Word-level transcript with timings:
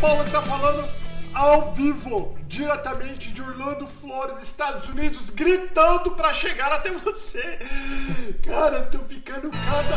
Paulo 0.00 0.24
tá 0.30 0.40
falando 0.42 0.88
ao 1.34 1.72
vivo, 1.74 2.36
diretamente 2.46 3.30
de 3.32 3.40
Orlando, 3.42 3.86
Flores, 3.86 4.42
Estados 4.42 4.88
Unidos, 4.88 5.30
gritando 5.30 6.12
pra 6.12 6.32
chegar 6.32 6.72
até 6.72 6.90
você. 6.90 7.58
Cara, 8.42 8.78
eu 8.78 8.90
tô 8.90 8.98
ficando 9.06 9.50
cada. 9.50 9.96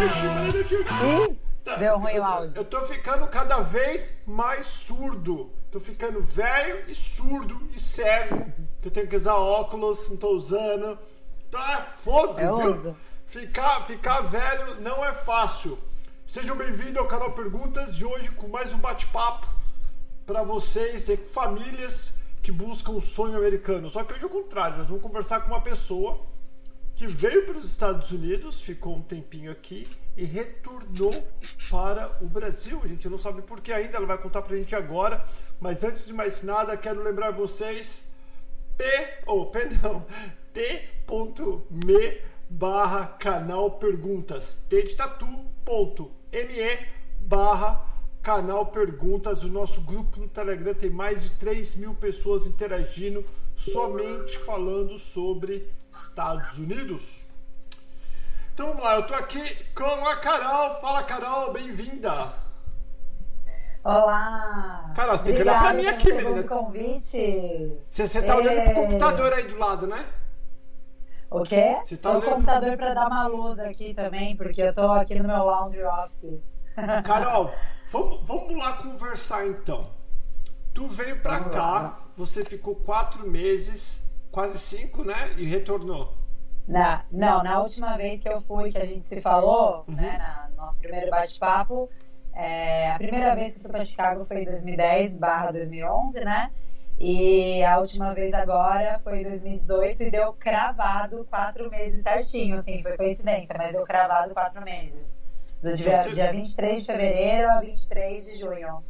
Eu 0.00 1.30
Ih, 1.30 1.38
deu 1.78 1.98
ruim 1.98 2.18
o 2.18 2.24
áudio. 2.24 2.52
Eu 2.54 2.64
tô 2.64 2.80
ficando 2.86 3.26
cada 3.28 3.58
vez 3.60 4.14
mais 4.26 4.66
surdo. 4.66 5.50
Tô 5.70 5.80
ficando 5.80 6.22
velho 6.22 6.84
e 6.88 6.94
surdo 6.94 7.68
e 7.74 7.80
cego. 7.80 8.46
Que 8.80 8.88
eu 8.88 8.92
tenho 8.92 9.08
que 9.08 9.16
usar 9.16 9.34
óculos, 9.34 10.08
não 10.08 10.16
tô 10.16 10.28
usando. 10.30 10.98
Tá 11.50 11.86
fogo, 12.04 12.38
Eu 12.38 12.56
viu? 12.56 12.72
uso. 12.72 12.96
Ficar, 13.26 13.84
ficar 13.86 14.20
velho 14.22 14.80
não 14.80 15.04
é 15.04 15.12
fácil. 15.12 15.76
Sejam 16.26 16.56
bem-vindos 16.56 16.96
ao 16.96 17.06
canal 17.06 17.30
Perguntas 17.34 17.96
de 17.96 18.04
hoje 18.04 18.32
com 18.32 18.48
mais 18.48 18.74
um 18.74 18.78
bate-papo 18.78 19.46
para 20.26 20.42
vocês, 20.42 21.08
e 21.08 21.16
famílias 21.16 22.14
que 22.42 22.50
buscam 22.50 22.90
o 22.90 23.00
sonho 23.00 23.38
americano. 23.38 23.88
Só 23.88 24.02
que 24.02 24.12
hoje 24.12 24.24
é 24.24 24.26
o 24.26 24.30
contrário, 24.30 24.78
nós 24.78 24.88
vamos 24.88 25.04
conversar 25.04 25.38
com 25.42 25.52
uma 25.52 25.60
pessoa 25.60 26.26
que 26.96 27.06
veio 27.06 27.46
para 27.46 27.56
os 27.56 27.64
Estados 27.64 28.10
Unidos, 28.10 28.60
ficou 28.60 28.96
um 28.96 29.02
tempinho 29.02 29.52
aqui 29.52 29.88
e 30.16 30.24
retornou 30.24 31.14
para 31.70 32.18
o 32.20 32.26
Brasil. 32.26 32.80
A 32.82 32.88
gente 32.88 33.08
não 33.08 33.18
sabe 33.18 33.42
por 33.42 33.60
que 33.60 33.72
ainda, 33.72 33.96
ela 33.96 34.06
vai 34.06 34.18
contar 34.18 34.42
para 34.42 34.56
a 34.56 34.58
gente 34.58 34.74
agora. 34.74 35.24
Mas 35.60 35.84
antes 35.84 36.06
de 36.06 36.12
mais 36.12 36.42
nada, 36.42 36.76
quero 36.76 37.04
lembrar 37.04 37.30
vocês 37.30 38.02
P, 38.76 38.84
ou 39.26 39.46
P 39.52 39.64
não, 39.80 40.04
t.me 40.52 42.20
barra 42.48 43.06
canal 43.18 43.72
perguntas, 43.72 44.54
t 44.68 44.82
de 44.82 44.94
tatu, 44.94 45.26
ponto, 45.64 46.10
me 46.32 46.86
barra 47.20 47.80
canal 48.22 48.66
perguntas, 48.66 49.42
o 49.42 49.48
nosso 49.48 49.80
grupo 49.82 50.20
no 50.20 50.28
Telegram 50.28 50.74
tem 50.74 50.90
mais 50.90 51.22
de 51.24 51.30
3 51.38 51.76
mil 51.76 51.94
pessoas 51.94 52.46
interagindo, 52.46 53.24
somente 53.54 54.36
falando 54.38 54.98
sobre 54.98 55.72
Estados 55.92 56.58
Unidos. 56.58 57.24
Então 58.52 58.68
vamos 58.68 58.82
lá, 58.82 58.96
eu 58.96 59.06
tô 59.06 59.14
aqui 59.14 59.42
com 59.74 59.84
a 59.84 60.16
Carol, 60.16 60.80
fala 60.80 61.02
Carol, 61.02 61.52
bem-vinda! 61.52 62.34
Olá! 63.84 64.92
Carol, 64.96 65.16
você 65.16 65.24
tem 65.26 65.34
que 65.36 65.42
olhar 65.42 65.60
pra 65.60 65.72
mim 65.74 65.86
aqui, 65.86 66.12
menina. 66.12 66.42
convite. 66.42 67.72
Você, 67.88 68.08
você 68.08 68.22
tá 68.22 68.36
olhando 68.36 68.62
pro 68.62 68.72
É. 68.72 68.74
computador 68.74 69.32
aí 69.32 69.44
do 69.46 69.56
lado, 69.58 69.86
né? 69.86 70.04
O 71.30 71.42
quê? 71.42 71.76
Você 71.84 71.96
tá 71.96 72.10
olhando- 72.10 72.26
o 72.26 72.30
computador 72.34 72.76
pra 72.76 72.94
dar 72.94 73.06
uma 73.08 73.26
luz 73.26 73.58
aqui 73.58 73.92
também, 73.94 74.36
porque 74.36 74.62
eu 74.62 74.72
tô 74.74 74.92
aqui 74.92 75.14
no 75.16 75.24
meu 75.26 75.44
laundry 75.44 75.82
office. 75.84 76.40
Carol, 77.04 77.50
vamos, 77.90 78.24
vamos 78.26 78.56
lá 78.56 78.72
conversar 78.74 79.46
então. 79.46 79.90
Tu 80.72 80.86
veio 80.88 81.20
pra 81.20 81.38
Vamos 81.38 81.54
cá, 81.54 81.60
lá. 81.72 81.98
você 82.16 82.44
ficou 82.44 82.76
quatro 82.76 83.26
meses, 83.28 84.02
quase 84.30 84.58
cinco, 84.58 85.02
né? 85.04 85.14
E 85.38 85.44
retornou. 85.44 86.12
Na, 86.68 87.04
não, 87.10 87.42
na 87.42 87.60
última 87.60 87.96
vez 87.96 88.20
que 88.20 88.28
eu 88.28 88.40
fui, 88.42 88.70
que 88.70 88.78
a 88.78 88.84
gente 88.84 89.06
se 89.08 89.20
falou, 89.20 89.84
Uhum. 89.88 89.94
né, 89.94 90.18
na, 90.18 90.48
no 90.50 90.56
nosso 90.66 90.78
primeiro 90.80 91.10
bate-papo, 91.10 91.88
é, 92.34 92.90
a 92.90 92.98
primeira 92.98 93.34
vez 93.34 93.52
que 93.52 93.58
eu 93.58 93.62
fui 93.62 93.70
para 93.70 93.80
Chicago 93.84 94.24
foi 94.26 94.42
em 94.42 94.44
2010 94.44 95.16
barra 95.16 95.52
2011, 95.52 96.20
né? 96.24 96.50
E 96.98 97.62
a 97.62 97.78
última 97.78 98.14
vez 98.14 98.32
agora 98.32 98.98
foi 99.04 99.20
em 99.20 99.24
2018 99.24 100.02
e 100.04 100.10
deu 100.10 100.32
cravado 100.32 101.26
quatro 101.28 101.70
meses 101.70 102.02
certinho, 102.02 102.58
assim, 102.58 102.82
foi 102.82 102.96
coincidência, 102.96 103.54
mas 103.58 103.72
deu 103.72 103.82
cravado 103.84 104.32
quatro 104.32 104.62
meses. 104.62 105.18
Do 105.62 105.74
dia, 105.74 106.02
Você- 106.02 106.10
dia 106.10 106.32
23 106.32 106.80
de 106.80 106.86
fevereiro 106.86 107.50
a 107.50 107.60
23 107.60 108.24
de 108.24 108.36
junho. 108.36 108.82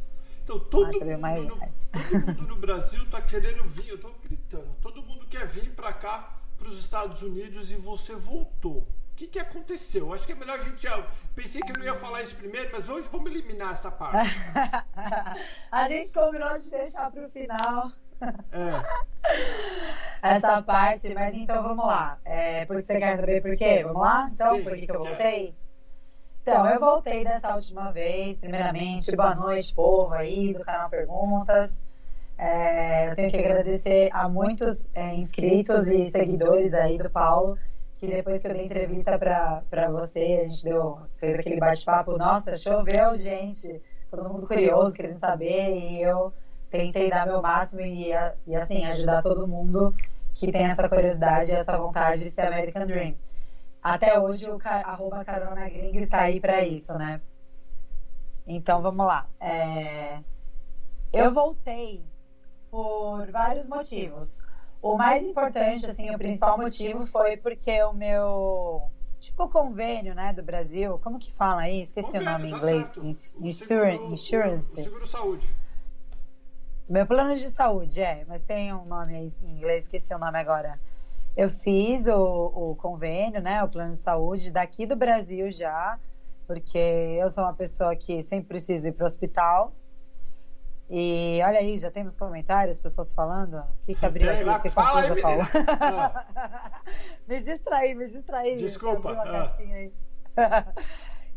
Então 0.43 0.59
todo 0.59 0.87
Nossa, 0.93 1.05
mundo, 1.05 1.19
mais- 1.19 1.43
no, 1.47 1.57
todo 1.57 2.27
mundo 2.27 2.47
no 2.47 2.55
Brasil 2.55 3.05
tá 3.09 3.19
querendo 3.21 3.63
vir, 3.65 3.89
eu 3.89 3.99
tô 3.99 4.09
gritando. 4.23 4.69
Todo 4.81 5.03
mundo 5.03 5.25
quer 5.27 5.45
vir 5.47 5.71
pra 5.75 5.91
cá, 5.91 6.37
pros 6.57 6.79
Estados 6.79 7.21
Unidos 7.21 7.71
e 7.71 7.75
você 7.75 8.15
voltou. 8.15 8.87
O 9.17 9.19
que, 9.19 9.25
que 9.25 9.39
aconteceu? 9.39 10.13
Acho 10.13 10.27
que 10.27 10.33
é 10.33 10.35
melhor 10.35 10.59
a 10.59 10.63
gente 10.63 10.83
já. 10.83 11.03
Pensei 11.33 11.59
que 11.59 11.71
eu 11.71 11.77
não 11.79 11.83
ia 11.83 11.95
falar 11.95 12.21
isso 12.21 12.35
primeiro, 12.35 12.69
mas 12.71 12.87
hoje 12.87 13.09
vamos 13.11 13.31
eliminar 13.31 13.71
essa 13.71 13.89
parte. 13.89 14.13
a 15.71 15.89
gente 15.89 16.13
combinou 16.13 16.55
de 16.59 16.69
deixar 16.69 17.09
pro 17.09 17.27
final. 17.31 17.91
É. 18.21 20.21
essa 20.21 20.61
parte, 20.61 21.11
mas 21.15 21.35
então 21.35 21.63
vamos 21.63 21.83
lá. 21.83 22.19
É, 22.23 22.63
porque 22.65 22.83
você 22.83 22.99
quer 22.99 23.15
saber 23.15 23.41
por 23.41 23.57
quê? 23.57 23.83
Vamos 23.83 24.03
lá? 24.03 24.29
Então, 24.31 24.55
Sim, 24.55 24.63
por 24.63 24.75
que, 24.75 24.85
que 24.85 24.91
eu 24.91 24.99
voltei? 24.99 25.55
Então, 26.43 26.69
eu 26.69 26.79
voltei 26.79 27.23
dessa 27.23 27.55
última 27.55 27.91
vez. 27.91 28.39
Primeiramente, 28.39 29.15
boa 29.15 29.33
noite, 29.33 29.73
povo 29.73 30.13
aí 30.13 30.53
do 30.53 30.63
canal 30.63 30.91
Perguntas. 30.91 31.75
É, 32.37 33.09
eu 33.09 33.15
tenho 33.15 33.31
que 33.31 33.37
agradecer 33.37 34.09
a 34.13 34.29
muitos 34.29 34.87
é, 34.93 35.15
inscritos 35.15 35.87
e 35.87 36.11
seguidores 36.11 36.71
aí 36.71 36.99
do 36.99 37.09
Paulo, 37.09 37.57
que 37.97 38.07
depois 38.07 38.41
que 38.41 38.47
eu 38.47 38.53
dei 38.53 38.65
entrevista 38.65 39.17
para 39.19 39.91
você, 39.91 40.41
a 40.45 40.49
gente 40.49 40.63
deu, 40.63 40.99
fez 41.17 41.39
aquele 41.39 41.57
bate-papo. 41.59 42.17
Nossa, 42.17 42.57
choveu, 42.57 43.17
gente. 43.17 43.81
Todo 44.09 44.29
mundo 44.29 44.47
curioso, 44.47 44.95
querendo 44.95 45.19
saber, 45.19 45.75
e 45.75 46.01
eu 46.01 46.33
tentei 46.69 47.09
dar 47.09 47.25
meu 47.27 47.41
máximo 47.41 47.81
e, 47.81 48.11
e 48.45 48.55
assim, 48.55 48.85
ajudar 48.85 49.21
todo 49.23 49.47
mundo 49.47 49.93
que 50.33 50.51
tem 50.51 50.65
essa 50.67 50.87
curiosidade 50.89 51.51
e 51.51 51.55
essa 51.55 51.77
vontade 51.77 52.23
de 52.23 52.31
ser 52.31 52.43
American 52.47 52.85
Dream. 52.87 53.17
Até 53.81 54.19
hoje 54.19 54.49
o 54.49 54.57
arroba 54.63 55.25
carona 55.25 55.69
gringa 55.69 55.99
está 56.01 56.21
aí 56.21 56.39
para 56.39 56.63
isso, 56.65 56.93
né? 56.97 57.21
Então 58.45 58.81
vamos 58.81 59.05
lá. 59.05 59.29
É, 59.39 60.23
Eu 61.11 61.33
voltei 61.33 62.05
por 62.69 63.31
vários 63.31 63.67
motivos. 63.67 64.43
O 64.81 64.95
mais 64.95 65.23
importante, 65.25 65.85
assim, 65.85 66.13
o 66.13 66.17
principal 66.17 66.57
motivo 66.57 67.05
foi 67.07 67.35
porque 67.37 67.81
o 67.83 67.93
meu 67.93 68.83
tipo 69.19 69.49
convênio, 69.49 70.13
né, 70.13 70.31
do 70.31 70.43
Brasil, 70.43 70.99
como 70.99 71.17
que 71.17 71.33
fala 71.33 71.61
aí? 71.61 71.81
Esqueci 71.81 72.05
Convênio, 72.11 72.27
o 72.29 72.31
nome 72.33 72.47
em 72.47 72.51
tá 72.51 72.57
inglês. 72.57 72.85
certo. 72.85 73.05
Ins- 73.05 73.33
O 73.35 73.45
Insura- 73.47 73.91
seguro- 73.91 74.13
Insurance. 74.13 74.71
O 74.79 74.83
seguro 74.83 75.07
saúde. 75.07 75.49
Meu 76.87 77.05
plano 77.05 77.35
de 77.35 77.49
saúde, 77.49 77.99
é, 78.01 78.23
mas 78.27 78.41
tem 78.43 78.73
um 78.73 78.85
nome 78.85 79.15
aí 79.15 79.33
em 79.43 79.57
inglês, 79.57 79.83
esqueci 79.85 80.13
o 80.13 80.19
nome 80.19 80.37
agora. 80.37 80.79
Eu 81.35 81.49
fiz 81.49 82.07
o, 82.07 82.15
o 82.71 82.75
convênio, 82.75 83.41
né, 83.41 83.61
o 83.63 83.67
plano 83.67 83.93
de 83.95 83.99
saúde 83.99 84.51
daqui 84.51 84.85
do 84.85 84.95
Brasil 84.95 85.51
já, 85.51 85.99
porque 86.45 86.77
eu 86.77 87.29
sou 87.29 87.43
uma 87.43 87.53
pessoa 87.53 87.95
que 87.95 88.21
sempre 88.23 88.47
preciso 88.47 88.87
ir 88.87 88.93
para 88.93 89.03
o 89.03 89.05
hospital. 89.07 89.73
E 90.89 91.39
olha 91.43 91.59
aí, 91.59 91.77
já 91.77 91.91
temos 91.91 92.15
comentários, 92.17 92.79
pessoas 92.79 93.11
falando. 93.11 93.57
O 93.57 93.85
que, 93.85 93.95
que 93.95 94.05
abriu 94.05 94.31
aqui? 94.31 94.43
lá, 94.43 94.55
Fiquei 94.55 94.71
fala 94.71 95.01
aí, 95.01 95.21
Paulo. 95.21 95.43
menina. 95.53 96.25
me 97.27 97.39
distraí, 97.39 97.95
me 97.95 98.05
distraí. 98.05 98.55
Desculpa, 98.55 99.11
ah. 99.11 100.73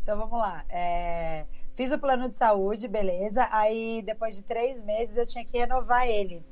então 0.01 0.17
vamos 0.17 0.39
lá. 0.39 0.63
É, 0.69 1.45
Fiz 1.75 1.91
o 1.91 1.97
plano 1.97 2.29
de 2.29 2.37
saúde, 2.37 2.87
beleza. 2.87 3.47
Aí 3.51 4.03
depois 4.05 4.35
de 4.35 4.43
três 4.43 4.83
meses 4.83 5.15
eu 5.15 5.25
tinha 5.25 5.43
que 5.43 5.57
renovar 5.57 6.07
ele. 6.07 6.45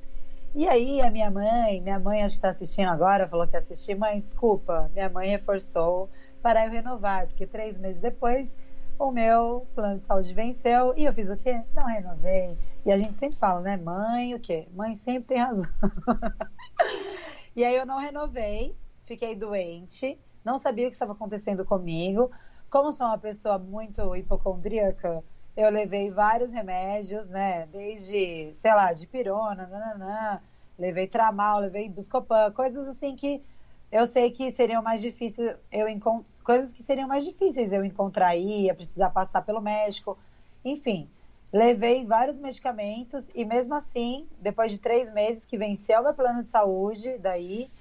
E 0.56 0.68
aí 0.68 1.02
a 1.02 1.12
minha 1.12 1.30
mãe, 1.30 1.80
minha 1.82 2.00
mãe 2.00 2.24
acho 2.24 2.34
que 2.34 2.38
está 2.40 2.50
assistindo 2.50 2.90
agora, 2.90 3.28
falou 3.28 3.46
que 3.46 3.56
ia 3.56 3.60
assistir, 3.60 3.96
mãe, 3.96 4.18
desculpa, 4.18 4.90
minha 4.94 5.08
mãe 5.08 5.30
reforçou 5.30 6.10
para 6.42 6.66
eu 6.66 6.72
renovar, 6.72 7.28
porque 7.28 7.46
três 7.46 7.78
meses 7.78 8.02
depois 8.02 8.56
o 8.98 9.12
meu 9.12 9.68
plano 9.76 10.00
de 10.00 10.06
saúde 10.06 10.34
venceu 10.34 10.94
e 10.98 11.06
eu 11.06 11.14
fiz 11.14 11.30
o 11.30 11.38
quê? 11.38 11.62
Não 11.76 11.86
renovei. 11.86 12.58
E 12.86 12.92
a 12.92 12.98
gente 12.98 13.20
sempre 13.20 13.38
fala, 13.38 13.62
né? 13.62 13.78
Mãe, 13.78 14.34
o 14.34 14.40
quê? 14.40 14.68
Mãe 14.72 14.96
sempre 14.96 15.36
tem 15.36 15.38
razão. 15.38 15.66
e 17.56 17.64
aí 17.64 17.76
eu 17.76 17.86
não 17.86 18.00
renovei, 18.00 18.78
fiquei 19.06 19.36
doente, 19.36 20.20
não 20.44 20.58
sabia 20.58 20.88
o 20.88 20.90
que 20.90 20.96
estava 20.96 21.12
acontecendo 21.12 21.66
comigo. 21.66 22.32
Como 22.70 22.92
sou 22.92 23.06
uma 23.08 23.18
pessoa 23.18 23.58
muito 23.60 24.16
hipocondríaca, 24.16 25.24
eu 25.58 25.70
levei 25.70 26.10
vários 26.10 26.52
remédios, 26.52 27.28
né? 27.28 27.66
Desde, 27.68 28.54
sei 28.54 28.74
lá, 28.74 28.94
de 28.94 29.06
pirona, 29.08 29.68
nananã, 29.68 30.42
levei 30.78 31.08
tramal, 31.08 31.60
levei 31.60 31.90
buscopan, 31.90 32.52
coisas 32.52 32.88
assim 32.88 33.16
que 33.16 33.44
eu 33.92 34.06
sei 34.06 34.32
que 34.32 34.52
seriam 34.52 34.84
mais 34.84 35.02
difíceis 35.02 35.58
eu 35.72 35.90
encontro 35.90 36.32
coisas 36.44 36.72
que 36.72 36.84
seriam 36.84 37.08
mais 37.08 37.26
difíceis 37.26 37.74
eu 37.74 37.84
encontrar 37.84 38.28
aí, 38.30 38.66
ia 38.66 38.76
precisar 38.76 39.10
passar 39.10 39.42
pelo 39.42 39.60
médico, 39.62 40.18
enfim. 40.64 41.10
Levei 41.52 42.06
vários 42.06 42.40
medicamentos 42.40 43.30
e 43.34 43.44
mesmo 43.44 43.74
assim, 43.74 44.30
depois 44.40 44.72
de 44.72 44.80
três 44.80 45.12
meses 45.12 45.46
que 45.46 45.58
venceu 45.58 46.04
meu 46.04 46.14
plano 46.14 46.42
de 46.42 46.48
saúde, 46.48 47.18
daí 47.18 47.72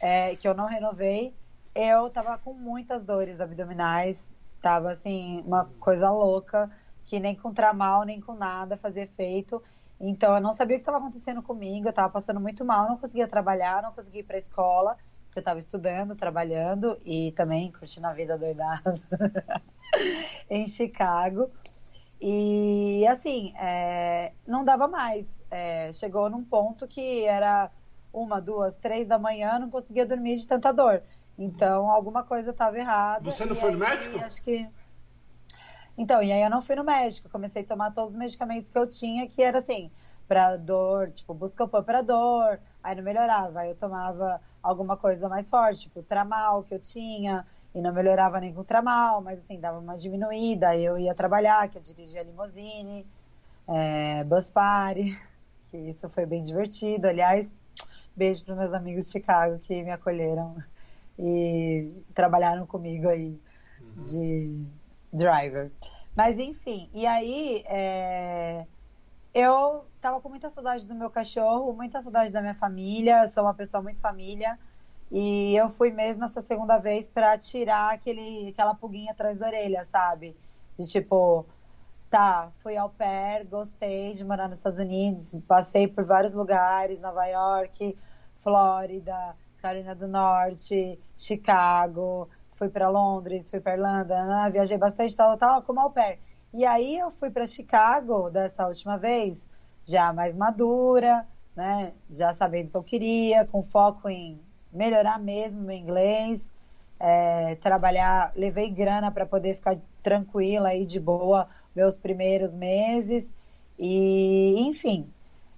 é, 0.00 0.36
que 0.36 0.46
eu 0.46 0.54
não 0.54 0.66
renovei, 0.66 1.36
eu 1.74 2.08
tava 2.10 2.38
com 2.38 2.54
muitas 2.54 3.04
dores 3.04 3.40
abdominais, 3.40 4.30
tava 4.62 4.90
assim 4.90 5.42
uma 5.44 5.64
coisa 5.80 6.10
louca 6.10 6.70
que 7.04 7.18
nem 7.20 7.34
com 7.34 7.52
tramal 7.52 8.04
nem 8.04 8.20
com 8.20 8.34
nada 8.34 8.76
fazia 8.76 9.02
efeito. 9.04 9.62
Então 9.98 10.34
eu 10.34 10.40
não 10.40 10.52
sabia 10.52 10.76
o 10.76 10.78
que 10.78 10.82
estava 10.82 10.98
acontecendo 10.98 11.42
comigo, 11.42 11.86
eu 11.86 11.90
estava 11.90 12.12
passando 12.12 12.40
muito 12.40 12.64
mal, 12.64 12.88
não 12.88 12.98
conseguia 12.98 13.26
trabalhar, 13.26 13.82
não 13.82 13.92
conseguia 13.92 14.20
ir 14.20 14.24
para 14.24 14.36
escola, 14.36 14.96
porque 15.24 15.38
eu 15.38 15.40
estava 15.40 15.58
estudando, 15.58 16.14
trabalhando 16.14 17.00
e 17.04 17.32
também 17.32 17.72
curtindo 17.72 18.06
a 18.06 18.12
vida 18.12 18.38
doidada 18.38 18.94
em 20.48 20.66
Chicago. 20.66 21.50
E 22.28 23.06
assim, 23.06 23.54
é, 23.56 24.32
não 24.44 24.64
dava 24.64 24.88
mais. 24.88 25.40
É, 25.48 25.92
chegou 25.92 26.28
num 26.28 26.42
ponto 26.42 26.84
que 26.88 27.24
era 27.24 27.70
uma, 28.12 28.40
duas, 28.40 28.74
três 28.74 29.06
da 29.06 29.16
manhã, 29.16 29.60
não 29.60 29.70
conseguia 29.70 30.04
dormir 30.04 30.34
de 30.34 30.44
tanta 30.44 30.72
dor. 30.72 31.04
Então, 31.38 31.88
alguma 31.88 32.24
coisa 32.24 32.50
estava 32.50 32.76
errada. 32.76 33.30
Você 33.30 33.44
não 33.44 33.54
foi 33.54 33.68
aí, 33.68 33.74
no 33.74 33.78
médico? 33.78 34.18
Acho 34.18 34.42
que. 34.42 34.68
Então, 35.96 36.20
e 36.20 36.32
aí 36.32 36.42
eu 36.42 36.50
não 36.50 36.60
fui 36.60 36.74
no 36.74 36.82
médico. 36.82 37.28
Comecei 37.28 37.62
a 37.62 37.64
tomar 37.64 37.92
todos 37.92 38.10
os 38.10 38.16
medicamentos 38.16 38.70
que 38.70 38.78
eu 38.78 38.88
tinha, 38.88 39.28
que 39.28 39.40
era 39.40 39.58
assim, 39.58 39.88
para 40.26 40.56
dor, 40.56 41.12
tipo, 41.12 41.32
buscopan 41.32 41.84
para 41.84 42.02
dor. 42.02 42.58
Aí 42.82 42.96
não 42.96 43.04
melhorava. 43.04 43.60
Aí 43.60 43.70
eu 43.70 43.76
tomava 43.76 44.40
alguma 44.60 44.96
coisa 44.96 45.28
mais 45.28 45.48
forte, 45.48 45.82
tipo, 45.82 46.02
tramal 46.02 46.64
que 46.64 46.74
eu 46.74 46.80
tinha 46.80 47.46
e 47.76 47.80
não 47.82 47.92
melhorava 47.92 48.40
nem 48.40 48.54
com 48.54 48.64
tramal, 48.64 49.20
mas 49.20 49.38
assim, 49.40 49.60
dava 49.60 49.78
uma 49.78 49.96
diminuída, 49.96 50.74
eu 50.74 50.98
ia 50.98 51.14
trabalhar, 51.14 51.68
que 51.68 51.76
eu 51.76 51.82
dirigia 51.82 52.22
limousine, 52.22 53.06
é, 53.68 54.24
bus 54.24 54.48
party, 54.48 55.14
que 55.70 55.76
isso 55.76 56.08
foi 56.08 56.24
bem 56.24 56.42
divertido, 56.42 57.06
aliás, 57.06 57.52
beijo 58.16 58.42
para 58.46 58.54
meus 58.54 58.72
amigos 58.72 59.04
de 59.04 59.10
Chicago 59.10 59.58
que 59.58 59.82
me 59.82 59.90
acolheram 59.90 60.56
e 61.18 61.92
trabalharam 62.14 62.66
comigo 62.66 63.10
aí 63.10 63.38
uhum. 63.78 64.02
de 64.02 64.64
driver. 65.12 65.70
Mas 66.16 66.38
enfim, 66.38 66.88
e 66.94 67.06
aí 67.06 67.62
é, 67.66 68.64
eu 69.34 69.84
tava 70.00 70.18
com 70.22 70.30
muita 70.30 70.48
saudade 70.48 70.86
do 70.86 70.94
meu 70.94 71.10
cachorro, 71.10 71.74
muita 71.74 72.00
saudade 72.00 72.32
da 72.32 72.40
minha 72.40 72.54
família, 72.54 73.26
sou 73.26 73.42
uma 73.42 73.52
pessoa 73.52 73.82
muito 73.82 74.00
família, 74.00 74.58
e 75.10 75.56
eu 75.56 75.68
fui 75.68 75.90
mesmo 75.90 76.24
essa 76.24 76.42
segunda 76.42 76.78
vez 76.78 77.08
para 77.08 77.38
tirar 77.38 77.94
aquele, 77.94 78.48
aquela 78.48 78.74
pulguinha 78.74 79.12
atrás 79.12 79.38
da 79.38 79.46
orelha, 79.46 79.84
sabe? 79.84 80.36
De 80.78 80.86
tipo, 80.86 81.46
tá, 82.10 82.50
fui 82.58 82.76
ao 82.76 82.90
pair, 82.90 83.46
gostei 83.46 84.14
de 84.14 84.24
morar 84.24 84.48
nos 84.48 84.58
Estados 84.58 84.78
Unidos, 84.78 85.32
passei 85.46 85.86
por 85.86 86.04
vários 86.04 86.32
lugares, 86.32 87.00
Nova 87.00 87.24
York, 87.26 87.96
Flórida, 88.42 89.36
Carolina 89.62 89.94
do 89.94 90.08
Norte, 90.08 90.98
Chicago, 91.16 92.28
fui 92.54 92.68
para 92.68 92.88
Londres, 92.88 93.50
fui 93.50 93.60
para 93.60 93.74
Irlanda, 93.74 94.24
né? 94.24 94.50
viajei 94.50 94.78
bastante, 94.78 95.16
tal, 95.16 95.36
tal, 95.36 95.62
como 95.62 95.80
au 95.80 95.90
pair. 95.90 96.18
E 96.52 96.64
aí 96.64 96.98
eu 96.98 97.10
fui 97.10 97.30
para 97.30 97.46
Chicago 97.46 98.30
dessa 98.30 98.66
última 98.66 98.96
vez, 98.96 99.48
já 99.84 100.12
mais 100.12 100.34
madura, 100.34 101.26
né? 101.54 101.92
Já 102.10 102.32
sabendo 102.32 102.68
o 102.68 102.70
que 102.70 102.76
eu 102.76 102.82
queria, 102.82 103.44
com 103.44 103.62
foco 103.62 104.08
em 104.08 104.40
melhorar 104.72 105.18
mesmo 105.18 105.60
meu 105.60 105.76
inglês, 105.76 106.50
é, 106.98 107.56
trabalhar, 107.56 108.32
levei 108.34 108.70
grana 108.70 109.10
para 109.10 109.26
poder 109.26 109.54
ficar 109.54 109.76
tranquila 110.02 110.74
e 110.74 110.86
de 110.86 110.98
boa 111.00 111.48
meus 111.74 111.96
primeiros 111.96 112.54
meses 112.54 113.34
e, 113.78 114.56
enfim, 114.60 115.10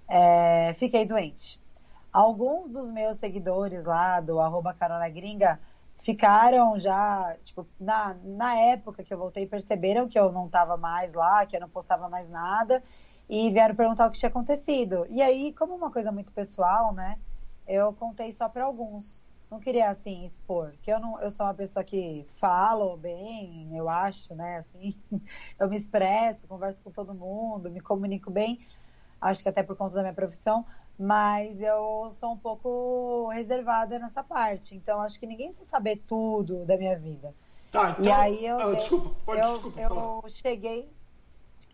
é, 0.07 0.73
fiquei 0.73 1.05
doente. 1.05 1.59
Alguns 2.11 2.69
dos 2.69 2.89
meus 2.89 3.17
seguidores 3.17 3.83
lá 3.85 4.19
do 4.19 4.39
arroba 4.39 4.73
Carona 4.73 5.07
Gringa 5.09 5.59
ficaram 6.01 6.77
já, 6.79 7.35
tipo, 7.43 7.67
na, 7.79 8.15
na 8.23 8.55
época 8.55 9.03
que 9.03 9.13
eu 9.13 9.17
voltei, 9.17 9.45
perceberam 9.45 10.07
que 10.07 10.19
eu 10.19 10.31
não 10.31 10.47
estava 10.47 10.75
mais 10.77 11.13
lá, 11.13 11.45
que 11.45 11.55
eu 11.55 11.61
não 11.61 11.69
postava 11.69 12.09
mais 12.09 12.29
nada 12.29 12.83
e 13.29 13.49
vieram 13.51 13.75
perguntar 13.75 14.07
o 14.07 14.11
que 14.11 14.17
tinha 14.17 14.29
acontecido. 14.29 15.05
E 15.09 15.21
aí, 15.21 15.53
como 15.53 15.75
uma 15.75 15.91
coisa 15.91 16.11
muito 16.11 16.33
pessoal, 16.33 16.93
né? 16.93 17.17
Eu 17.69 17.93
contei 17.93 18.31
só 18.31 18.49
para 18.49 18.63
alguns. 18.63 19.23
Não 19.49 19.59
queria 19.59 19.89
assim 19.89 20.25
expor, 20.25 20.73
que 20.81 20.91
eu 20.91 20.99
não, 20.99 21.19
eu 21.21 21.31
sou 21.31 21.45
uma 21.45 21.53
pessoa 21.53 21.83
que 21.83 22.25
falo 22.35 22.97
bem, 22.97 23.75
eu 23.75 23.87
acho, 23.87 24.35
né? 24.35 24.57
Assim, 24.57 24.93
eu 25.59 25.69
me 25.69 25.75
expresso, 25.75 26.47
converso 26.47 26.81
com 26.83 26.91
todo 26.91 27.13
mundo, 27.13 27.69
me 27.69 27.79
comunico 27.79 28.29
bem. 28.29 28.59
Acho 29.21 29.41
que 29.43 29.49
até 29.49 29.63
por 29.63 29.75
conta 29.75 29.95
da 29.95 30.01
minha 30.01 30.13
profissão, 30.13 30.65
mas 30.97 31.61
eu 31.61 32.11
sou 32.13 32.33
um 32.33 32.37
pouco 32.37 33.27
reservada 33.29 33.97
nessa 33.97 34.23
parte. 34.23 34.75
Então 34.75 35.01
acho 35.01 35.19
que 35.19 35.25
ninguém 35.25 35.47
precisa 35.47 35.67
saber 35.67 35.97
tudo 36.07 36.65
da 36.65 36.77
minha 36.77 36.97
vida. 36.97 37.33
Tá, 37.71 37.91
então. 37.91 38.05
E 38.05 38.11
aí 38.11 38.45
eu, 38.45 38.57
ah, 38.57 38.73
desculpa, 38.73 39.15
pode, 39.25 39.41
eu, 39.41 39.53
desculpa. 39.53 39.81
Eu 39.81 40.23
cheguei 40.29 40.89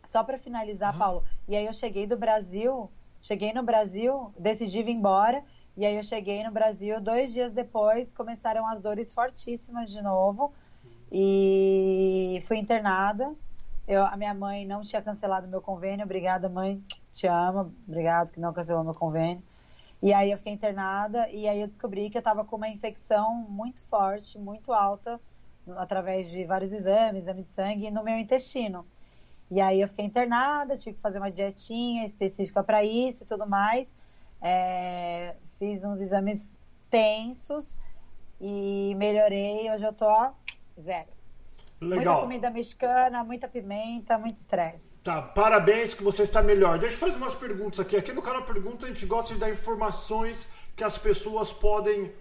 só 0.05 0.23
para 0.23 0.37
finalizar, 0.37 0.93
uhum. 0.93 0.99
Paulo. 0.99 1.23
E 1.47 1.55
aí 1.55 1.65
eu 1.65 1.73
cheguei 1.73 2.07
do 2.07 2.17
Brasil, 2.17 2.89
cheguei 3.21 3.51
no 3.53 3.63
Brasil, 3.63 4.33
decidi 4.39 4.81
vir 4.81 4.93
embora 4.93 5.43
e 5.77 5.85
aí 5.85 5.95
eu 5.97 6.03
cheguei 6.03 6.43
no 6.43 6.51
Brasil, 6.51 7.01
dois 7.01 7.33
dias 7.33 7.51
depois 7.51 8.11
começaram 8.11 8.65
as 8.67 8.79
dores 8.79 9.13
fortíssimas 9.13 9.89
de 9.91 10.01
novo 10.01 10.53
e 11.11 12.41
fui 12.47 12.57
internada. 12.57 13.33
Eu, 13.87 14.03
a 14.03 14.15
minha 14.15 14.33
mãe 14.33 14.65
não 14.65 14.81
tinha 14.81 15.01
cancelado 15.01 15.47
meu 15.47 15.61
convênio, 15.61 16.05
obrigada 16.05 16.47
mãe, 16.47 16.81
te 17.11 17.27
amo, 17.27 17.73
obrigado 17.87 18.31
que 18.31 18.39
não 18.39 18.53
cancelou 18.53 18.83
meu 18.83 18.93
convênio. 18.93 19.43
E 20.01 20.13
aí 20.13 20.31
eu 20.31 20.37
fiquei 20.37 20.53
internada 20.53 21.29
e 21.29 21.47
aí 21.47 21.61
eu 21.61 21.67
descobri 21.67 22.09
que 22.09 22.17
eu 22.17 22.19
estava 22.19 22.45
com 22.45 22.55
uma 22.55 22.69
infecção 22.69 23.35
muito 23.49 23.83
forte, 23.83 24.39
muito 24.39 24.71
alta, 24.71 25.19
através 25.75 26.29
de 26.29 26.45
vários 26.45 26.71
exames, 26.71 27.23
exame 27.23 27.43
de 27.43 27.51
sangue, 27.51 27.91
no 27.91 28.03
meu 28.03 28.17
intestino. 28.17 28.85
E 29.51 29.59
aí 29.61 29.81
eu 29.81 29.87
fiquei 29.87 30.05
internada, 30.05 30.75
tive 30.77 30.95
que 30.95 31.01
fazer 31.01 31.19
uma 31.19 31.29
dietinha 31.29 32.05
específica 32.05 32.63
para 32.63 32.83
isso 32.83 33.23
e 33.23 33.25
tudo 33.25 33.45
mais. 33.45 33.93
É, 34.41 35.35
fiz 35.59 35.83
uns 35.83 36.01
exames 36.01 36.55
tensos 36.89 37.77
e 38.39 38.93
melhorei. 38.97 39.71
Hoje 39.71 39.85
eu 39.85 39.93
tô 39.93 40.05
ó, 40.05 40.31
zero. 40.79 41.15
Legal. 41.81 41.97
Muita 41.97 42.21
comida 42.21 42.49
mexicana, 42.49 43.23
muita 43.23 43.47
pimenta, 43.47 44.17
muito 44.17 44.37
estresse. 44.37 45.03
Tá, 45.03 45.21
parabéns 45.21 45.93
que 45.93 46.03
você 46.03 46.23
está 46.23 46.41
melhor. 46.41 46.79
Deixa 46.79 46.95
eu 46.95 46.99
fazer 46.99 47.17
umas 47.17 47.35
perguntas 47.35 47.79
aqui. 47.79 47.97
Aqui 47.97 48.13
no 48.13 48.21
canal 48.21 48.43
Pergunta 48.43 48.85
a 48.85 48.89
gente 48.89 49.05
gosta 49.05 49.33
de 49.33 49.39
dar 49.39 49.49
informações 49.49 50.49
que 50.75 50.83
as 50.83 50.97
pessoas 50.97 51.51
podem 51.51 52.11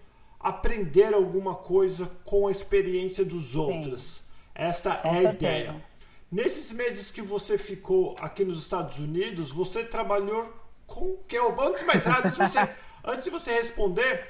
aprender 0.41 1.15
alguma 1.15 1.55
coisa 1.55 2.11
com 2.25 2.49
a 2.49 2.51
experiência 2.51 3.25
dos 3.25 3.55
outros. 3.55 4.03
Sim. 4.03 4.25
Essa 4.55 4.97
com 4.97 5.09
é 5.09 5.21
certeza. 5.21 5.29
a 5.29 5.33
ideia. 5.33 5.83
Nesses 6.31 6.73
meses 6.73 7.11
que 7.11 7.23
você 7.23 7.57
ficou 7.57 8.17
aqui 8.21 8.45
nos 8.45 8.61
Estados 8.61 8.99
Unidos, 8.99 9.51
você 9.51 9.85
trabalhou 9.85 10.53
com 10.87 11.17
que 11.29 11.37
é 11.37 11.43
o 11.43 11.61
antes 11.61 11.87
mais 11.87 12.03
se 12.03 12.11
você 12.11 12.59
Antes 13.07 13.25
de 13.25 13.31
você 13.31 13.53
responder, 13.53 14.27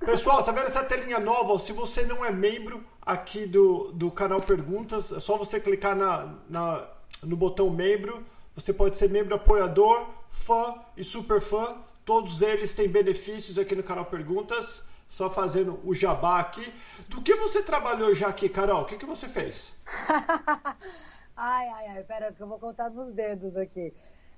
pessoal, 0.00 0.42
tá 0.42 0.50
vendo 0.50 0.64
essa 0.64 0.82
telinha 0.82 1.20
nova? 1.20 1.58
Se 1.58 1.74
você 1.74 2.04
não 2.04 2.24
é 2.24 2.30
membro 2.30 2.82
aqui 3.02 3.44
do, 3.44 3.92
do 3.92 4.10
canal 4.10 4.40
Perguntas, 4.40 5.12
é 5.12 5.20
só 5.20 5.36
você 5.36 5.60
clicar 5.60 5.94
na, 5.94 6.34
na, 6.48 6.88
no 7.22 7.36
botão 7.36 7.68
membro. 7.68 8.24
Você 8.56 8.72
pode 8.72 8.96
ser 8.96 9.10
membro 9.10 9.34
apoiador, 9.34 10.08
fã 10.30 10.74
e 10.96 11.04
super 11.04 11.38
fã. 11.38 11.76
Todos 12.02 12.40
eles 12.40 12.74
têm 12.74 12.88
benefícios 12.88 13.58
aqui 13.58 13.74
no 13.74 13.82
canal 13.82 14.06
Perguntas. 14.06 14.82
Só 15.06 15.28
fazendo 15.28 15.78
o 15.84 15.94
jabá 15.94 16.40
aqui. 16.40 16.72
Do 17.08 17.20
que 17.20 17.34
você 17.34 17.62
trabalhou 17.62 18.14
já 18.14 18.28
aqui, 18.28 18.48
Carol? 18.48 18.82
O 18.82 18.86
que, 18.86 18.96
que 18.96 19.04
você 19.04 19.28
fez? 19.28 19.74
ai, 21.36 21.68
ai, 21.68 21.86
ai, 21.88 22.02
pera 22.04 22.32
que 22.32 22.42
eu 22.42 22.46
vou 22.46 22.58
contar 22.58 22.88
nos 22.88 23.12
dedos 23.12 23.54
aqui. 23.54 23.92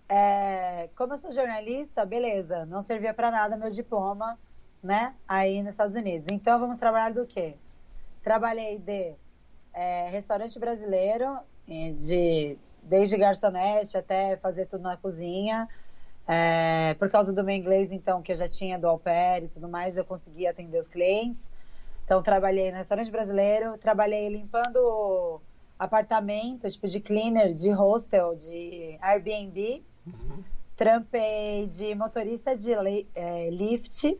É, 0.08 0.88
como 0.96 1.12
eu 1.14 1.16
sou 1.16 1.32
jornalista, 1.32 2.06
beleza, 2.06 2.64
não 2.66 2.80
servia 2.80 3.12
para 3.12 3.30
nada 3.30 3.56
meu 3.56 3.70
diploma, 3.70 4.38
né? 4.82 5.14
Aí 5.26 5.62
nos 5.62 5.70
Estados 5.70 5.96
Unidos. 5.96 6.28
Então 6.30 6.58
vamos 6.60 6.78
trabalhar 6.78 7.12
do 7.12 7.26
quê? 7.26 7.56
Trabalhei 8.22 8.78
de 8.78 9.14
é, 9.74 10.08
restaurante 10.08 10.58
brasileiro, 10.58 11.38
de 11.66 12.56
desde 12.82 13.16
garçonete 13.16 13.96
até 13.96 14.36
fazer 14.36 14.66
tudo 14.66 14.82
na 14.82 14.96
cozinha. 14.96 15.68
É, 16.28 16.94
por 16.94 17.08
causa 17.08 17.32
do 17.32 17.44
meu 17.44 17.54
inglês, 17.54 17.92
então, 17.92 18.20
que 18.20 18.32
eu 18.32 18.36
já 18.36 18.48
tinha 18.48 18.78
do 18.78 18.88
au 18.88 18.98
pair 18.98 19.44
e 19.44 19.48
tudo 19.48 19.68
mais, 19.68 19.96
eu 19.96 20.04
conseguia 20.04 20.50
atender 20.50 20.78
os 20.78 20.88
clientes. 20.88 21.48
Então, 22.04 22.22
trabalhei 22.22 22.70
no 22.70 22.78
restaurante 22.78 23.10
brasileiro, 23.10 23.78
trabalhei 23.78 24.28
limpando 24.28 25.40
apartamento, 25.78 26.68
tipo 26.70 26.86
de 26.88 27.00
cleaner, 27.00 27.54
de 27.54 27.70
hostel, 27.70 28.34
de 28.34 28.96
Airbnb. 29.00 29.84
Uhum. 30.06 30.42
Trampei 30.76 31.66
de 31.66 31.94
motorista 31.94 32.56
de 32.56 32.72
é, 33.14 33.50
lift, 33.50 34.18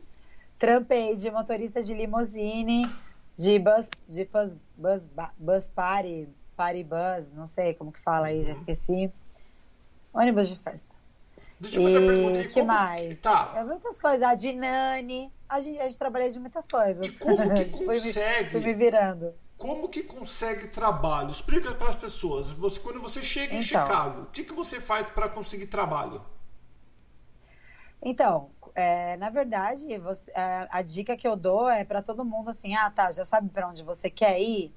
trampei 0.57 1.15
de 1.15 1.29
motorista 1.29 1.81
de 1.81 1.93
limousine, 1.93 2.89
de 3.37 3.59
bus, 3.59 3.87
de 4.07 4.25
bus, 4.25 4.55
bus, 4.75 5.07
bus 5.37 5.67
party, 5.67 6.27
party 6.55 6.83
bus, 6.83 7.31
não 7.33 7.45
sei 7.45 7.73
como 7.75 7.91
que 7.91 7.99
fala 7.99 8.27
aí, 8.27 8.43
já 8.43 8.53
uhum. 8.53 8.59
esqueci. 8.59 9.11
Ônibus 10.13 10.49
de 10.49 10.55
festa. 10.57 10.95
Deixa 11.59 11.79
eu 11.79 11.83
fazer 11.83 12.03
e... 12.03 12.07
pergunta 12.07 12.39
aí. 12.39 12.47
que 12.47 12.61
mais? 12.63 13.19
Tá. 13.21 13.53
É 13.55 13.63
muitas 13.63 13.97
coisas. 13.99 14.23
A 14.23 14.35
de 14.35 14.53
Nani. 14.53 15.31
A 15.47 15.61
gente, 15.61 15.79
a 15.79 15.83
gente 15.83 15.97
trabalha 15.97 16.29
de 16.31 16.39
muitas 16.39 16.67
coisas. 16.67 17.05
E 17.05 17.11
como 17.11 17.37
que 17.53 17.77
consegue? 17.85 18.49
Fui 18.51 18.59
me 18.61 18.73
virando 18.73 19.33
como 19.57 19.89
que 19.89 20.03
consegue 20.03 20.67
trabalho? 20.67 21.31
Explica 21.31 21.73
para 21.73 21.89
as 21.89 21.95
pessoas. 21.95 22.49
Você, 22.51 22.79
quando 22.79 23.01
você 23.01 23.23
chega 23.23 23.55
em 23.55 23.61
então, 23.61 23.85
Chicago, 23.85 24.21
o 24.21 24.25
que, 24.27 24.43
que 24.43 24.53
você 24.53 24.79
faz 24.79 25.09
para 25.09 25.27
conseguir 25.27 25.67
trabalho? 25.67 26.21
Então, 28.01 28.51
é, 28.75 29.17
na 29.17 29.29
verdade, 29.29 29.97
você, 29.97 30.31
a, 30.35 30.41
é, 30.41 30.67
a, 30.69 30.81
dica 30.81 31.17
que 31.17 31.27
eu 31.27 31.35
dou 31.35 31.67
é 31.67 31.83
para 31.83 32.03
todo 32.03 32.23
mundo 32.23 32.49
assim: 32.49 32.75
ah, 32.75 32.91
tá, 32.91 33.11
já 33.11 33.25
sabe 33.25 33.49
para 33.49 33.67
onde 33.67 33.83
você 33.83 34.09
quer 34.09 34.39
ir? 34.39 34.73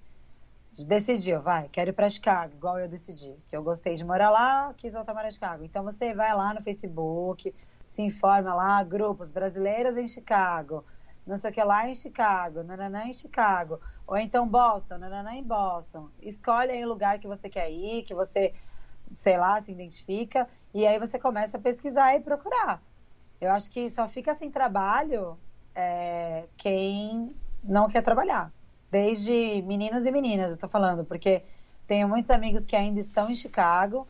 decidiu, 0.84 1.42
vai, 1.42 1.68
quero 1.68 1.90
ir 1.90 1.92
para 1.92 2.08
Chicago, 2.08 2.54
igual 2.54 2.78
eu 2.78 2.88
decidi, 2.88 3.34
que 3.48 3.56
eu 3.56 3.62
gostei 3.62 3.96
de 3.96 4.04
morar 4.04 4.30
lá, 4.30 4.72
quis 4.76 4.92
voltar 4.92 5.12
para 5.12 5.30
Chicago. 5.30 5.64
Então 5.64 5.84
você 5.84 6.14
vai 6.14 6.34
lá 6.34 6.54
no 6.54 6.62
Facebook, 6.62 7.54
se 7.88 8.02
informa 8.02 8.54
lá, 8.54 8.82
grupos 8.82 9.30
brasileiros 9.30 9.96
em 9.96 10.06
Chicago, 10.06 10.84
não 11.26 11.36
sei 11.38 11.50
o 11.50 11.52
que 11.54 11.62
lá 11.62 11.88
em 11.88 11.94
Chicago, 11.94 12.62
nananã 12.62 13.04
em 13.04 13.12
Chicago, 13.12 13.80
ou 14.06 14.16
então 14.16 14.48
Boston, 14.48 14.98
nananã 14.98 15.34
em 15.34 15.42
Boston. 15.42 16.08
Escolhe 16.20 16.72
aí 16.72 16.84
o 16.84 16.88
lugar 16.88 17.18
que 17.18 17.28
você 17.28 17.48
quer 17.48 17.70
ir, 17.70 18.02
que 18.02 18.14
você, 18.14 18.54
sei 19.14 19.36
lá, 19.36 19.60
se 19.60 19.70
identifica, 19.70 20.48
e 20.74 20.86
aí 20.86 20.98
você 20.98 21.18
começa 21.18 21.56
a 21.56 21.60
pesquisar 21.60 22.14
e 22.14 22.20
procurar. 22.20 22.82
Eu 23.40 23.50
acho 23.52 23.70
que 23.70 23.88
só 23.90 24.08
fica 24.08 24.34
sem 24.34 24.50
trabalho 24.50 25.38
é, 25.74 26.44
quem 26.56 27.34
não 27.62 27.88
quer 27.88 28.02
trabalhar. 28.02 28.52
Desde 28.90 29.62
meninos 29.62 30.04
e 30.04 30.10
meninas, 30.10 30.50
eu 30.50 30.58
tô 30.58 30.68
falando, 30.68 31.04
porque 31.04 31.42
tenho 31.86 32.08
muitos 32.08 32.30
amigos 32.30 32.66
que 32.66 32.76
ainda 32.76 33.00
estão 33.00 33.30
em 33.30 33.34
Chicago 33.34 34.06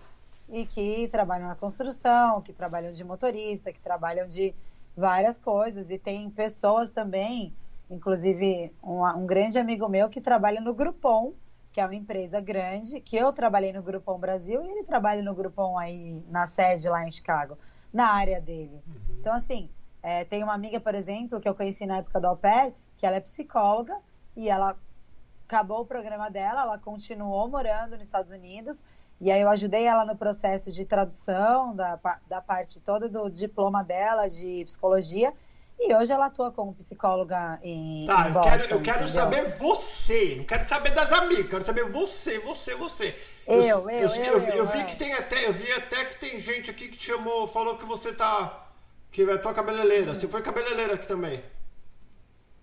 e 0.48 0.66
que 0.66 1.08
trabalham 1.08 1.48
na 1.48 1.54
construção, 1.54 2.40
que 2.40 2.52
trabalham 2.52 2.92
de 2.92 3.04
motorista, 3.04 3.72
que 3.72 3.80
trabalham 3.80 4.26
de 4.26 4.54
várias 4.96 5.38
coisas. 5.38 5.90
E 5.90 5.98
tem 5.98 6.28
pessoas 6.30 6.90
também, 6.90 7.54
inclusive 7.90 8.72
um, 8.82 9.04
um 9.04 9.26
grande 9.26 9.58
amigo 9.58 9.88
meu 9.88 10.08
que 10.08 10.20
trabalha 10.20 10.60
no 10.60 10.74
Groupon, 10.74 11.32
que 11.72 11.80
é 11.80 11.84
uma 11.84 11.94
empresa 11.94 12.40
grande, 12.40 13.00
que 13.00 13.16
eu 13.16 13.32
trabalhei 13.32 13.72
no 13.72 13.82
Groupon 13.82 14.18
Brasil 14.18 14.62
e 14.62 14.68
ele 14.68 14.84
trabalha 14.84 15.22
no 15.22 15.34
Groupon 15.34 15.78
aí 15.78 16.22
na 16.28 16.46
sede 16.46 16.88
lá 16.88 17.06
em 17.06 17.10
Chicago, 17.10 17.56
na 17.92 18.10
área 18.10 18.40
dele. 18.40 18.82
Uhum. 18.86 19.16
Então, 19.20 19.32
assim, 19.32 19.70
é, 20.02 20.24
tem 20.24 20.42
uma 20.42 20.54
amiga, 20.54 20.80
por 20.80 20.94
exemplo, 20.94 21.40
que 21.40 21.48
eu 21.48 21.54
conheci 21.54 21.86
na 21.86 21.98
época 21.98 22.20
do 22.20 22.26
au 22.26 22.36
pair, 22.36 22.74
que 22.96 23.06
ela 23.06 23.16
é 23.16 23.20
psicóloga 23.20 23.96
e 24.36 24.48
ela 24.48 24.76
acabou 25.46 25.80
o 25.80 25.86
programa 25.86 26.30
dela, 26.30 26.62
ela 26.62 26.78
continuou 26.78 27.48
morando 27.48 27.92
nos 27.92 28.02
Estados 28.02 28.30
Unidos 28.30 28.84
e 29.20 29.30
aí 29.30 29.42
eu 29.42 29.48
ajudei 29.48 29.84
ela 29.84 30.04
no 30.04 30.16
processo 30.16 30.72
de 30.72 30.84
tradução 30.84 31.74
da, 31.76 31.98
da 32.26 32.40
parte 32.40 32.80
toda 32.80 33.08
do 33.08 33.28
diploma 33.28 33.84
dela 33.84 34.28
de 34.28 34.64
psicologia 34.64 35.32
e 35.82 35.94
hoje 35.94 36.12
ela 36.12 36.26
atua 36.26 36.50
como 36.52 36.74
psicóloga 36.74 37.58
em. 37.62 38.04
Tá, 38.06 38.28
em 38.28 38.34
eu 38.34 38.40
quero, 38.42 38.64
eu 38.74 38.82
quero 38.82 39.08
saber 39.08 39.56
você, 39.56 40.36
não 40.36 40.44
quero 40.44 40.68
saber 40.68 40.90
das 40.90 41.10
amigas, 41.10 41.48
quero 41.48 41.64
saber 41.64 41.90
você, 41.90 42.38
você, 42.38 42.74
você. 42.74 43.18
Eu, 43.46 43.62
eu, 43.62 43.90
eu. 43.90 44.08
Eu, 44.08 44.14
eu, 44.14 44.40
eu, 44.40 44.54
eu 44.56 44.66
vi 44.66 44.78
é. 44.80 44.84
que 44.84 44.96
tem 44.96 45.14
até, 45.14 45.46
eu 45.46 45.52
vi 45.54 45.72
até 45.72 46.04
que 46.04 46.20
tem 46.20 46.38
gente 46.38 46.70
aqui 46.70 46.88
que 46.88 46.98
te 46.98 47.06
chamou, 47.06 47.48
falou 47.48 47.78
que 47.78 47.86
você 47.86 48.12
tá. 48.12 48.68
que 49.10 49.22
é 49.22 49.38
tua 49.38 49.54
cabeleireira. 49.54 50.14
Você 50.14 50.28
foi 50.28 50.42
cabeleireira 50.42 50.94
aqui 50.94 51.08
também. 51.08 51.42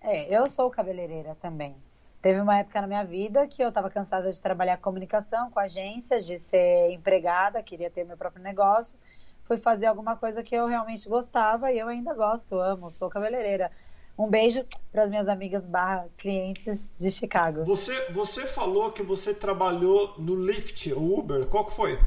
É, 0.00 0.32
eu 0.32 0.46
sou 0.46 0.70
cabeleireira 0.70 1.36
também. 1.40 1.76
Teve 2.20 2.40
uma 2.40 2.58
época 2.58 2.80
na 2.80 2.86
minha 2.86 3.04
vida 3.04 3.46
que 3.46 3.62
eu 3.62 3.68
estava 3.68 3.88
cansada 3.88 4.30
de 4.30 4.40
trabalhar 4.40 4.76
comunicação 4.78 5.50
com 5.50 5.60
agências, 5.60 6.26
de 6.26 6.36
ser 6.36 6.90
empregada, 6.90 7.62
queria 7.62 7.90
ter 7.90 8.04
meu 8.04 8.16
próprio 8.16 8.42
negócio. 8.42 8.98
Fui 9.44 9.56
fazer 9.56 9.86
alguma 9.86 10.16
coisa 10.16 10.42
que 10.42 10.54
eu 10.54 10.66
realmente 10.66 11.08
gostava 11.08 11.72
e 11.72 11.78
eu 11.78 11.86
ainda 11.86 12.12
gosto, 12.12 12.58
amo, 12.58 12.90
sou 12.90 13.08
cabeleireira. 13.08 13.70
Um 14.18 14.28
beijo 14.28 14.66
para 14.90 15.04
as 15.04 15.10
minhas 15.10 15.28
amigas 15.28 15.64
barra 15.64 16.08
clientes 16.18 16.90
de 16.98 17.08
Chicago. 17.08 17.64
Você, 17.64 18.10
você 18.10 18.46
falou 18.46 18.90
que 18.90 19.02
você 19.02 19.32
trabalhou 19.32 20.14
no 20.18 20.34
Lyft, 20.34 20.92
o 20.92 21.18
Uber, 21.18 21.46
qual 21.46 21.64
que 21.66 21.72
foi? 21.72 22.00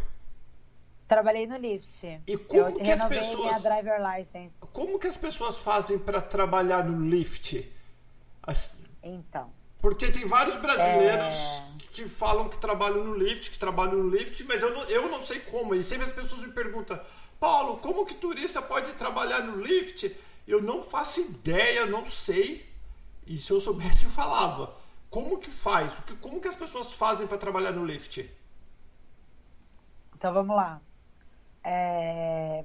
Trabalhei 1.08 1.48
no 1.48 1.56
Lyft. 1.56 2.22
E 2.27 2.38
como 2.38 2.62
eu 2.62 2.74
que 2.74 2.91
as 2.91 3.06
pessoas 3.06 3.46
minha 3.46 3.60
driver 3.60 4.18
license. 4.18 4.56
Como 4.74 5.00
que 5.00 5.08
as 5.08 5.18
pessoas 5.18 5.58
fazem 5.58 5.98
para 5.98 6.22
trabalhar 6.22 6.84
no 6.84 7.00
Lyft? 7.10 7.72
As... 8.44 8.84
Então. 9.01 9.61
Porque 9.81 10.11
tem 10.11 10.27
vários 10.27 10.55
brasileiros 10.57 11.35
é... 11.35 11.63
que 11.91 12.07
falam 12.07 12.47
que 12.47 12.57
trabalham 12.57 13.03
no 13.03 13.15
Lyft, 13.15 13.51
que 13.51 13.59
trabalham 13.59 13.95
no 13.95 14.09
Lyft, 14.09 14.43
mas 14.43 14.61
eu 14.61 14.73
não, 14.73 14.83
eu 14.83 15.09
não 15.09 15.21
sei 15.21 15.39
como. 15.39 15.73
E 15.73 15.83
sempre 15.83 16.05
as 16.05 16.13
pessoas 16.13 16.41
me 16.41 16.51
perguntam, 16.51 17.00
Paulo, 17.39 17.77
como 17.77 18.05
que 18.05 18.15
turista 18.15 18.61
pode 18.61 18.91
trabalhar 18.93 19.39
no 19.43 19.61
Lyft? 19.61 20.15
Eu 20.47 20.61
não 20.61 20.83
faço 20.83 21.21
ideia, 21.21 21.85
não 21.85 22.05
sei. 22.07 22.69
E 23.25 23.38
se 23.38 23.51
eu 23.51 23.59
soubesse, 23.59 24.05
eu 24.05 24.11
falava. 24.11 24.75
Como 25.09 25.39
que 25.39 25.51
faz? 25.51 25.91
Como 26.21 26.39
que 26.39 26.47
as 26.47 26.55
pessoas 26.55 26.93
fazem 26.93 27.27
para 27.27 27.38
trabalhar 27.38 27.71
no 27.71 27.85
Lyft? 27.85 28.29
Então 30.15 30.33
vamos 30.33 30.55
lá. 30.55 30.79
É 31.63 32.63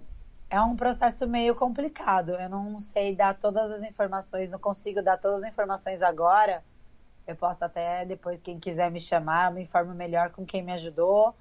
é 0.48 0.60
um 0.60 0.76
processo 0.76 1.26
meio 1.26 1.54
complicado. 1.54 2.30
Eu 2.30 2.48
não 2.48 2.78
sei 2.78 3.14
dar 3.14 3.34
todas 3.34 3.70
as 3.72 3.82
informações, 3.82 4.50
não 4.50 4.58
consigo 4.58 5.02
dar 5.02 5.18
todas 5.18 5.42
as 5.42 5.50
informações 5.50 6.02
agora. 6.02 6.62
Eu 7.26 7.36
posso 7.36 7.64
até 7.64 8.04
depois, 8.04 8.40
quem 8.40 8.58
quiser 8.58 8.90
me 8.90 9.00
chamar, 9.00 9.50
eu 9.50 9.54
me 9.54 9.62
informo 9.62 9.94
melhor 9.94 10.30
com 10.30 10.46
quem 10.46 10.62
me 10.62 10.72
ajudou, 10.72 11.34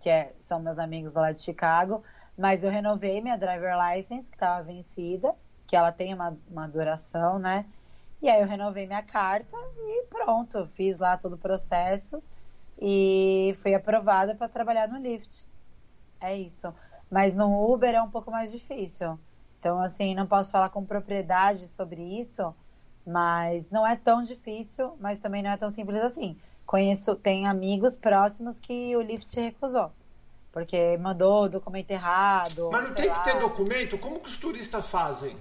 que 0.00 0.08
é, 0.10 0.34
são 0.42 0.60
meus 0.60 0.78
amigos 0.78 1.12
lá 1.12 1.32
de 1.32 1.40
Chicago. 1.40 2.02
Mas 2.36 2.64
eu 2.64 2.70
renovei 2.70 3.20
minha 3.20 3.36
driver 3.38 3.74
license, 3.76 4.30
que 4.30 4.36
estava 4.36 4.62
vencida, 4.62 5.34
que 5.66 5.76
ela 5.76 5.92
tem 5.92 6.14
uma, 6.14 6.36
uma 6.48 6.66
duração, 6.68 7.38
né? 7.38 7.66
E 8.22 8.28
aí 8.28 8.40
eu 8.40 8.46
renovei 8.46 8.86
minha 8.86 9.02
carta 9.02 9.56
e 9.76 10.06
pronto, 10.06 10.66
fiz 10.74 10.98
lá 10.98 11.16
todo 11.16 11.34
o 11.34 11.38
processo 11.38 12.22
e 12.78 13.56
fui 13.62 13.74
aprovada 13.74 14.34
para 14.34 14.48
trabalhar 14.48 14.88
no 14.88 14.98
Lyft. 14.98 15.46
É 16.20 16.36
isso. 16.36 16.74
Mas 17.10 17.34
no 17.34 17.72
Uber 17.72 17.94
é 17.94 18.02
um 18.02 18.10
pouco 18.10 18.30
mais 18.30 18.50
difícil. 18.50 19.18
Então, 19.58 19.80
assim, 19.80 20.14
não 20.14 20.26
posso 20.26 20.50
falar 20.50 20.70
com 20.70 20.84
propriedade 20.84 21.68
sobre 21.68 22.02
isso, 22.18 22.54
mas 23.06 23.70
não 23.70 23.86
é 23.86 23.96
tão 23.96 24.22
difícil, 24.22 24.96
mas 25.00 25.18
também 25.18 25.42
não 25.42 25.50
é 25.50 25.56
tão 25.56 25.70
simples 25.70 26.02
assim. 26.02 26.36
Conheço, 26.66 27.14
tem 27.14 27.46
amigos 27.46 27.96
próximos 27.96 28.58
que 28.58 28.96
o 28.96 29.00
Lyft 29.00 29.38
recusou. 29.38 29.92
Porque 30.50 30.96
mandou 30.98 31.48
documento 31.48 31.90
errado. 31.90 32.70
Mas 32.72 32.88
não 32.88 32.94
tem 32.94 33.06
lá. 33.08 33.18
que 33.18 33.24
ter 33.24 33.38
documento? 33.38 33.98
Como 33.98 34.20
que 34.20 34.28
os 34.28 34.38
turistas 34.38 34.86
fazem? 34.86 35.36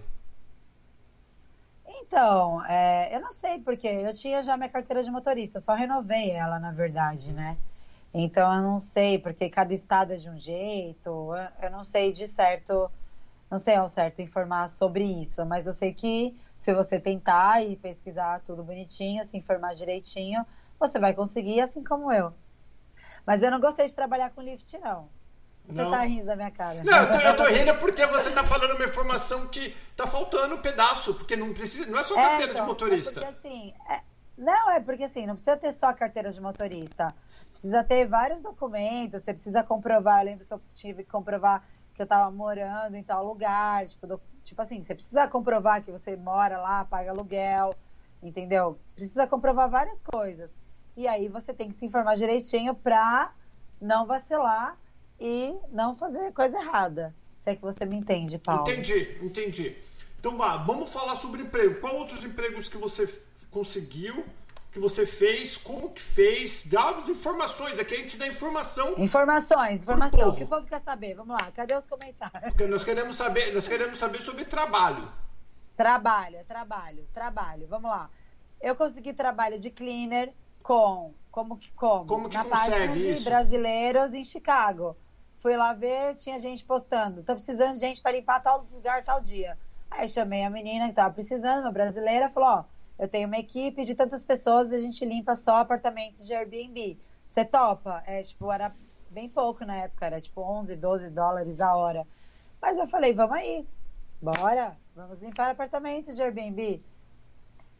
Então, 1.85 2.63
é, 2.65 3.15
eu 3.15 3.21
não 3.21 3.31
sei, 3.31 3.59
porque 3.59 3.87
eu 3.87 4.13
tinha 4.13 4.41
já 4.41 4.57
minha 4.57 4.69
carteira 4.69 5.03
de 5.03 5.11
motorista, 5.11 5.59
só 5.59 5.73
renovei 5.73 6.31
ela, 6.31 6.59
na 6.59 6.71
verdade, 6.71 7.31
né? 7.31 7.55
Então 8.13 8.53
eu 8.55 8.61
não 8.61 8.79
sei, 8.79 9.17
porque 9.17 9.49
cada 9.49 9.73
estado 9.73 10.13
é 10.13 10.17
de 10.17 10.29
um 10.29 10.37
jeito, 10.37 11.31
eu 11.61 11.71
não 11.71 11.83
sei 11.83 12.11
de 12.11 12.27
certo, 12.27 12.91
não 13.53 13.59
sei 13.59 13.75
ao 13.75 13.87
certo 13.87 14.19
informar 14.19 14.67
sobre 14.67 15.03
isso, 15.03 15.45
mas 15.45 15.67
eu 15.67 15.73
sei 15.73 15.93
que 15.93 16.35
se 16.57 16.73
você 16.73 16.99
tentar 16.99 17.63
e 17.63 17.75
pesquisar 17.75 18.41
tudo 18.43 18.63
bonitinho, 18.63 19.23
se 19.23 19.37
informar 19.37 19.75
direitinho, 19.75 20.43
você 20.79 20.97
vai 20.97 21.13
conseguir, 21.13 21.61
assim 21.61 21.83
como 21.83 22.11
eu. 22.11 22.33
Mas 23.23 23.43
eu 23.43 23.51
não 23.51 23.59
gostei 23.59 23.85
de 23.85 23.93
trabalhar 23.93 24.31
com 24.31 24.41
lift, 24.41 24.75
não. 24.79 25.07
Você 25.67 25.83
não. 25.83 25.91
tá 25.91 25.99
rindo 25.99 26.25
da 26.25 26.35
minha 26.35 26.49
cara. 26.49 26.83
Não, 26.83 26.97
eu 26.97 27.11
tô, 27.11 27.19
eu 27.19 27.37
tô 27.37 27.45
rindo 27.45 27.75
porque 27.75 28.05
você 28.07 28.31
tá 28.31 28.43
falando 28.43 28.75
uma 28.75 28.85
informação 28.85 29.47
que 29.47 29.75
tá 29.95 30.07
faltando 30.07 30.55
um 30.55 30.61
pedaço, 30.61 31.13
porque 31.13 31.35
não 31.35 31.53
precisa, 31.53 31.89
não 31.91 31.99
é 31.99 32.03
só 32.03 32.15
carteira 32.15 32.51
é, 32.51 32.53
então, 32.53 32.65
de 32.65 32.71
motorista. 32.71 33.19
É 33.19 33.31
porque 33.31 33.47
assim, 33.47 33.73
é, 33.87 34.01
não, 34.35 34.71
é 34.71 34.79
porque 34.79 35.03
assim, 35.03 35.27
não 35.27 35.35
precisa 35.35 35.55
ter 35.55 35.71
só 35.71 35.85
a 35.85 35.93
carteira 35.93 36.31
de 36.31 36.41
motorista. 36.41 37.13
Precisa 37.51 37.83
ter 37.83 38.07
vários 38.07 38.41
documentos, 38.41 39.21
você 39.21 39.31
precisa 39.31 39.61
comprovar. 39.61 40.21
Eu 40.21 40.25
lembro 40.25 40.45
que 40.45 40.53
eu 40.53 40.61
tive 40.73 41.03
que 41.03 41.11
comprovar 41.11 41.63
que 41.93 42.01
eu 42.01 42.05
estava 42.05 42.29
morando 42.31 42.95
em 42.95 43.03
tal 43.03 43.25
lugar. 43.25 43.85
Tipo, 43.85 44.07
do, 44.07 44.21
tipo 44.43 44.61
assim, 44.61 44.81
você 44.81 44.95
precisa 44.95 45.27
comprovar 45.27 45.83
que 45.83 45.91
você 45.91 46.15
mora 46.15 46.57
lá, 46.57 46.85
paga 46.85 47.11
aluguel, 47.11 47.75
entendeu? 48.21 48.79
Precisa 48.95 49.27
comprovar 49.27 49.69
várias 49.69 49.99
coisas. 49.99 50.57
E 50.95 51.07
aí 51.07 51.27
você 51.27 51.53
tem 51.53 51.69
que 51.69 51.75
se 51.75 51.85
informar 51.85 52.15
direitinho 52.15 52.75
para 52.75 53.31
não 53.81 54.05
vacilar 54.05 54.77
e 55.19 55.55
não 55.71 55.95
fazer 55.95 56.31
coisa 56.33 56.57
errada. 56.57 57.13
Se 57.43 57.51
é 57.51 57.55
que 57.55 57.61
você 57.61 57.85
me 57.85 57.95
entende, 57.97 58.37
Paulo. 58.37 58.61
Entendi, 58.61 59.17
entendi. 59.21 59.75
Então 60.19 60.37
vamos 60.37 60.89
falar 60.89 61.17
sobre 61.17 61.41
emprego. 61.41 61.81
Qual 61.81 61.95
outros 61.97 62.23
empregos 62.23 62.69
que 62.69 62.77
você 62.77 63.07
conseguiu, 63.51 64.25
que 64.73 64.79
você 64.79 65.05
fez, 65.05 65.55
como 65.55 65.91
que 65.91 66.01
fez, 66.01 66.65
dá 66.65 66.89
as 66.89 67.07
informações, 67.07 67.77
aqui 67.77 67.93
a 67.93 67.97
gente 67.97 68.17
dá 68.17 68.27
informação. 68.27 68.95
Informações, 68.97 69.83
informação. 69.83 70.29
O 70.29 70.35
que 70.35 70.43
o 70.43 70.47
povo 70.47 70.65
quer 70.65 70.81
saber? 70.81 71.13
Vamos 71.13 71.39
lá, 71.39 71.51
cadê 71.51 71.75
os 71.77 71.85
comentários? 71.85 72.41
Porque 72.49 72.65
nós 72.65 72.83
queremos 72.83 73.15
saber, 73.15 73.53
nós 73.53 73.67
queremos 73.67 73.99
saber 73.99 74.21
sobre 74.21 74.45
trabalho. 74.45 75.07
Trabalho, 75.77 76.39
trabalho, 76.47 77.07
trabalho. 77.13 77.67
Vamos 77.67 77.89
lá. 77.89 78.09
Eu 78.59 78.75
consegui 78.75 79.13
trabalho 79.13 79.59
de 79.59 79.69
cleaner 79.69 80.33
com 80.63 81.13
como 81.29 81.57
que 81.57 81.71
como? 81.73 82.05
Como 82.07 82.29
que 82.29 82.35
Na 82.37 82.43
consegue 82.43 82.71
página 82.71 82.93
de 82.95 83.11
isso? 83.11 83.23
brasileiros 83.25 84.13
em 84.15 84.23
Chicago. 84.23 84.97
Fui 85.37 85.55
lá 85.55 85.73
ver, 85.73 86.15
tinha 86.15 86.39
gente 86.39 86.63
postando. 86.63 87.21
Tô 87.21 87.33
precisando 87.35 87.73
de 87.73 87.79
gente 87.79 88.01
para 88.01 88.13
limpar 88.13 88.41
tal 88.41 88.65
lugar 88.71 89.03
tal 89.03 89.21
dia. 89.21 89.55
Aí 89.91 90.07
chamei 90.09 90.43
a 90.43 90.49
menina 90.49 90.87
que 90.87 90.93
tava 90.93 91.13
precisando, 91.13 91.61
uma 91.61 91.71
brasileira, 91.71 92.29
falou, 92.29 92.49
ó, 92.49 92.63
eu 93.03 93.07
tenho 93.09 93.27
uma 93.27 93.37
equipe 93.37 93.83
de 93.83 93.93
tantas 93.93 94.23
pessoas 94.23 94.71
e 94.71 94.75
a 94.77 94.79
gente 94.79 95.03
limpa 95.03 95.35
só 95.35 95.57
apartamentos 95.57 96.25
de 96.25 96.33
Airbnb. 96.33 96.97
Você 97.27 97.43
topa? 97.43 98.01
É, 98.07 98.23
tipo, 98.23 98.49
era 98.49 98.73
bem 99.09 99.27
pouco 99.27 99.65
na 99.65 99.75
época, 99.75 100.05
era 100.05 100.21
tipo 100.21 100.39
11, 100.39 100.77
12 100.77 101.09
dólares 101.09 101.59
a 101.59 101.75
hora. 101.75 102.07
Mas 102.61 102.77
eu 102.77 102.87
falei, 102.87 103.13
vamos 103.13 103.35
aí, 103.35 103.67
bora, 104.21 104.77
vamos 104.95 105.21
limpar 105.21 105.51
apartamentos 105.51 106.15
de 106.15 106.21
Airbnb. 106.21 106.81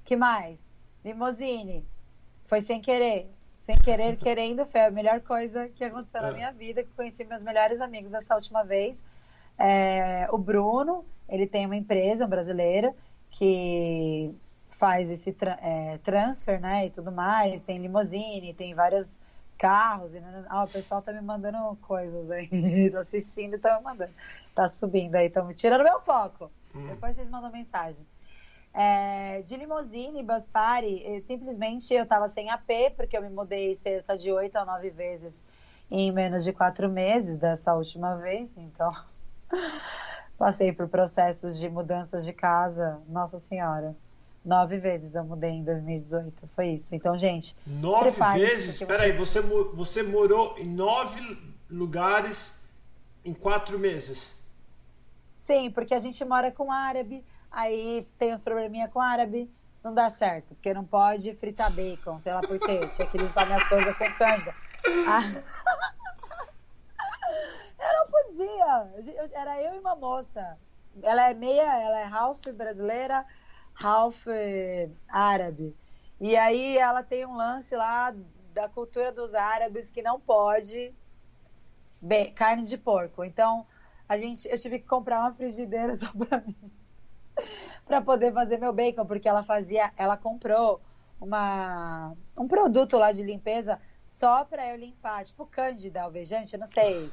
que 0.03 0.17
mais? 0.17 0.69
Limousine. 1.05 1.87
Foi 2.43 2.59
sem 2.59 2.81
querer. 2.81 3.31
sem 3.57 3.77
querer, 3.77 4.17
querendo, 4.19 4.65
foi 4.65 4.81
a 4.81 4.91
melhor 4.91 5.21
coisa 5.21 5.69
que 5.69 5.85
aconteceu 5.85 6.19
é. 6.19 6.23
na 6.23 6.31
minha 6.33 6.51
vida, 6.51 6.83
que 6.83 6.91
conheci 6.91 7.23
meus 7.23 7.41
melhores 7.41 7.79
amigos 7.79 8.11
dessa 8.11 8.35
última 8.35 8.65
vez. 8.65 9.01
É, 9.57 10.27
o 10.33 10.37
Bruno, 10.37 11.05
ele 11.29 11.47
tem 11.47 11.65
uma 11.65 11.77
empresa 11.77 12.27
brasileira 12.27 12.93
que 13.29 14.35
faz 14.83 15.09
esse 15.09 15.31
tra 15.31 15.57
é, 15.61 15.97
transfer, 15.99 16.59
né, 16.59 16.87
e 16.87 16.89
tudo 16.89 17.09
mais, 17.09 17.61
tem 17.61 17.77
limousine, 17.77 18.53
tem 18.53 18.75
vários 18.75 19.17
carros, 19.57 20.13
e, 20.13 20.21
ah, 20.49 20.65
o 20.65 20.67
pessoal 20.67 21.01
tá 21.01 21.13
me 21.13 21.21
mandando 21.21 21.57
coisas 21.77 22.29
aí, 22.29 22.49
tô 22.91 22.97
assistindo 22.97 23.55
e 23.55 23.59
tá 23.59 23.77
me 23.77 23.83
mandando, 23.85 24.11
tá 24.53 24.67
subindo 24.67 25.15
aí, 25.15 25.27
estão 25.27 25.45
me 25.45 25.53
tirando 25.53 25.85
meu 25.85 26.01
foco, 26.01 26.51
hum. 26.75 26.85
depois 26.87 27.15
vocês 27.15 27.29
mandam 27.29 27.49
mensagem. 27.49 28.05
É, 28.73 29.41
de 29.43 29.55
limousine, 29.55 30.21
bus 30.21 30.45
party, 30.47 31.23
simplesmente 31.25 31.93
eu 31.93 32.05
tava 32.05 32.27
sem 32.27 32.49
AP, 32.49 32.93
porque 32.97 33.15
eu 33.15 33.21
me 33.21 33.29
mudei 33.29 33.75
cerca 33.75 34.17
de 34.17 34.33
oito 34.33 34.57
a 34.57 34.65
nove 34.65 34.89
vezes 34.89 35.41
em 35.89 36.11
menos 36.11 36.43
de 36.43 36.51
quatro 36.51 36.89
meses 36.89 37.37
dessa 37.37 37.73
última 37.73 38.17
vez, 38.17 38.53
então 38.57 38.91
passei 40.37 40.73
por 40.73 40.89
processos 40.89 41.57
de 41.57 41.69
mudanças 41.69 42.25
de 42.25 42.33
casa, 42.33 43.01
nossa 43.07 43.39
senhora. 43.39 43.95
Nove 44.43 44.77
vezes 44.77 45.15
eu 45.15 45.23
mudei 45.23 45.51
em 45.51 45.63
2018, 45.63 46.49
foi 46.55 46.71
isso. 46.71 46.93
Então, 46.93 47.17
gente. 47.17 47.55
Nove 47.65 48.11
vezes? 48.37 48.81
Espera 48.81 49.03
aí, 49.03 49.13
você, 49.13 49.39
você 49.39 50.03
morou 50.03 50.57
em 50.57 50.65
nove 50.65 51.53
lugares 51.69 52.61
em 53.23 53.33
quatro 53.33 53.79
meses? 53.79 54.37
Sim, 55.45 55.71
porque 55.71 55.93
a 55.93 55.99
gente 55.99 56.23
mora 56.25 56.51
com 56.51 56.71
árabe, 56.71 57.23
aí 57.49 58.05
tem 58.17 58.33
uns 58.33 58.41
probleminha 58.41 58.87
com 58.89 58.99
árabe, 58.99 59.49
não 59.83 59.93
dá 59.93 60.09
certo, 60.09 60.55
porque 60.55 60.73
não 60.73 60.83
pode 60.83 61.33
fritar 61.35 61.71
bacon, 61.71 62.19
sei 62.19 62.33
lá 62.33 62.41
por 62.41 62.59
quê. 62.59 62.87
Tinha 62.93 63.07
que 63.07 63.17
limpar 63.17 63.45
minhas 63.45 63.63
coisas 63.67 63.95
com 63.97 64.11
cândida. 64.13 64.53
Ah. 65.07 65.23
Eu 67.83 67.93
não 67.99 68.07
podia. 68.07 69.29
Era 69.33 69.61
eu 69.61 69.75
e 69.75 69.79
uma 69.79 69.93
moça. 69.95 70.57
Ela 71.01 71.29
é 71.29 71.33
meia, 71.33 71.81
ela 71.81 71.99
é 71.99 72.05
half 72.05 72.39
brasileira, 72.53 73.25
half 73.75 74.27
eh, 74.27 74.89
árabe. 75.07 75.75
E 76.19 76.35
aí 76.35 76.77
ela 76.77 77.03
tem 77.03 77.25
um 77.25 77.35
lance 77.35 77.75
lá 77.75 78.13
da 78.53 78.69
cultura 78.69 79.11
dos 79.11 79.33
árabes 79.33 79.91
que 79.91 80.01
não 80.01 80.19
pode 80.19 80.93
bem, 82.01 82.33
carne 82.33 82.63
de 82.63 82.77
porco. 82.77 83.23
Então, 83.23 83.65
a 84.07 84.17
gente, 84.17 84.47
eu 84.47 84.57
tive 84.59 84.79
que 84.79 84.87
comprar 84.87 85.19
uma 85.21 85.33
frigideira 85.33 85.95
só 85.97 86.11
para 86.11 86.41
mim. 86.41 86.55
para 87.85 88.01
poder 88.01 88.33
fazer 88.33 88.57
meu 88.57 88.73
bacon, 88.73 89.05
porque 89.05 89.27
ela 89.27 89.43
fazia, 89.43 89.91
ela 89.97 90.17
comprou 90.17 90.81
uma 91.19 92.13
um 92.37 92.47
produto 92.47 92.97
lá 92.97 93.11
de 93.11 93.23
limpeza 93.23 93.79
só 94.05 94.43
para 94.45 94.69
eu 94.69 94.77
limpar, 94.77 95.25
tipo 95.25 95.45
cândida 95.45 96.03
alvejante, 96.03 96.53
eu 96.53 96.59
não 96.59 96.67
sei, 96.67 97.11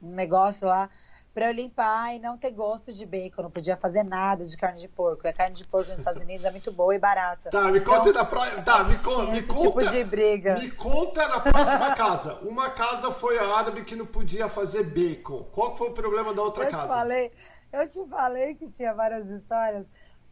um 0.00 0.10
negócio 0.10 0.66
lá 0.66 0.88
para 1.34 1.46
eu 1.48 1.52
limpar 1.52 2.14
e 2.14 2.20
não 2.20 2.38
ter 2.38 2.52
gosto 2.52 2.92
de 2.92 3.04
bacon. 3.04 3.42
Não 3.42 3.50
podia 3.50 3.76
fazer 3.76 4.04
nada 4.04 4.44
de 4.44 4.56
carne 4.56 4.78
de 4.78 4.86
porco. 4.86 5.26
A 5.26 5.32
carne 5.32 5.56
de 5.56 5.64
porco 5.64 5.90
nos 5.90 5.98
Estados 5.98 6.22
Unidos 6.22 6.44
é 6.44 6.50
muito 6.50 6.70
boa 6.70 6.94
e 6.94 6.98
barata. 6.98 7.50
Tá, 7.50 7.72
me 7.72 7.80
conta 7.80 8.08
então, 8.08 8.12
da 8.12 8.24
praia. 8.24 8.62
Tá, 8.62 8.84
me, 8.84 8.96
con 8.98 9.26
me 9.26 9.42
conta. 9.42 9.60
Tipo 9.62 9.86
de 9.90 10.04
briga. 10.04 10.54
Me 10.54 10.70
conta 10.70 11.26
na 11.26 11.40
próxima 11.40 11.94
casa. 11.96 12.34
Uma 12.42 12.70
casa 12.70 13.10
foi 13.10 13.36
a 13.36 13.48
árabe 13.48 13.82
que 13.82 13.96
não 13.96 14.06
podia 14.06 14.48
fazer 14.48 14.84
bacon. 14.84 15.42
Qual 15.52 15.76
foi 15.76 15.88
o 15.88 15.92
problema 15.92 16.32
da 16.32 16.40
outra 16.40 16.64
eu 16.64 16.70
casa? 16.70 16.84
Te 16.84 16.88
falei, 16.88 17.32
eu 17.72 17.88
te 17.88 18.08
falei 18.08 18.54
que 18.54 18.68
tinha 18.68 18.94
várias 18.94 19.28
histórias. 19.28 19.84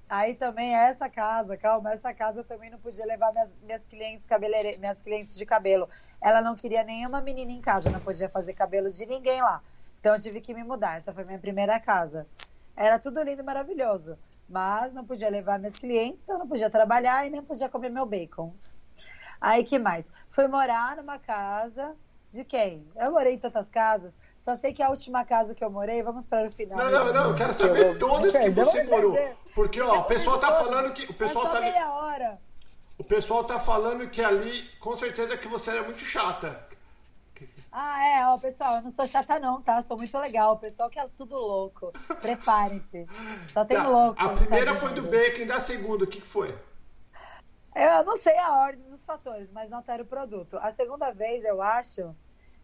Aí 0.09 0.35
também 0.35 0.77
essa 0.77 1.09
casa, 1.09 1.57
calma, 1.57 1.95
essa 1.95 2.15
casa 2.15 2.45
também 2.45 2.71
não 2.71 2.79
podia 2.79 3.05
levar 3.07 3.33
minhas, 3.33 3.49
minhas 3.63 3.83
clientes 3.87 4.27
cabeleireiras, 4.27 4.79
minhas 4.79 5.03
clientes 5.03 5.35
de 5.35 5.45
cabelo. 5.45 5.89
Ela 6.21 6.41
não 6.41 6.55
queria 6.55 6.85
nenhuma 6.85 7.21
menina 7.21 7.51
em 7.51 7.61
casa, 7.61 7.91
não 7.91 7.99
podia 7.99 8.29
fazer 8.29 8.53
cabelo 8.53 8.91
de 8.91 9.05
ninguém 9.05 9.41
lá. 9.41 9.63
Então 10.03 10.17
eu 10.17 10.21
tive 10.21 10.41
que 10.41 10.53
me 10.53 10.65
mudar. 10.65 10.97
Essa 10.97 11.13
foi 11.13 11.23
minha 11.23 11.39
primeira 11.39 11.79
casa. 11.79 12.27
Era 12.77 12.99
tudo 12.99 13.23
lindo 13.23 13.41
e 13.41 13.45
maravilhoso. 13.45 14.19
Mas 14.49 14.93
não 14.93 15.07
podia 15.07 15.31
levar 15.31 15.61
meus 15.61 15.77
clientes, 15.77 16.25
então 16.25 16.41
não 16.41 16.49
podia 16.49 16.69
trabalhar 16.69 17.25
e 17.25 17.31
nem 17.31 17.41
podia 17.41 17.69
comer 17.69 17.89
meu 17.89 18.05
bacon. 18.05 18.53
Aí 19.41 19.63
que 19.63 19.79
mais? 19.79 20.13
Fui 20.33 20.49
morar 20.49 20.97
numa 20.97 21.21
casa 21.21 21.95
de 22.31 22.43
quem? 22.45 22.85
Eu 22.97 23.13
morei 23.13 23.35
em 23.35 23.39
tantas 23.39 23.69
casas. 23.69 24.13
Só 24.37 24.57
sei 24.57 24.73
que 24.73 24.83
a 24.83 24.91
última 24.91 25.25
casa 25.25 25.55
que 25.55 25.63
eu 25.63 25.71
morei, 25.71 26.03
vamos 26.03 26.27
para 26.27 26.49
o 26.49 26.51
final. 26.51 26.77
Não, 26.77 26.91
não, 26.91 27.13
não, 27.13 27.31
eu 27.31 27.37
quero 27.37 27.55
saber 27.55 27.87
eu, 27.87 27.99
todas 28.01 28.37
que 28.37 28.51
você 28.51 28.83
morou. 28.83 29.17
Porque, 29.55 29.81
ó, 29.81 30.01
o 30.01 30.05
pessoal 30.05 30.41
tá 30.41 30.49
falando 30.49 30.93
que. 30.93 31.09
O 31.09 31.15
pessoal 31.15 31.49
tá. 31.49 31.61
Meia 31.61 31.93
hora. 31.93 32.41
O 32.99 33.05
pessoal 33.05 33.45
tá 33.45 33.61
falando 33.61 34.09
que 34.11 34.21
ali, 34.21 34.69
com 34.81 34.97
certeza, 34.97 35.37
que 35.37 35.47
você 35.47 35.71
era 35.71 35.85
muito 35.85 36.01
chata. 36.01 36.72
Ah, 37.75 38.07
é, 38.07 38.27
ó, 38.27 38.37
pessoal, 38.37 38.77
eu 38.77 38.83
não 38.83 38.91
sou 38.91 39.07
chata 39.07 39.41
não, 39.41 39.63
tá? 39.63 39.81
Sou 39.81 39.97
muito 39.97 40.17
legal. 40.19 40.53
O 40.53 40.59
pessoal 40.59 40.91
que 40.91 40.99
é 40.99 41.09
tudo 41.17 41.37
louco. 41.37 41.91
Preparem-se. 42.21 43.07
Só 43.51 43.65
tem 43.65 43.79
tá. 43.79 43.89
louco. 43.89 44.21
A 44.21 44.29
primeira 44.29 44.77
foi 44.77 44.93
do 44.93 45.03
bacon, 45.03 45.47
da 45.47 45.59
segunda, 45.59 46.05
o 46.05 46.07
que, 46.07 46.21
que 46.21 46.27
foi? 46.27 46.55
Eu 47.75 48.05
não 48.05 48.19
sei 48.19 48.37
a 48.37 48.53
ordem 48.53 48.87
dos 48.91 49.03
fatores, 49.03 49.51
mas 49.51 49.71
não 49.71 49.83
era 49.87 50.03
o 50.03 50.07
produto. 50.07 50.59
A 50.59 50.71
segunda 50.73 51.11
vez, 51.11 51.43
eu 51.43 51.63
acho 51.63 52.15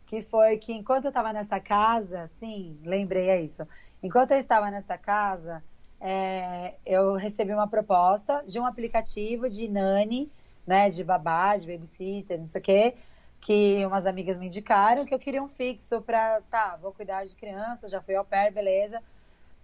que 0.04 0.20
foi 0.20 0.58
que 0.58 0.74
enquanto 0.74 1.06
eu 1.06 1.08
estava 1.08 1.32
nessa 1.32 1.58
casa, 1.58 2.30
sim, 2.38 2.78
lembrei 2.84 3.30
é 3.30 3.40
isso. 3.40 3.66
Enquanto 4.02 4.32
eu 4.32 4.38
estava 4.38 4.70
nessa 4.70 4.98
casa, 4.98 5.64
é, 5.98 6.74
eu 6.84 7.14
recebi 7.14 7.54
uma 7.54 7.66
proposta 7.66 8.44
de 8.46 8.60
um 8.60 8.66
aplicativo 8.66 9.48
de 9.48 9.68
nani, 9.68 10.30
né, 10.66 10.90
de 10.90 11.02
babá, 11.02 11.56
de 11.56 11.66
babysitter, 11.66 12.38
não 12.38 12.48
sei 12.48 12.60
o 12.60 12.64
quê, 12.64 12.94
que 13.40 13.84
umas 13.86 14.06
amigas 14.06 14.36
me 14.36 14.46
indicaram 14.46 15.04
que 15.04 15.14
eu 15.14 15.18
queria 15.18 15.42
um 15.42 15.48
fixo 15.48 16.00
para, 16.02 16.40
tá, 16.50 16.76
vou 16.76 16.92
cuidar 16.92 17.24
de 17.24 17.36
criança, 17.36 17.88
já 17.88 18.00
fui 18.00 18.14
ao 18.14 18.24
pair, 18.24 18.52
beleza, 18.52 19.02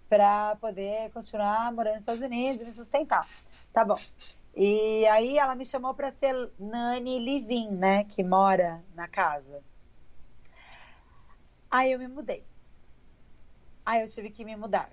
para 0.09 0.57
poder 0.57 1.11
continuar 1.11 1.73
morando 1.73 1.95
nos 1.95 2.03
Estados 2.03 2.23
Unidos 2.23 2.63
e 2.63 2.65
me 2.65 2.73
sustentar. 2.73 3.29
Tá 3.73 3.85
bom. 3.85 3.99
E 4.57 5.07
aí 5.09 5.37
ela 5.39 5.55
me 5.55 5.65
chamou 5.65 5.95
para 5.95 6.11
ser 6.13 6.51
Nani 6.59 7.19
Livin, 7.19 7.71
né, 7.71 8.05
que 8.05 8.23
mora 8.23 8.83
na 8.95 9.09
casa. 9.09 9.61
Aí 11.71 11.91
eu 11.91 11.99
me 11.99 12.07
mudei. 12.07 12.45
Aí 13.85 14.01
eu 14.03 14.09
tive 14.09 14.31
que 14.31 14.45
me 14.45 14.55
mudar. 14.57 14.91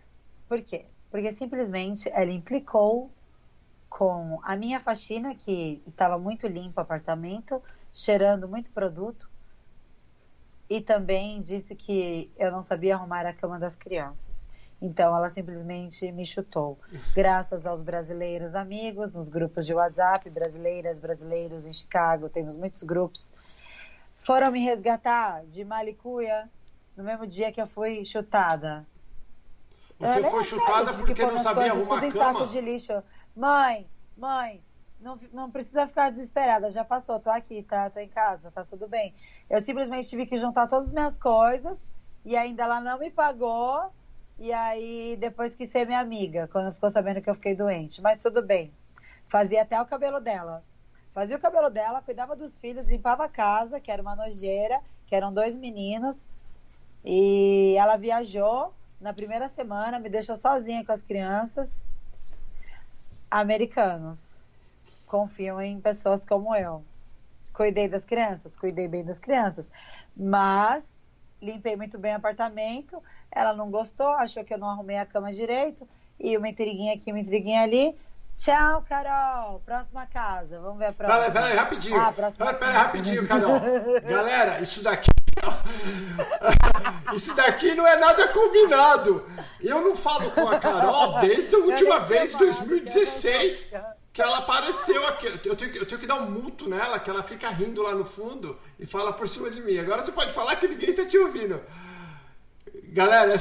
Por 0.48 0.62
quê? 0.62 0.86
Porque 1.12 1.32
simplesmente 1.32 2.10
ela 2.10 2.32
implicou 2.32 3.12
com 3.88 4.40
a 4.44 4.56
minha 4.56 4.80
faxina, 4.80 5.36
que 5.36 5.84
estava 5.86 6.18
muito 6.18 6.48
limpo 6.48 6.80
o 6.80 6.82
apartamento, 6.82 7.62
cheirando 7.94 8.48
muito 8.48 8.72
produto. 8.72 9.30
E 10.70 10.80
também 10.80 11.42
disse 11.42 11.76
que 11.76 12.32
eu 12.38 12.52
não 12.52 12.62
sabia 12.62 12.96
arrumar 12.96 13.26
a 13.26 13.34
cama 13.34 13.60
das 13.60 13.76
crianças. 13.76 14.50
Então 14.82 15.16
ela 15.16 15.30
simplesmente 15.30 16.12
me 16.12 16.26
chutou. 16.26 16.80
Graças 17.14 17.66
aos 17.66 17.82
brasileiros 17.82 18.56
amigos, 18.56 19.14
nos 19.14 19.30
grupos 19.30 19.66
de 19.66 19.74
WhatsApp, 19.74 20.30
brasileiras, 20.30 21.00
brasileiros 21.00 21.66
em 21.66 21.74
Chicago, 21.74 22.30
temos 22.30 22.56
muitos 22.56 22.82
grupos. 22.84 23.34
Foram 24.18 24.52
me 24.52 24.64
resgatar 24.64 25.46
de 25.46 25.64
Malicuia 25.66 26.50
no 26.96 27.04
mesmo 27.04 27.28
dia 27.28 27.52
que 27.52 27.62
eu 27.62 27.68
fui 27.68 28.06
chutada. 28.06 28.86
Você 30.00 30.24
foi 30.24 30.44
chutada 30.44 30.94
porque 30.96 31.24
não 31.24 31.38
sabia 31.40 31.72
arrumar 31.72 32.04
a 32.04 32.12
cama? 32.12 32.48
de 32.48 32.60
lixo. 32.60 33.04
Mãe, 33.36 33.88
mãe, 34.18 34.62
não, 35.02 35.20
não 35.34 35.52
precisa 35.52 35.88
ficar 35.88 36.12
desesperada, 36.12 36.70
já 36.70 36.84
passou, 36.84 37.20
tô 37.20 37.30
aqui, 37.30 37.64
tá? 37.64 37.90
Tô 37.90 38.00
em 38.00 38.08
casa, 38.08 38.52
tá 38.52 38.64
tudo 38.64 38.88
bem. 38.88 39.14
Eu 39.50 39.60
simplesmente 39.62 40.08
tive 40.08 40.26
que 40.26 40.38
juntar 40.38 40.68
todas 40.68 40.88
as 40.88 40.94
minhas 40.94 41.18
coisas 41.18 41.90
e 42.24 42.38
ainda 42.38 42.64
ela 42.64 42.80
não 42.80 43.00
me 43.00 43.10
pagou. 43.10 43.92
E 44.38 44.54
aí 44.54 45.18
depois 45.20 45.56
quis 45.56 45.70
ser 45.70 45.86
minha 45.86 46.00
amiga, 46.00 46.48
quando 46.48 46.74
ficou 46.74 46.90
sabendo 46.90 47.22
que 47.22 47.30
eu 47.30 47.36
fiquei 47.36 47.56
doente. 47.56 48.02
Mas 48.02 48.22
tudo 48.22 48.42
bem. 48.42 48.74
Fazia 49.28 49.64
até 49.64 49.82
o 49.82 49.86
cabelo 49.86 50.20
dela. 50.20 50.64
Fazia 51.14 51.36
o 51.36 51.40
cabelo 51.40 51.70
dela, 51.70 52.02
cuidava 52.02 52.36
dos 52.36 52.58
filhos, 52.58 52.86
limpava 52.86 53.26
a 53.26 53.30
casa, 53.30 53.80
que 53.80 53.92
era 53.92 54.02
uma 54.02 54.16
nojeira, 54.16 54.80
que 55.06 55.16
eram 55.16 55.34
dois 55.34 55.56
meninos. 55.56 56.26
E 57.04 57.76
ela 57.78 57.98
viajou 57.98 58.74
na 59.00 59.14
primeira 59.14 59.48
semana, 59.48 60.00
me 60.00 60.10
deixou 60.10 60.38
sozinha 60.38 60.86
com 60.86 60.92
as 60.92 61.02
crianças. 61.02 61.84
Americanos 63.30 64.41
confiam 65.12 65.62
em 65.62 65.78
pessoas 65.82 66.26
como 66.26 66.56
eu. 66.56 66.86
Cuidei 67.52 67.90
das 67.90 68.06
crianças, 68.06 68.56
cuidei 68.56 68.88
bem 68.88 69.04
das 69.04 69.20
crianças, 69.20 69.70
mas 70.16 70.86
limpei 71.42 71.76
muito 71.76 72.00
bem 72.00 72.14
o 72.14 72.16
apartamento. 72.16 73.04
Ela 73.30 73.54
não 73.54 73.70
gostou, 73.70 74.08
achou 74.08 74.42
que 74.46 74.54
eu 74.54 74.58
não 74.58 74.70
arrumei 74.70 74.98
a 74.98 75.06
cama 75.06 75.34
direito 75.34 75.86
e 76.18 76.38
uma 76.38 76.48
intriguinha 76.48 76.94
aqui, 76.94 77.12
uma 77.12 77.20
intriguinha 77.20 77.62
ali. 77.64 77.94
Tchau, 78.38 78.86
Carol. 78.88 79.60
Próxima 79.66 80.06
casa. 80.06 80.62
Vamos 80.62 80.80
ver 80.80 80.86
a 80.86 80.94
próxima. 80.94 81.20
Pera, 81.20 81.32
pera 81.32 81.46
aí, 81.48 81.56
rapidinho. 81.56 82.00
Ah, 82.00 82.14
pera, 82.14 82.32
pera 82.32 82.68
aí, 82.68 82.74
rapidinho, 82.74 83.28
Carol. 83.28 83.60
Galera, 84.08 84.62
isso 84.62 84.82
daqui. 84.82 85.12
isso 87.14 87.36
daqui 87.36 87.76
não 87.76 87.86
é 87.86 87.98
nada 87.98 88.30
combinado. 88.30 89.28
Eu 89.60 89.82
não 89.82 89.94
falo 89.98 90.32
com 90.32 90.48
a 90.48 90.58
Carol 90.58 91.20
desde 91.20 91.54
a 91.54 91.60
última 91.60 92.00
vez, 92.00 92.34
2016. 92.34 93.74
Que 94.14 94.22
ela 94.22 94.40
apareceu 94.40 95.08
aqui. 95.08 95.28
Eu 95.46 95.56
tenho, 95.56 95.76
eu 95.76 95.86
tenho 95.86 96.02
que 96.02 96.08
dar 96.08 96.16
um 96.16 96.30
multo 96.30 96.70
nela, 96.70 97.00
que 97.00 97.10
ela 97.10 97.24
fica 97.24 97.50
rindo 97.50 97.82
lá 97.82 97.94
no 97.96 98.06
fundo 98.06 98.58
e 98.80 98.86
fala 98.86 99.14
por 99.14 99.28
cima 99.28 99.50
de 99.50 99.62
mim. 99.62 99.78
Agora 99.78 100.04
você 100.04 100.12
pode 100.12 100.34
falar 100.34 100.56
que 100.58 100.68
ninguém 100.68 100.94
tá 100.94 101.06
te 101.06 101.18
ouvindo. 101.18 101.60
Galera, 102.94 103.34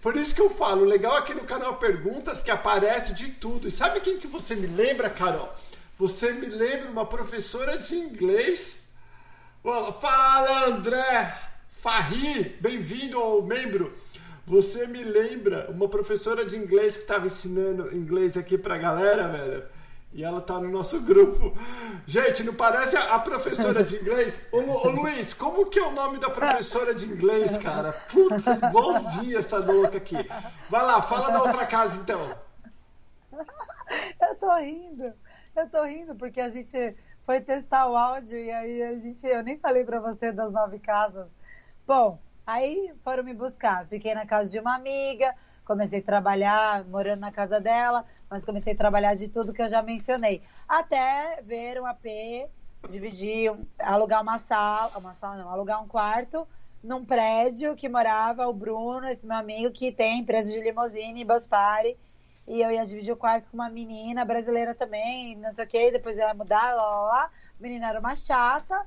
por 0.00 0.16
isso 0.16 0.34
que 0.34 0.40
eu 0.40 0.50
falo, 0.50 0.84
legal 0.84 1.16
aqui 1.16 1.34
no 1.34 1.44
canal 1.44 1.76
Perguntas 1.76 2.42
que 2.42 2.50
aparece 2.50 3.14
de 3.14 3.28
tudo. 3.32 3.68
E 3.68 3.70
sabe 3.70 4.00
quem 4.00 4.18
que 4.18 4.26
você 4.26 4.54
me 4.54 4.66
lembra, 4.66 5.10
Carol? 5.10 5.52
Você 5.98 6.32
me 6.32 6.46
lembra 6.46 6.90
uma 6.90 7.06
professora 7.06 7.78
de 7.78 7.94
inglês. 7.94 8.84
Fala, 9.62 10.66
André! 10.66 11.38
Farri, 11.70 12.56
bem-vindo 12.60 13.18
ao 13.18 13.42
membro. 13.42 13.94
Você 14.46 14.86
me 14.86 15.04
lembra 15.04 15.70
uma 15.70 15.86
professora 15.86 16.44
de 16.44 16.56
inglês 16.56 16.96
que 16.96 17.02
estava 17.02 17.26
ensinando 17.26 17.94
inglês 17.94 18.38
aqui 18.38 18.56
pra 18.56 18.78
galera, 18.78 19.28
velho. 19.28 19.64
E 20.14 20.22
ela 20.22 20.40
tá 20.40 20.60
no 20.60 20.70
nosso 20.70 21.00
grupo. 21.00 21.52
Gente, 22.06 22.44
não 22.44 22.54
parece 22.54 22.96
a, 22.96 23.18
professora 23.18 23.82
de 23.82 23.96
inglês? 23.96 24.48
Ô, 24.52 24.58
ô, 24.58 24.88
Luiz, 24.88 25.34
como 25.34 25.66
que 25.66 25.76
é 25.76 25.82
o 25.82 25.90
nome 25.90 26.18
da 26.18 26.30
professora 26.30 26.94
de 26.94 27.04
inglês, 27.04 27.58
cara? 27.58 27.92
Putz, 28.12 28.46
igualzinha 28.46 29.40
essa 29.40 29.58
louca 29.58 29.98
aqui. 29.98 30.16
Vai 30.70 30.84
lá, 30.84 31.02
fala 31.02 31.32
da 31.32 31.42
outra 31.42 31.66
casa 31.66 32.00
então. 32.00 32.32
Eu 34.22 34.36
tô 34.36 34.54
rindo. 34.56 35.12
Eu 35.56 35.68
tô 35.68 35.82
rindo 35.82 36.14
porque 36.14 36.40
a 36.40 36.48
gente 36.48 36.96
foi 37.26 37.40
testar 37.40 37.88
o 37.88 37.96
áudio 37.96 38.38
e 38.38 38.52
aí 38.52 38.82
a 38.84 38.98
gente. 39.00 39.26
Eu 39.26 39.42
nem 39.42 39.58
falei 39.58 39.84
pra 39.84 39.98
você 39.98 40.30
das 40.30 40.52
nove 40.52 40.78
casas. 40.78 41.26
Bom, 41.84 42.20
aí 42.46 42.94
foram 43.02 43.24
me 43.24 43.34
buscar. 43.34 43.84
Fiquei 43.88 44.14
na 44.14 44.26
casa 44.26 44.48
de 44.48 44.60
uma 44.60 44.76
amiga, 44.76 45.34
comecei 45.64 46.00
a 46.00 46.02
trabalhar 46.02 46.84
morando 46.84 47.20
na 47.20 47.32
casa 47.32 47.60
dela 47.60 48.04
mas 48.34 48.44
comecei 48.44 48.72
a 48.72 48.76
trabalhar 48.76 49.14
de 49.14 49.28
tudo 49.28 49.52
que 49.52 49.62
eu 49.62 49.68
já 49.68 49.80
mencionei. 49.80 50.42
Até 50.68 51.40
ver 51.42 51.80
um 51.80 51.86
AP, 51.86 52.04
dividir, 52.88 53.52
alugar 53.78 54.22
uma 54.22 54.38
sala, 54.38 54.90
uma 54.98 55.14
sala 55.14 55.36
não, 55.36 55.48
alugar 55.48 55.80
um 55.80 55.86
quarto 55.86 56.44
num 56.82 57.04
prédio 57.04 57.76
que 57.76 57.88
morava 57.88 58.48
o 58.48 58.52
Bruno, 58.52 59.06
esse 59.06 59.24
meu 59.24 59.36
amigo 59.36 59.70
que 59.70 59.92
tem 59.92 60.18
empresa 60.18 60.50
de 60.50 60.60
limousine, 60.60 61.24
bus 61.24 61.46
party, 61.46 61.96
e 62.46 62.60
eu 62.60 62.72
ia 62.72 62.84
dividir 62.84 63.12
o 63.12 63.16
quarto 63.16 63.48
com 63.48 63.56
uma 63.56 63.70
menina 63.70 64.24
brasileira 64.24 64.74
também, 64.74 65.36
não 65.36 65.54
sei 65.54 65.64
o 65.64 65.68
que, 65.68 65.92
depois 65.92 66.18
ela 66.18 66.30
ia 66.30 66.34
mudar, 66.34 66.74
lá, 66.74 66.82
lá, 66.82 67.00
lá. 67.06 67.24
A 67.24 67.62
menina 67.62 67.88
era 67.88 68.00
uma 68.00 68.16
chata, 68.16 68.84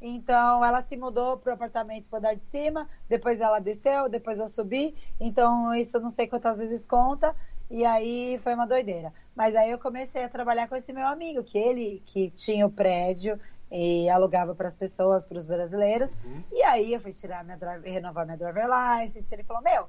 então 0.00 0.64
ela 0.64 0.80
se 0.80 0.96
mudou 0.96 1.38
pro 1.38 1.52
apartamento 1.52 2.08
para 2.08 2.18
dar 2.18 2.34
de 2.34 2.44
cima, 2.44 2.88
depois 3.08 3.40
ela 3.40 3.58
desceu, 3.58 4.08
depois 4.08 4.38
eu 4.38 4.48
subi, 4.48 4.96
então 5.18 5.74
isso 5.74 5.98
não 6.00 6.10
sei 6.10 6.26
quantas 6.26 6.58
vezes 6.58 6.86
conta. 6.86 7.34
E 7.68 7.84
aí 7.84 8.38
foi 8.38 8.54
uma 8.54 8.66
doideira. 8.66 9.12
Mas 9.34 9.54
aí 9.56 9.70
eu 9.70 9.78
comecei 9.78 10.22
a 10.22 10.28
trabalhar 10.28 10.68
com 10.68 10.76
esse 10.76 10.92
meu 10.92 11.06
amigo, 11.06 11.42
que 11.42 11.58
ele 11.58 12.02
que 12.06 12.30
tinha 12.30 12.64
o 12.66 12.70
prédio 12.70 13.40
e 13.70 14.08
alugava 14.08 14.54
para 14.54 14.68
as 14.68 14.76
pessoas, 14.76 15.24
para 15.24 15.36
os 15.38 15.46
brasileiros. 15.46 16.16
Uhum. 16.24 16.44
E 16.52 16.62
aí 16.62 16.92
eu 16.92 17.00
fui 17.00 17.12
tirar 17.12 17.44
minha 17.44 17.58
renovar 17.84 18.24
minha 18.24 18.38
driver 18.38 18.66
license. 18.68 19.34
Ele 19.34 19.42
falou: 19.42 19.62
"Meu, 19.62 19.88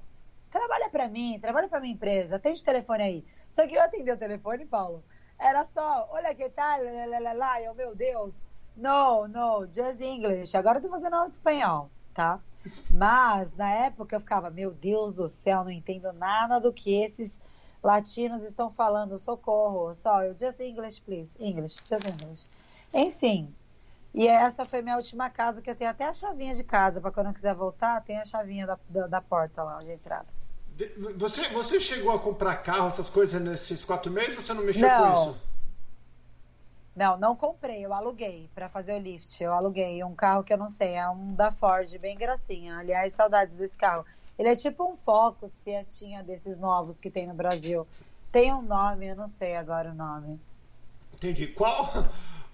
trabalha 0.49 0.89
para 0.89 1.07
mim, 1.07 1.39
trabalha 1.39 1.67
para 1.67 1.79
minha 1.79 1.93
empresa, 1.93 2.37
atende 2.37 2.61
o 2.61 2.65
telefone 2.65 3.03
aí". 3.03 3.25
Só 3.49 3.67
que 3.67 3.75
eu 3.75 3.81
atendi 3.81 4.11
o 4.11 4.17
telefone, 4.17 4.65
Paulo. 4.65 5.03
Era 5.39 5.63
só, 5.65 6.07
olha 6.11 6.33
que 6.33 6.49
tal, 6.49 6.79
lá, 6.83 7.19
lá, 7.19 7.33
lá, 7.33 7.61
eu, 7.61 7.75
meu 7.75 7.95
Deus. 7.95 8.46
No, 8.77 9.27
no, 9.27 9.65
just 9.73 9.99
English. 9.99 10.55
Agora 10.55 10.77
eu 10.77 10.83
tô 10.83 10.89
fazendo 10.89 11.15
aula 11.15 11.29
de 11.29 11.33
espanhol, 11.33 11.89
tá? 12.13 12.39
Mas 12.91 13.55
na 13.55 13.69
época 13.71 14.15
eu 14.15 14.19
ficava, 14.19 14.49
meu 14.49 14.71
Deus 14.71 15.13
do 15.13 15.27
céu, 15.27 15.63
não 15.63 15.71
entendo 15.71 16.13
nada 16.13 16.59
do 16.59 16.71
que 16.71 17.01
esses 17.01 17.39
latinos 17.83 18.43
estão 18.43 18.71
falando 18.71 19.17
socorro, 19.17 19.93
só 19.95 20.23
eu 20.23 20.37
just 20.37 20.59
English, 20.59 21.01
please, 21.01 21.35
English, 21.39 21.77
just 21.85 22.03
English. 22.05 22.47
Enfim, 22.93 23.53
e 24.13 24.27
essa 24.27 24.65
foi 24.65 24.81
minha 24.81 24.95
última 24.95 25.29
casa, 25.29 25.61
que 25.61 25.69
eu 25.69 25.75
tenho 25.75 25.91
até 25.91 26.05
a 26.05 26.13
chavinha 26.13 26.55
de 26.55 26.63
casa, 26.63 26.99
para 26.99 27.11
quando 27.11 27.27
eu 27.27 27.33
quiser 27.33 27.53
voltar, 27.53 28.01
tem 28.03 28.17
a 28.17 28.25
chavinha 28.25 28.65
da, 28.65 28.79
da, 28.89 29.07
da, 29.07 29.21
porta 29.21 29.63
lá 29.63 29.79
de 29.79 29.91
entrada. 29.91 30.25
Você, 31.17 31.47
você 31.49 31.79
chegou 31.79 32.11
a 32.11 32.19
comprar 32.19 32.57
carro, 32.57 32.87
essas 32.87 33.09
coisas 33.09 33.41
nesses 33.41 33.83
quatro 33.83 34.11
meses 34.11 34.37
ou 34.37 34.43
você 34.43 34.53
não 34.53 34.63
mexeu 34.63 34.87
não. 34.87 35.13
com 35.13 35.31
isso? 35.31 35.41
Não, 36.97 37.15
não 37.15 37.35
comprei, 37.35 37.85
eu 37.85 37.93
aluguei 37.93 38.49
para 38.55 38.67
fazer 38.67 38.93
o 38.93 38.97
lift. 38.97 39.39
Eu 39.43 39.53
aluguei 39.53 40.03
um 40.03 40.15
carro 40.15 40.43
que 40.43 40.51
eu 40.51 40.57
não 40.57 40.67
sei, 40.67 40.95
é 40.95 41.07
um 41.07 41.35
da 41.35 41.51
Ford, 41.51 41.95
bem 41.99 42.17
gracinha. 42.17 42.79
Aliás, 42.79 43.13
saudades 43.13 43.55
desse 43.55 43.77
carro. 43.77 44.03
Ele 44.35 44.49
é 44.49 44.55
tipo 44.55 44.83
um 44.83 44.97
Focus 44.97 45.59
Fiestinha 45.59 46.23
desses 46.23 46.57
novos 46.57 46.99
que 46.99 47.11
tem 47.11 47.27
no 47.27 47.35
Brasil. 47.35 47.87
Tem 48.31 48.51
um 48.51 48.63
nome, 48.63 49.05
eu 49.05 49.15
não 49.15 49.27
sei 49.27 49.55
agora 49.55 49.91
o 49.91 49.93
nome. 49.93 50.41
Entendi. 51.13 51.45
Qual, 51.45 51.87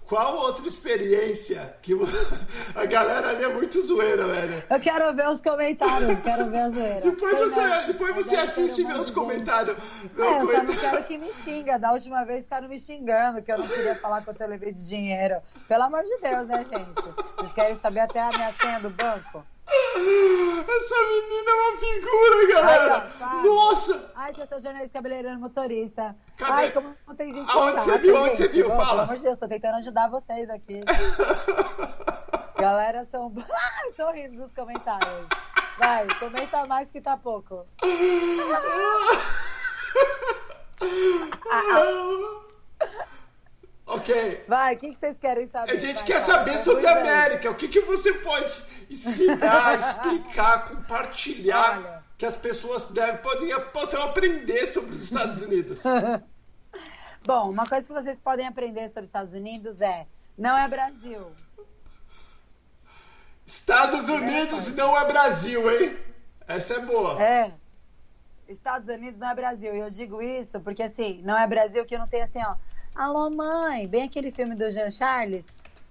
qual 0.06 0.36
outra 0.36 0.66
experiência 0.66 1.76
que 1.80 1.92
a 2.74 2.84
galera 2.84 3.30
ali 3.30 3.44
é 3.44 3.48
muito 3.48 3.80
zoeira, 3.80 4.26
velho? 4.26 4.62
Eu 4.68 4.80
quero 4.80 5.14
ver 5.14 5.28
os 5.28 5.40
comentários, 5.40 6.18
quero 6.20 6.50
ver 6.50 6.58
a 6.58 6.70
zoeira. 6.70 7.00
depois 7.00 7.38
você, 7.38 7.86
depois 7.86 8.14
você 8.14 8.36
assiste 8.36 8.82
e 8.82 8.84
vê 8.84 8.92
os 8.94 9.10
comentários. 9.10 9.76
É, 10.18 10.20
eu 10.20 10.40
comentário. 10.40 10.68
não 10.68 10.76
quero 10.76 11.04
que 11.04 11.18
me 11.18 11.32
xinga. 11.32 11.78
Da 11.78 11.92
última 11.92 12.24
vez 12.24 12.44
ficaram 12.44 12.68
me 12.68 12.78
xingando 12.78 13.42
que 13.42 13.50
eu 13.50 13.58
não 13.58 13.66
queria 13.66 13.94
falar 13.94 14.24
com 14.24 14.30
o 14.30 14.34
TV 14.34 14.72
de 14.72 14.88
dinheiro. 14.88 15.36
Pelo 15.66 15.84
amor 15.84 16.02
de 16.02 16.16
Deus, 16.18 16.46
né, 16.48 16.64
gente? 16.70 17.02
Vocês 17.36 17.52
querem 17.52 17.78
saber 17.78 18.00
até 18.00 18.20
a 18.20 18.28
minha 18.28 18.52
senha 18.52 18.80
do 18.80 18.90
banco? 18.90 19.44
Essa 20.76 20.94
menina 21.08 21.50
é 21.50 21.54
uma 21.54 21.78
figura, 21.78 22.46
galera! 22.52 23.10
Ai, 23.20 23.42
Nossa! 23.46 24.12
Ai, 24.14 24.32
que 24.32 24.42
eu 24.42 24.46
sou 24.46 24.60
jornalista 24.60 24.92
cabeleireiro 24.98 25.38
motorista. 25.38 26.16
Cadê? 26.36 26.52
Ai, 26.52 26.70
como 26.70 26.94
tem 27.16 27.32
gente 27.32 27.50
Aonde 27.50 27.80
você 27.80 27.98
viu? 27.98 28.16
Onde 28.16 28.36
você 28.36 28.48
viu? 28.48 28.68
Fala! 28.68 28.86
Pelo 28.86 29.00
amor 29.02 29.16
de 29.16 29.22
Deus, 29.22 29.38
tô 29.38 29.48
tentando 29.48 29.76
ajudar 29.76 30.08
vocês 30.08 30.50
aqui. 30.50 30.80
galera, 32.58 33.04
são. 33.04 33.32
Tô 33.96 34.10
rindo 34.10 34.42
dos 34.42 34.52
comentários. 34.52 35.28
Vai, 35.78 36.06
comenta 36.18 36.66
mais 36.66 36.90
que 36.90 37.00
tá 37.00 37.16
pouco. 37.16 37.66
Ok. 43.86 44.44
Vai, 44.48 44.74
o 44.74 44.78
que, 44.78 44.90
que 44.90 44.98
vocês 44.98 45.16
querem 45.18 45.46
saber? 45.46 45.72
A 45.72 45.78
gente 45.78 45.96
Vai, 45.96 46.04
quer 46.04 46.20
saber 46.20 46.58
sobre 46.58 46.86
a 46.86 46.98
América. 46.98 47.50
O 47.50 47.54
que, 47.54 47.68
que 47.68 47.80
você 47.82 48.12
pode 48.14 48.73
ensinar, 48.90 49.78
explicar, 49.78 50.68
compartilhar 50.68 51.78
Olha. 51.78 52.04
que 52.16 52.26
as 52.26 52.36
pessoas 52.36 52.88
devem, 52.90 53.16
podem, 53.18 53.60
possam 53.72 54.02
aprender 54.02 54.66
sobre 54.66 54.94
os 54.94 55.02
Estados 55.02 55.40
Unidos? 55.40 55.80
Bom, 57.26 57.50
uma 57.50 57.66
coisa 57.66 57.86
que 57.86 57.92
vocês 57.92 58.20
podem 58.20 58.46
aprender 58.46 58.88
sobre 58.88 59.02
os 59.02 59.08
Estados 59.08 59.32
Unidos 59.32 59.80
é 59.80 60.06
não 60.36 60.58
é 60.58 60.68
Brasil. 60.68 61.32
Estados 63.46 64.08
Unidos 64.08 64.68
é, 64.68 64.70
não 64.72 64.98
é 64.98 65.06
Brasil, 65.06 65.70
hein? 65.70 65.96
Essa 66.46 66.74
é 66.74 66.80
boa. 66.80 67.22
É. 67.22 67.52
Estados 68.48 68.88
Unidos 68.88 69.18
não 69.18 69.30
é 69.30 69.34
Brasil. 69.34 69.74
E 69.74 69.78
eu 69.78 69.90
digo 69.90 70.20
isso 70.20 70.60
porque, 70.60 70.82
assim, 70.82 71.22
não 71.24 71.36
é 71.36 71.46
Brasil 71.46 71.84
que 71.84 71.96
não 71.96 72.06
tem 72.06 72.22
assim, 72.22 72.42
ó. 72.42 72.56
Alô, 72.94 73.30
mãe! 73.30 73.86
Bem 73.86 74.04
aquele 74.04 74.30
filme 74.30 74.54
do 74.54 74.70
Jean 74.70 74.90
Charles. 74.90 75.44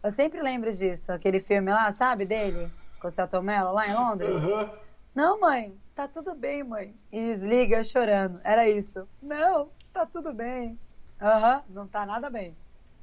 Eu 0.03 0.11
sempre 0.11 0.41
lembro 0.41 0.71
disso. 0.71 1.11
Aquele 1.11 1.39
filme 1.39 1.71
lá, 1.71 1.91
sabe, 1.91 2.25
dele? 2.25 2.71
Com 3.03 3.09
o 3.09 3.11
Celton 3.11 3.41
Mello 3.41 3.73
lá 3.73 3.85
em 3.85 3.93
Londres? 3.93 4.33
Uhum. 4.33 4.69
Não, 5.13 5.39
mãe, 5.41 5.77
tá 5.93 6.07
tudo 6.07 6.33
bem, 6.33 6.63
mãe. 6.63 6.95
E 7.11 7.19
desliga 7.19 7.83
chorando. 7.83 8.39
Era 8.45 8.67
isso. 8.67 9.05
Não, 9.21 9.69
tá 9.91 10.05
tudo 10.05 10.33
bem. 10.33 10.79
Aham, 11.21 11.57
uhum, 11.57 11.73
não 11.75 11.87
tá 11.87 12.05
nada 12.05 12.29
bem. 12.29 12.55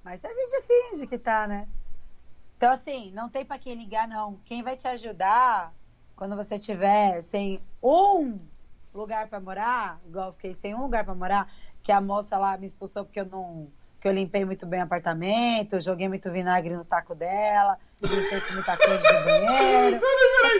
Mas 0.02 0.24
a 0.24 0.28
gente 0.28 0.62
finge 0.62 1.06
que 1.06 1.18
tá, 1.18 1.46
né? 1.46 1.68
Então, 2.56 2.72
assim, 2.72 3.12
não 3.12 3.28
tem 3.28 3.44
para 3.44 3.58
quem 3.58 3.74
ligar, 3.74 4.08
não. 4.08 4.40
Quem 4.46 4.62
vai 4.62 4.74
te 4.74 4.88
ajudar 4.88 5.74
quando 6.16 6.34
você 6.34 6.58
tiver 6.58 7.20
sem 7.20 7.62
um 7.82 8.38
lugar 8.94 9.28
para 9.28 9.38
morar, 9.38 10.00
igual 10.06 10.28
eu 10.28 10.32
fiquei 10.32 10.54
sem 10.54 10.74
um 10.74 10.80
lugar 10.80 11.04
para 11.04 11.14
morar, 11.14 11.52
que 11.82 11.92
a 11.92 12.00
moça 12.00 12.38
lá 12.38 12.56
me 12.56 12.66
expulsou 12.66 13.04
porque 13.04 13.20
eu 13.20 13.26
não 13.26 13.70
que 14.00 14.08
eu 14.08 14.12
limpei 14.12 14.44
muito 14.44 14.66
bem 14.66 14.80
o 14.80 14.84
apartamento, 14.84 15.80
joguei 15.80 16.08
muito 16.08 16.30
vinagre 16.30 16.74
no 16.74 16.84
taco 16.84 17.14
dela, 17.14 17.78
limpei 18.02 18.40
com 18.40 18.54
muita 18.54 18.76
coisa 18.76 18.98
do 18.98 19.24
banheiro. 19.24 20.00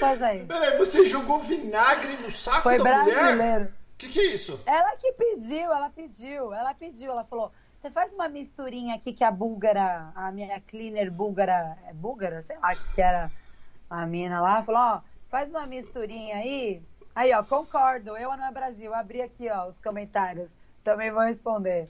Peraí, 0.01 0.19
peraí, 0.19 0.41
aí. 0.41 0.47
peraí, 0.47 0.79
você 0.79 1.07
jogou 1.07 1.41
vinagre 1.41 2.17
no 2.19 2.31
saco 2.31 2.63
Foi 2.63 2.77
da 2.77 2.85
brasileiro. 2.85 3.31
mulher? 3.31 3.63
O 3.63 3.97
que, 3.97 4.09
que 4.09 4.21
é 4.21 4.27
isso? 4.27 4.61
Ela 4.67 4.95
que 4.97 5.13
pediu, 5.13 5.73
ela 5.73 5.91
pediu, 5.91 6.53
ela 6.53 6.75
pediu, 6.75 7.13
ela 7.13 7.25
falou. 7.25 7.51
Você 7.81 7.91
faz 7.91 8.13
uma 8.13 8.29
misturinha 8.29 8.95
aqui 8.95 9.13
que 9.13 9.25
a 9.25 9.31
búlgara, 9.31 10.13
a 10.15 10.31
minha 10.31 10.61
cleaner 10.61 11.11
búlgara, 11.11 11.79
é 11.87 11.95
búlgara? 11.95 12.43
Sei 12.43 12.59
lá 12.59 12.75
que 12.77 13.01
era 13.01 13.31
a 13.89 14.05
mina 14.07 14.41
lá, 14.41 14.63
falou, 14.63 14.81
ó, 14.81 15.01
faz 15.31 15.49
uma 15.49 15.67
misturinha 15.67 16.37
aí. 16.37 16.83
Aí, 17.15 17.33
ó, 17.33 17.43
concordo, 17.43 18.17
eu 18.19 18.37
não 18.37 18.47
é 18.47 18.53
Brasil. 18.53 18.95
Abri 18.95 19.23
aqui, 19.23 19.49
ó, 19.49 19.69
os 19.69 19.79
comentários. 19.79 20.51
Também 20.85 21.11
vou 21.11 21.23
responder. 21.23 21.89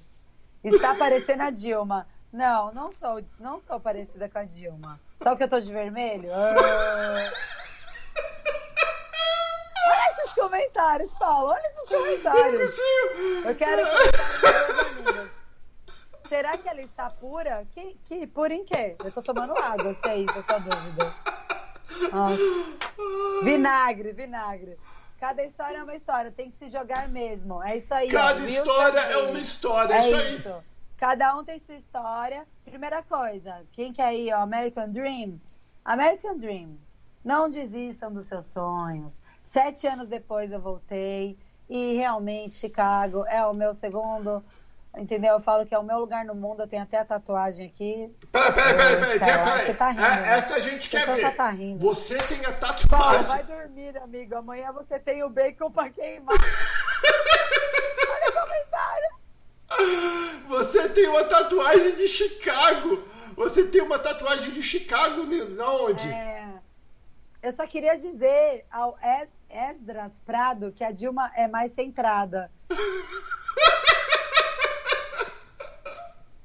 Está 0.63 0.95
parecendo 0.95 1.43
a 1.43 1.51
Dilma. 1.51 2.07
Não, 2.33 2.73
não 2.73 2.93
sou, 2.93 3.23
não 3.39 3.59
sou 3.61 3.81
parecida 3.81 4.29
com 4.29 4.39
a 4.39 4.45
Dilma. 4.45 5.01
Só 5.23 5.35
que 5.35 5.43
eu 5.43 5.49
tô 5.49 5.61
de 5.61 5.73
vermelho? 5.73 6.31
Ah. 6.33 6.55
Olha 9.89 10.13
esses 10.13 10.35
comentários, 10.35 11.13
Paulo. 11.19 11.53
Olha 11.53 11.67
esses 11.67 11.89
comentários. 11.89 12.79
Eu 13.45 13.57
quero 13.57 13.83
comentários 13.83 15.41
será 16.31 16.57
que 16.57 16.69
ela 16.69 16.81
está 16.81 17.11
pura? 17.11 17.67
Que, 17.73 17.99
que 18.05 18.27
pura 18.29 18.55
em 18.55 18.65
quê? 18.65 18.95
Eu 19.05 19.11
tô 19.11 19.21
tomando 19.21 19.53
água, 19.59 19.93
se 19.93 20.09
é 20.09 20.19
isso 20.19 20.39
a 20.39 20.43
sua 20.43 20.59
dúvida. 20.61 21.15
Nossa. 22.13 23.45
Vinagre, 23.45 24.13
vinagre. 24.13 24.79
Cada 25.21 25.45
história 25.45 25.77
é 25.77 25.83
uma 25.83 25.95
história, 25.95 26.33
tem 26.33 26.51
que 26.51 26.57
se 26.57 26.69
jogar 26.69 27.07
mesmo. 27.07 27.63
É 27.63 27.77
isso 27.77 27.93
aí. 27.93 28.09
Cada 28.09 28.41
ó, 28.41 28.47
história 28.47 29.01
é 29.01 29.17
uma 29.19 29.39
história, 29.39 29.93
é, 29.93 29.99
é 29.99 30.09
isso 30.09 30.17
aí. 30.17 30.37
Isso. 30.37 30.65
Cada 30.97 31.37
um 31.37 31.45
tem 31.45 31.59
sua 31.59 31.75
história. 31.75 32.47
Primeira 32.65 33.03
coisa, 33.03 33.63
quem 33.73 33.93
quer 33.93 34.15
ir 34.15 34.33
ao 34.33 34.43
American 34.43 34.89
Dream? 34.89 35.39
American 35.85 36.39
Dream. 36.39 36.79
Não 37.23 37.51
desistam 37.51 38.11
dos 38.11 38.25
seus 38.25 38.47
sonhos. 38.47 39.13
Sete 39.45 39.87
anos 39.87 40.09
depois 40.09 40.51
eu 40.51 40.61
voltei 40.61 41.39
e 41.69 41.95
realmente 41.97 42.55
Chicago 42.55 43.27
é 43.27 43.45
o 43.45 43.53
meu 43.53 43.75
segundo 43.75 44.43
Entendeu? 44.97 45.35
Eu 45.35 45.41
falo 45.41 45.65
que 45.65 45.75
é 45.75 45.79
o 45.79 45.85
meu 45.85 46.01
lugar 46.01 46.25
no 46.25 46.35
mundo, 46.35 46.63
eu 46.63 46.69
tenho 46.69 46.83
até 46.83 46.99
a 46.99 47.05
tatuagem 47.05 47.67
aqui. 47.67 48.13
Peraí, 48.33 48.53
peraí, 48.53 48.75
peraí, 48.75 48.99
peraí, 48.99 49.19
peraí. 49.19 49.67
Você 49.67 49.75
tá 49.75 49.91
rindo, 49.91 50.05
é, 50.05 50.21
né? 50.21 50.33
Essa 50.37 50.55
a 50.57 50.59
gente 50.59 50.89
quer 50.89 51.07
ver. 51.07 51.37
Tá 51.37 51.51
rindo. 51.51 51.79
Você 51.79 52.19
tem 52.19 52.45
a 52.45 52.53
tatuagem. 52.53 53.27
Vai 53.27 53.45
dormir, 53.45 53.97
amigo. 53.99 54.35
Amanhã 54.35 54.73
você 54.73 54.99
tem 54.99 55.23
o 55.23 55.31
bacon 55.31 55.71
pra 55.71 55.91
queimar. 55.91 56.35
Olha 58.11 58.29
o 58.29 58.33
comentário. 58.33 59.11
Você 60.49 60.89
tem 60.89 61.07
uma 61.07 61.25
tatuagem 61.25 61.95
de 61.95 62.09
Chicago. 62.09 63.05
Você 63.37 63.65
tem 63.69 63.81
uma 63.83 63.99
tatuagem 63.99 64.51
de 64.51 64.63
Chicago 64.63 65.23
onde? 65.23 66.09
É. 66.09 66.49
Eu 67.43 67.53
só 67.53 67.67
queria 67.67 67.97
dizer 67.97 68.67
ao 68.71 68.99
Esdras 69.49 70.19
Prado 70.27 70.73
que 70.73 70.85
a 70.85 70.91
Dilma 70.91 71.31
é 71.35 71.49
mais 71.49 71.73
centrada. 71.73 72.51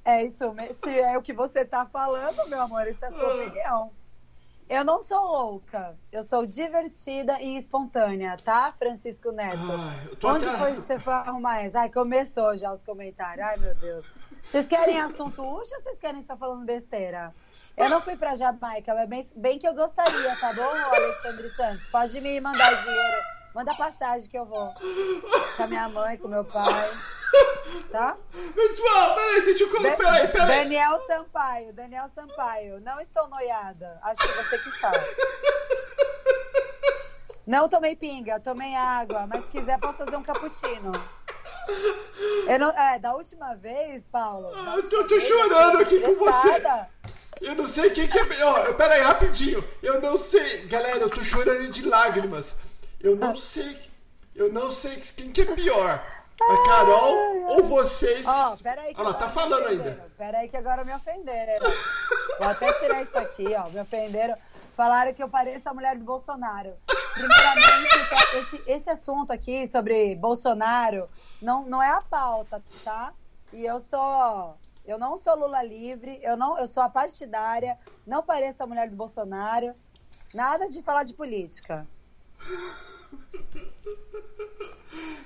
É 0.06 0.24
isso, 0.24 0.56
se 0.84 1.00
é 1.00 1.18
o 1.18 1.22
que 1.22 1.34
você 1.34 1.62
está 1.62 1.84
falando, 1.88 2.48
meu 2.48 2.62
amor, 2.62 2.88
isso 2.88 3.04
é 3.04 3.10
sua 3.10 3.28
ah. 3.28 3.36
opinião. 3.36 3.92
Eu 4.70 4.84
não 4.84 5.02
sou 5.02 5.20
louca, 5.20 5.96
eu 6.12 6.22
sou 6.22 6.46
divertida 6.46 7.40
e 7.42 7.58
espontânea, 7.58 8.38
tá, 8.44 8.72
Francisco 8.78 9.32
Neto? 9.32 9.60
Ai, 9.72 10.10
Onde 10.24 10.48
até... 10.48 10.58
foi 10.58 10.72
que 10.74 10.78
você 10.82 11.00
foi 11.00 11.14
arrumar 11.14 11.64
isso? 11.64 11.78
Ai, 11.78 11.90
começou 11.90 12.56
já 12.56 12.72
os 12.72 12.82
comentários. 12.84 13.46
Ai, 13.46 13.58
meu 13.58 13.74
Deus. 13.76 14.12
Vocês 14.44 14.68
querem 14.68 15.00
assunto 15.00 15.42
útil 15.42 15.76
ou 15.76 15.84
vocês 15.84 16.00
querem 16.00 16.22
estar 16.22 16.38
falando 16.38 16.66
besteira? 16.66 17.34
Eu 17.76 17.90
não 17.90 18.00
fui 18.00 18.16
pra 18.16 18.36
Jamaica, 18.36 18.94
mas 18.94 19.10
bem, 19.10 19.28
bem 19.36 19.60
que 19.60 19.68
eu 19.68 19.74
gostaria, 19.74 20.36
tá 20.38 20.54
bom, 20.54 20.64
Alexandre 20.64 21.50
Santos? 21.56 21.84
Pode 21.92 22.22
me 22.22 22.40
mandar 22.40 22.74
dinheiro. 22.84 23.24
Manda 23.54 23.74
passagem 23.76 24.30
que 24.30 24.38
eu 24.38 24.46
vou. 24.46 24.74
Com 25.58 25.64
a 25.64 25.68
minha 25.68 25.90
mãe, 25.90 26.18
com 26.18 26.28
meu 26.28 26.44
pai. 26.44 26.92
Tá? 27.92 28.18
Pessoal, 28.54 29.16
peraí, 29.16 29.46
deixa 29.46 29.64
eu 29.64 29.72
colocar. 29.72 29.98
Peraí, 29.98 30.28
peraí. 30.28 30.64
Daniel 30.64 31.00
Sampaio, 31.08 31.74
Daniel 31.74 32.10
Sampaio. 32.14 32.80
Não 32.82 33.00
estou 33.00 33.28
noiada. 33.28 34.00
Acho 34.02 34.22
que 34.22 34.34
você 34.34 34.58
que 34.58 34.70
está. 34.70 34.92
Não 37.46 37.70
tomei 37.70 37.96
pinga, 37.96 38.40
tomei 38.40 38.76
água, 38.76 39.28
mas 39.28 39.44
se 39.44 39.52
quiser 39.52 39.80
posso 39.80 40.00
fazer 40.00 40.16
um 40.16 40.24
cappuccino. 40.24 40.92
Eu 42.48 42.60
não, 42.60 42.70
é, 42.72 42.98
da 43.00 43.14
última 43.14 43.56
vez, 43.56 44.04
Paulo. 44.12 44.52
Ah, 44.56 44.76
eu 44.78 44.90
tô, 44.90 45.04
tô 45.04 45.20
chorando 45.20 45.80
aqui 45.80 46.00
com 46.00 46.16
você. 46.16 46.64
Eu 47.42 47.56
não 47.56 47.68
sei 47.68 47.92
quem 47.92 48.08
que 48.08 48.18
é. 48.18 48.46
Ó, 48.46 48.74
peraí, 48.74 49.02
rapidinho. 49.02 49.64
Eu 49.84 50.02
não 50.02 50.18
sei. 50.18 50.66
Galera, 50.66 51.00
eu 51.00 51.10
tô 51.10 51.24
chorando 51.24 51.70
de 51.70 51.84
lágrimas. 51.84 52.58
Eu 53.00 53.16
não 53.16 53.36
sei. 53.36 53.78
Eu 54.36 54.52
não 54.52 54.72
sei 54.72 54.98
quem 55.16 55.32
que 55.32 55.42
é 55.42 55.46
pior. 55.46 56.15
A 56.42 56.64
Carol 56.66 57.48
ou 57.48 57.64
vocês? 57.64 58.26
Ó, 58.28 58.54
oh, 58.54 58.58
peraí 58.58 58.94
que 58.94 59.00
Olha 59.00 59.10
lá, 59.10 59.16
tá 59.16 59.30
falando 59.30 59.68
ainda. 59.68 60.12
Peraí 60.18 60.50
que 60.50 60.58
agora 60.58 60.84
me 60.84 60.94
ofenderam. 60.94 61.66
Vou 62.38 62.50
até 62.50 62.74
tirar 62.74 63.02
isso 63.02 63.18
aqui, 63.18 63.56
ó. 63.56 63.70
Me 63.70 63.80
ofenderam. 63.80 64.36
Falaram 64.76 65.14
que 65.14 65.24
eu 65.24 65.30
pareço 65.30 65.70
a 65.70 65.74
mulher 65.74 65.98
do 65.98 66.04
Bolsonaro. 66.04 66.74
Primeiramente, 67.14 68.10
tá, 68.10 68.38
esse, 68.38 68.64
esse 68.68 68.90
assunto 68.90 69.32
aqui 69.32 69.66
sobre 69.68 70.16
Bolsonaro 70.16 71.10
não, 71.42 71.64
não 71.64 71.82
é 71.82 71.90
a 71.90 72.02
pauta, 72.02 72.62
tá? 72.84 73.14
E 73.54 73.66
eu 73.66 73.80
sou. 73.80 74.58
Eu 74.86 75.00
não 75.00 75.18
sou 75.18 75.36
Lula 75.36 75.64
livre, 75.64 76.20
eu 76.22 76.36
não, 76.36 76.60
eu 76.60 76.68
sou 76.68 76.84
a 76.84 76.90
partidária, 76.90 77.78
não 78.06 78.22
pareço 78.22 78.62
a 78.62 78.68
mulher 78.68 78.90
do 78.90 78.96
Bolsonaro. 78.96 79.74
Nada 80.34 80.68
de 80.68 80.82
falar 80.82 81.04
de 81.04 81.14
política. 81.14 81.88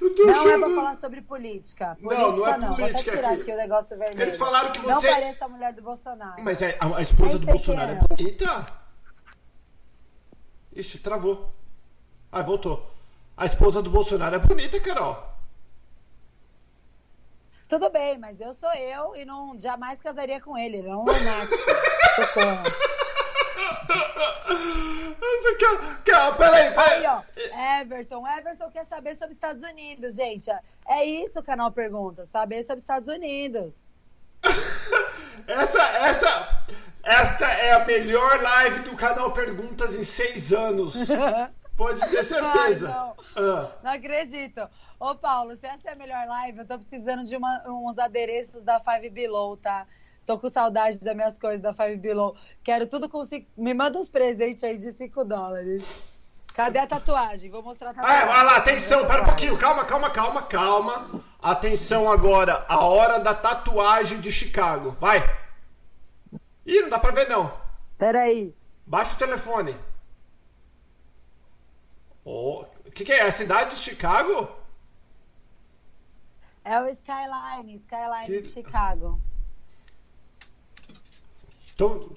não 0.02 0.16
chorando. 0.16 0.50
é 0.50 0.60
pra 0.60 0.76
falar 0.76 0.96
sobre 0.96 1.22
política. 1.22 1.98
Política 2.02 2.28
não, 2.28 2.38
não 2.38 2.48
é 2.48 2.58
não. 2.58 2.76
política. 2.76 3.04
Vou 3.04 3.14
tirar 3.14 3.34
aqui. 3.34 3.52
o 3.52 3.58
negócio 3.58 3.98
vermelho. 3.98 4.22
Eles 4.22 4.38
falaram 4.38 4.72
que 4.72 4.80
você... 4.80 4.90
Não 4.90 5.02
parece 5.02 5.44
a 5.44 5.48
mulher 5.48 5.74
do 5.74 5.82
Bolsonaro. 5.82 6.44
Mas 6.44 6.62
é, 6.62 6.78
a, 6.80 6.98
a 6.98 7.02
esposa 7.02 7.40
do 7.40 7.46
Bolsonaro 7.46 7.92
é 7.92 8.16
bonita? 8.16 8.68
Ixi, 10.76 11.00
travou. 11.00 11.50
Ah, 12.32 12.42
voltou. 12.42 12.90
A 13.36 13.46
esposa 13.46 13.82
do 13.82 13.90
Bolsonaro 13.90 14.36
é 14.36 14.40
bonita, 14.40 14.80
Carol. 14.80 15.28
Tudo 17.68 17.90
bem, 17.90 18.18
mas 18.18 18.40
eu 18.42 18.52
sou 18.52 18.72
eu 18.74 19.16
e 19.16 19.26
não 19.26 19.60
jamais 19.60 20.00
casaria 20.00 20.42
com 20.42 20.58
ele. 20.58 20.78
Ele 20.78 20.90
é 20.90 20.96
um 20.96 21.06
lunático. 21.06 21.56
Você 25.42 25.56
quer, 25.56 26.04
quer, 26.04 26.38
peraí, 26.38 26.72
peraí. 26.72 27.06
Aí, 27.06 27.08
ó, 27.08 27.82
Everton. 27.82 28.28
Everton 28.28 28.72
quer 28.72 28.86
saber 28.86 29.16
sobre 29.16 29.34
Estados 29.34 29.64
Unidos, 29.64 30.16
gente. 30.16 30.50
É 30.88 31.06
isso 31.06 31.40
o 31.40 31.44
canal 31.44 31.72
pergunta, 31.72 32.26
saber 32.26 32.64
sobre 32.64 32.82
Estados 32.82 33.08
Unidos. 33.08 33.74
essa, 35.48 35.82
essa, 35.82 36.66
esta 37.04 37.46
é 37.46 37.72
a 37.72 37.86
melhor 37.86 38.42
live 38.42 38.80
do 38.82 38.96
canal 38.96 39.32
Perguntas 39.32 39.96
em 39.96 40.04
seis 40.04 40.52
anos. 40.52 40.96
Pode 41.78 42.02
ter 42.10 42.26
certeza. 42.26 42.90
Ai, 42.90 42.94
não. 42.94 43.16
Ah. 43.38 43.72
não 43.82 43.92
acredito. 43.92 44.70
Ô, 45.00 45.16
Paulo, 45.16 45.56
se 45.56 45.66
essa 45.66 45.90
é 45.90 45.94
a 45.94 45.96
melhor 45.96 46.28
live, 46.28 46.60
eu 46.60 46.68
tô 46.68 46.78
precisando 46.78 47.26
de 47.26 47.38
uma, 47.38 47.64
uns 47.66 47.98
adereços 47.98 48.62
da 48.64 48.82
Five 48.82 49.10
Below, 49.10 49.56
tá? 49.56 49.88
Tô 50.30 50.38
com 50.38 50.48
saudade 50.48 51.00
das 51.00 51.16
minhas 51.16 51.40
coisas 51.40 51.60
da 51.60 51.74
Five 51.74 51.98
Below. 51.98 52.38
Quero 52.64 52.86
tudo 52.86 53.10
com 53.10 53.26
cinco... 53.26 53.48
Me 53.58 53.74
manda 53.74 53.98
uns 53.98 54.10
presentes 54.10 54.64
aí 54.64 54.78
de 54.78 54.94
5 54.94 55.26
dólares. 55.26 55.84
Cadê 56.54 56.78
a 56.78 56.86
tatuagem? 56.86 57.50
Vou 57.50 57.64
mostrar 57.64 57.90
a 57.90 57.94
tatuagem. 57.96 58.28
Ah, 58.28 58.32
olha 58.32 58.44
lá, 58.44 58.58
atenção, 58.58 59.08
pera 59.08 59.24
um 59.24 59.26
pouquinho. 59.26 59.58
Calma, 59.58 59.86
calma, 59.86 60.12
calma, 60.12 60.44
calma. 60.44 61.24
Atenção 61.42 62.12
agora. 62.12 62.64
A 62.70 62.86
hora 62.86 63.20
da 63.20 63.34
tatuagem 63.34 64.22
de 64.22 64.32
Chicago. 64.32 64.92
Vai. 65.00 65.18
Ih, 66.64 66.82
não 66.82 66.90
dá 66.90 67.00
pra 67.00 67.10
ver 67.10 67.28
não. 67.28 67.52
Pera 67.98 68.22
aí. 68.22 68.56
Baixa 68.86 69.16
o 69.16 69.18
telefone. 69.18 69.76
O 72.24 72.60
oh, 72.60 72.92
que, 72.92 73.04
que 73.04 73.14
é? 73.14 73.24
A 73.24 73.32
cidade 73.32 73.72
de 73.72 73.78
Chicago? 73.78 74.48
É 76.64 76.80
o 76.80 76.88
Skyline, 76.88 77.78
Skyline 77.78 78.26
que... 78.28 78.42
de 78.44 78.50
Chicago. 78.50 79.20
Então, 81.80 82.10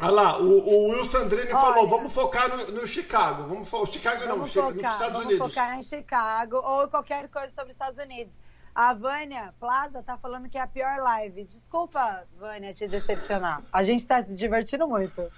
olha 0.00 0.10
lá, 0.10 0.40
o, 0.40 0.66
o 0.66 0.88
Wilson 0.92 1.18
Andrini 1.18 1.52
Olha, 1.52 1.60
falou, 1.60 1.86
vamos 1.86 2.10
focar 2.10 2.48
no, 2.48 2.56
no 2.72 2.86
Chicago. 2.86 3.42
Vamos 3.42 3.68
fo 3.68 3.84
Chicago 3.84 4.24
não, 4.24 4.46
focar, 4.46 4.72
nos 4.72 4.76
Estados 4.76 5.00
vamos 5.00 5.20
Unidos. 5.20 5.38
Vamos 5.38 5.54
focar 5.54 5.78
em 5.78 5.82
Chicago 5.82 6.56
ou 6.56 6.88
qualquer 6.88 7.28
coisa 7.28 7.48
sobre 7.48 7.64
os 7.64 7.72
Estados 7.72 8.02
Unidos. 8.02 8.38
A 8.74 8.94
Vânia 8.94 9.52
Plaza 9.60 10.02
tá 10.02 10.16
falando 10.16 10.48
que 10.48 10.56
é 10.56 10.62
a 10.62 10.66
pior 10.66 10.96
live. 11.00 11.44
Desculpa, 11.44 12.26
Vânia, 12.38 12.72
te 12.72 12.88
decepcionar. 12.88 13.62
A 13.70 13.82
gente 13.82 14.06
tá 14.06 14.22
se 14.22 14.34
divertindo 14.34 14.88
muito. 14.88 15.20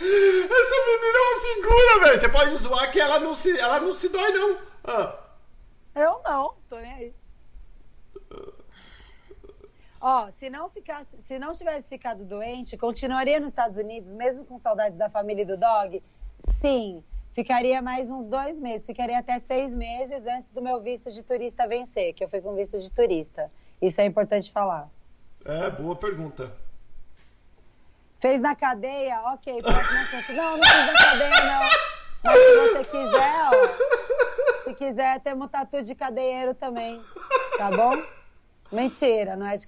Essa 0.00 0.76
menina 0.86 1.18
é 1.18 1.20
uma 1.20 1.40
figura, 1.40 2.04
velho. 2.04 2.20
Você 2.20 2.28
pode 2.28 2.56
zoar 2.58 2.92
que 2.92 3.00
ela 3.00 3.18
não 3.18 3.34
se, 3.34 3.58
ela 3.58 3.80
não 3.80 3.92
se 3.92 4.08
dói, 4.08 4.30
não. 4.30 4.58
Ah. 4.84 5.18
Eu 5.96 6.20
não, 6.24 6.54
tô 6.70 6.76
nem 6.76 6.92
aí. 6.92 7.12
Ó, 10.06 10.30
se 10.38 10.50
não 10.50 10.68
ficasse, 10.68 11.08
se 11.26 11.38
não 11.38 11.54
tivesse 11.54 11.88
ficado 11.88 12.26
doente, 12.26 12.76
continuaria 12.76 13.40
nos 13.40 13.48
Estados 13.48 13.78
Unidos, 13.78 14.12
mesmo 14.12 14.44
com 14.44 14.58
saudades 14.58 14.98
da 14.98 15.08
família 15.08 15.40
e 15.40 15.46
do 15.46 15.56
dog? 15.56 16.02
Sim, 16.60 17.02
ficaria 17.32 17.80
mais 17.80 18.10
uns 18.10 18.26
dois 18.26 18.60
meses, 18.60 18.84
ficaria 18.84 19.18
até 19.18 19.38
seis 19.38 19.74
meses 19.74 20.26
antes 20.26 20.50
do 20.52 20.60
meu 20.60 20.78
visto 20.82 21.10
de 21.10 21.22
turista 21.22 21.66
vencer, 21.66 22.12
que 22.12 22.22
eu 22.22 22.28
fui 22.28 22.42
com 22.42 22.54
visto 22.54 22.78
de 22.78 22.90
turista. 22.90 23.50
Isso 23.80 23.98
é 23.98 24.04
importante 24.04 24.52
falar. 24.52 24.90
É, 25.42 25.70
boa 25.70 25.96
pergunta. 25.96 26.52
Fez 28.20 28.42
na 28.42 28.54
cadeia? 28.54 29.22
Ok, 29.32 29.54
Não, 29.62 30.58
não 30.58 30.64
fiz 30.64 30.86
na 30.86 30.92
cadeia, 30.92 31.44
não. 31.46 31.62
Mas 32.24 32.38
se 32.38 32.56
você 32.58 32.84
quiser, 32.84 33.32
ó. 33.46 34.64
Se 34.64 34.74
quiser, 34.74 35.20
temos 35.20 35.50
tatu 35.50 35.82
de 35.82 35.94
cadeieiro 35.94 36.54
também. 36.54 37.00
Tá 37.56 37.70
bom? 37.70 38.23
Mentira, 38.74 39.36
não 39.36 39.46
é 39.46 39.56
de. 39.56 39.66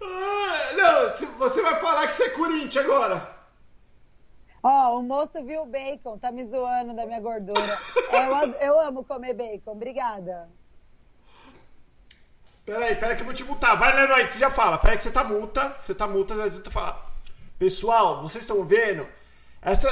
Ah, 0.00 0.72
não, 0.76 1.10
se 1.10 1.26
você 1.26 1.62
vai 1.62 1.80
falar 1.80 2.08
que 2.08 2.16
você 2.16 2.24
é 2.24 2.30
Corinthians 2.30 2.84
agora. 2.84 3.38
Ó, 4.62 4.68
oh, 4.68 4.98
o 4.98 5.02
moço 5.02 5.42
viu 5.44 5.62
o 5.62 5.66
bacon, 5.66 6.18
tá 6.18 6.32
me 6.32 6.44
zoando 6.44 6.92
da 6.94 7.06
minha 7.06 7.20
gordura. 7.20 7.78
É, 8.10 8.26
eu, 8.26 8.52
eu 8.60 8.80
amo 8.80 9.04
comer 9.04 9.32
bacon, 9.34 9.70
obrigada. 9.70 10.48
Peraí, 12.66 12.96
peraí 12.96 13.16
que 13.16 13.22
eu 13.22 13.26
vou 13.26 13.34
te 13.34 13.44
multar. 13.44 13.78
Vai 13.78 13.96
aí, 13.96 14.26
você 14.26 14.38
já 14.38 14.50
fala. 14.50 14.76
Peraí 14.76 14.96
que 14.96 15.02
você 15.02 15.12
tá 15.12 15.22
multa. 15.22 15.76
Você 15.80 15.94
tá 15.94 16.06
multa, 16.06 16.34
você 16.34 16.60
tá 16.60 16.70
falar. 16.70 17.06
Pessoal, 17.58 18.20
vocês 18.20 18.42
estão 18.42 18.62
vendo? 18.64 19.08
Essa 19.60 19.88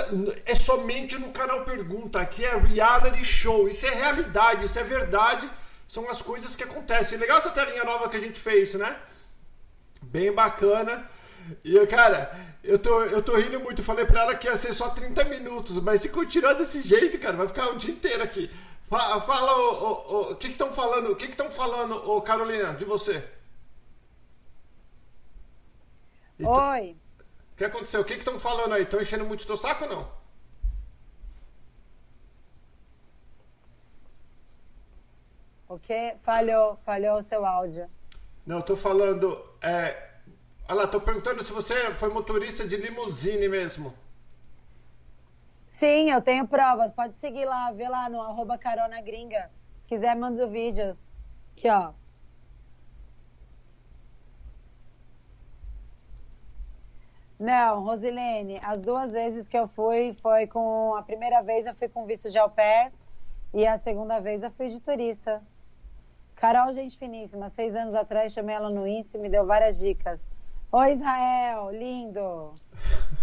é 0.46 0.55
somente 0.55 1.18
no 1.18 1.33
canal 1.33 1.64
Pergunta. 1.64 2.20
Aqui 2.20 2.44
é 2.44 2.57
reality 2.57 3.24
show. 3.24 3.68
Isso 3.68 3.87
é 3.87 3.90
realidade, 3.90 4.66
isso 4.66 4.79
é 4.79 4.85
verdade. 4.85 5.48
São 5.88 6.09
as 6.11 6.22
coisas 6.22 6.55
que 6.55 6.64
acontecem. 6.64 7.18
Legal 7.18 7.38
essa 7.38 7.50
telinha 7.50 7.85
nova 7.85 8.09
que 8.09 8.16
a 8.16 8.20
gente 8.20 8.38
fez, 8.38 8.74
né? 8.74 8.96
Bem 10.02 10.33
bacana. 10.33 11.09
E, 11.64 11.87
cara, 11.87 12.35
eu 12.62 12.79
tô, 12.79 13.02
eu 13.05 13.22
tô 13.22 13.37
rindo 13.37 13.61
muito. 13.61 13.83
falei 13.83 14.05
pra 14.05 14.22
ela 14.22 14.35
que 14.35 14.46
ia 14.46 14.57
ser 14.57 14.74
só 14.74 14.90
30 14.90 15.24
minutos. 15.24 15.81
Mas 15.83 16.00
se 16.00 16.09
continuar 16.09 16.55
desse 16.55 16.83
jeito, 16.83 17.18
cara, 17.18 17.37
vai 17.37 17.48
ficar 17.48 17.68
o 17.68 17.76
dia 17.76 17.92
inteiro 17.92 18.22
aqui. 18.22 18.50
Fala, 18.88 19.20
fala 19.22 20.31
o 20.31 20.37
que 20.37 20.46
estão 20.46 20.72
falando, 20.72 21.11
o 21.11 21.16
que 21.16 21.26
estão 21.26 21.50
falando, 21.50 22.09
ô 22.09 22.22
Carolina, 22.22 22.72
de 22.74 22.85
você? 22.85 23.22
Oi. 26.38 26.96
O 27.57 27.59
que 27.59 27.64
aconteceu? 27.64 28.03
O 28.03 28.05
que 28.05 28.12
estão 28.12 28.38
falando 28.38 28.75
aí? 28.75 28.83
Estão 28.83 29.01
enchendo 29.01 29.25
muito 29.25 29.47
teu 29.47 29.57
saco 29.57 29.85
ou 29.85 29.90
não? 29.90 30.09
O 35.66 35.79
que? 35.79 36.16
Falhou, 36.23 36.77
falhou 36.85 37.16
o 37.16 37.23
seu 37.23 37.47
áudio. 37.47 37.88
Não, 38.45 38.61
tô 38.61 38.77
falando. 38.77 39.42
É... 39.62 39.97
Olha 40.69 40.83
lá, 40.83 40.87
tô 40.87 41.01
perguntando 41.01 41.42
se 41.42 41.51
você 41.51 41.95
foi 41.95 42.11
motorista 42.11 42.69
de 42.69 42.77
limusine 42.77 43.49
mesmo. 43.49 43.95
Sim, 45.66 46.11
eu 46.11 46.21
tenho 46.21 46.47
provas. 46.47 46.92
Pode 46.92 47.14
seguir 47.23 47.47
lá, 47.47 47.73
vê 47.73 47.88
lá 47.88 48.11
no 48.11 48.21
arroba 48.21 48.59
carona 48.59 49.01
gringa. 49.01 49.51
Se 49.81 49.88
quiser, 49.88 50.14
manda 50.14 50.47
vídeos. 50.47 50.99
Aqui, 51.57 51.71
ó. 51.71 51.95
Não, 57.38 57.83
Rosilene, 57.83 58.59
as 58.62 58.81
duas 58.81 59.12
vezes 59.12 59.46
que 59.46 59.59
eu 59.59 59.68
fui, 59.68 60.16
foi 60.22 60.46
com. 60.46 60.94
A 60.94 61.03
primeira 61.03 61.42
vez 61.42 61.66
eu 61.66 61.75
fui 61.75 61.88
com 61.88 62.07
visto 62.07 62.31
de 62.31 62.38
au 62.38 62.49
pair 62.49 62.90
e 63.53 63.66
a 63.66 63.79
segunda 63.79 64.20
vez 64.20 64.42
eu 64.42 64.51
fui 64.53 64.68
de 64.68 64.81
turista. 64.81 65.42
Carol, 66.35 66.72
gente 66.72 66.99
finíssima, 66.99 67.51
seis 67.51 67.75
anos 67.75 67.94
atrás 67.94 68.33
chamei 68.33 68.55
ela 68.55 68.70
no 68.70 68.87
Insta 68.87 69.16
e 69.16 69.20
me 69.20 69.29
deu 69.29 69.44
várias 69.46 69.79
dicas. 69.79 70.29
Oi, 70.72 70.92
Israel, 70.94 71.70
lindo! 71.70 72.55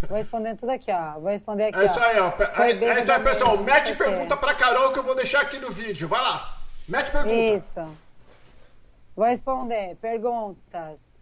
Vou 0.08 0.18
responder 0.18 0.56
tudo 0.56 0.72
aqui, 0.72 0.92
ó. 0.92 1.20
Vou 1.20 1.30
responder 1.30 1.66
aqui. 1.66 1.80
É 1.80 1.86
isso 1.86 2.00
aí, 2.00 2.20
ó. 2.20 2.30
É, 2.62 2.72
é 2.72 3.00
isso 3.00 3.12
aí, 3.12 3.24
pessoal. 3.24 3.58
Mete 3.58 3.96
pergunta 3.96 4.36
pra 4.38 4.54
Carol 4.56 4.92
que 4.92 5.00
eu 5.00 5.04
vou 5.04 5.16
deixar 5.16 5.42
aqui 5.42 5.60
no 5.60 5.72
vídeo. 5.72 6.08
Vai 6.08 6.22
lá. 6.22 6.58
Mete 6.88 7.12
pergunta. 7.12 7.36
Isso. 7.36 7.98
Vou 9.16 9.26
responder. 9.26 9.96
Perguntas. 9.98 11.13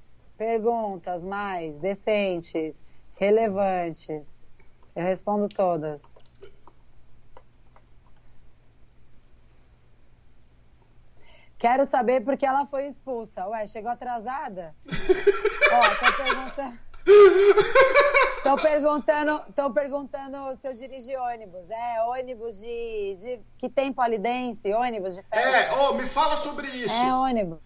Perguntas 0.42 1.22
mais 1.22 1.78
decentes, 1.78 2.84
relevantes. 3.14 4.50
Eu 4.96 5.04
respondo 5.04 5.48
todas. 5.48 6.18
Quero 11.60 11.86
saber 11.86 12.22
por 12.22 12.36
que 12.38 12.48
ela 12.48 12.66
foi 12.66 12.88
expulsa. 12.88 13.48
Ué, 13.50 13.68
chegou 13.68 13.92
atrasada? 13.92 14.76
Ó, 14.90 15.96
tô 16.00 16.24
perguntando. 16.24 16.80
Estão 18.42 18.58
perguntando, 18.58 19.44
perguntando 19.72 20.58
se 20.60 20.68
eu 20.68 20.74
dirigi 20.74 21.16
ônibus. 21.16 21.70
É, 21.70 22.02
ônibus 22.02 22.58
de, 22.58 23.16
de 23.20 23.40
que 23.56 23.70
tem 23.70 23.94
polidense, 23.94 24.74
ônibus 24.74 25.14
de 25.14 25.22
festa. 25.22 25.48
É, 25.48 25.72
oh, 25.74 25.94
me 25.94 26.08
fala 26.08 26.36
sobre 26.38 26.68
isso. 26.70 26.92
É, 26.92 27.14
ônibus. 27.14 27.60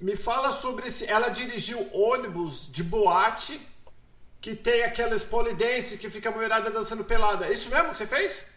Me 0.00 0.14
fala 0.14 0.52
sobre 0.52 0.86
esse. 0.86 1.10
Ela 1.10 1.28
dirigiu 1.28 1.84
ônibus 1.92 2.70
de 2.70 2.84
boate 2.84 3.60
que 4.40 4.54
tem 4.54 4.84
aquelas 4.84 5.24
polidense 5.24 5.98
que 5.98 6.08
fica 6.08 6.28
a 6.28 6.32
mulherada 6.32 6.70
dançando 6.70 7.04
pelada. 7.04 7.46
É 7.46 7.52
isso 7.52 7.68
mesmo 7.68 7.90
que 7.90 7.98
você 7.98 8.06
fez? 8.06 8.48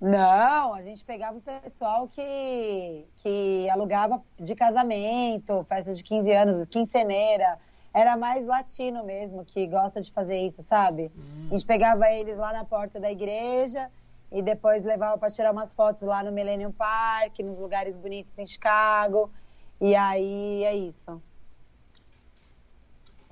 Não, 0.00 0.72
a 0.72 0.82
gente 0.82 1.04
pegava 1.04 1.38
o 1.38 1.40
pessoal 1.40 2.06
que, 2.06 3.04
que 3.16 3.68
alugava 3.70 4.22
de 4.38 4.54
casamento, 4.54 5.66
festa 5.68 5.92
de 5.92 6.04
15 6.04 6.32
anos, 6.32 6.64
quinceneira 6.66 7.58
era 7.92 8.16
mais 8.16 8.46
latino 8.46 9.04
mesmo, 9.04 9.44
que 9.44 9.66
gosta 9.66 10.00
de 10.00 10.12
fazer 10.12 10.38
isso, 10.38 10.62
sabe? 10.62 11.10
Hum. 11.16 11.48
A 11.50 11.56
gente 11.56 11.66
pegava 11.66 12.10
eles 12.10 12.36
lá 12.36 12.52
na 12.52 12.64
porta 12.64 13.00
da 13.00 13.10
igreja 13.10 13.90
e 14.30 14.42
depois 14.42 14.84
levava 14.84 15.16
para 15.16 15.30
tirar 15.30 15.52
umas 15.52 15.72
fotos 15.72 16.02
lá 16.02 16.22
no 16.22 16.30
Millennium 16.30 16.72
Park, 16.72 17.38
nos 17.40 17.58
lugares 17.58 17.96
bonitos 17.96 18.38
em 18.38 18.46
Chicago. 18.46 19.30
E 19.80 19.94
aí 19.94 20.64
é 20.64 20.74
isso. 20.74 21.20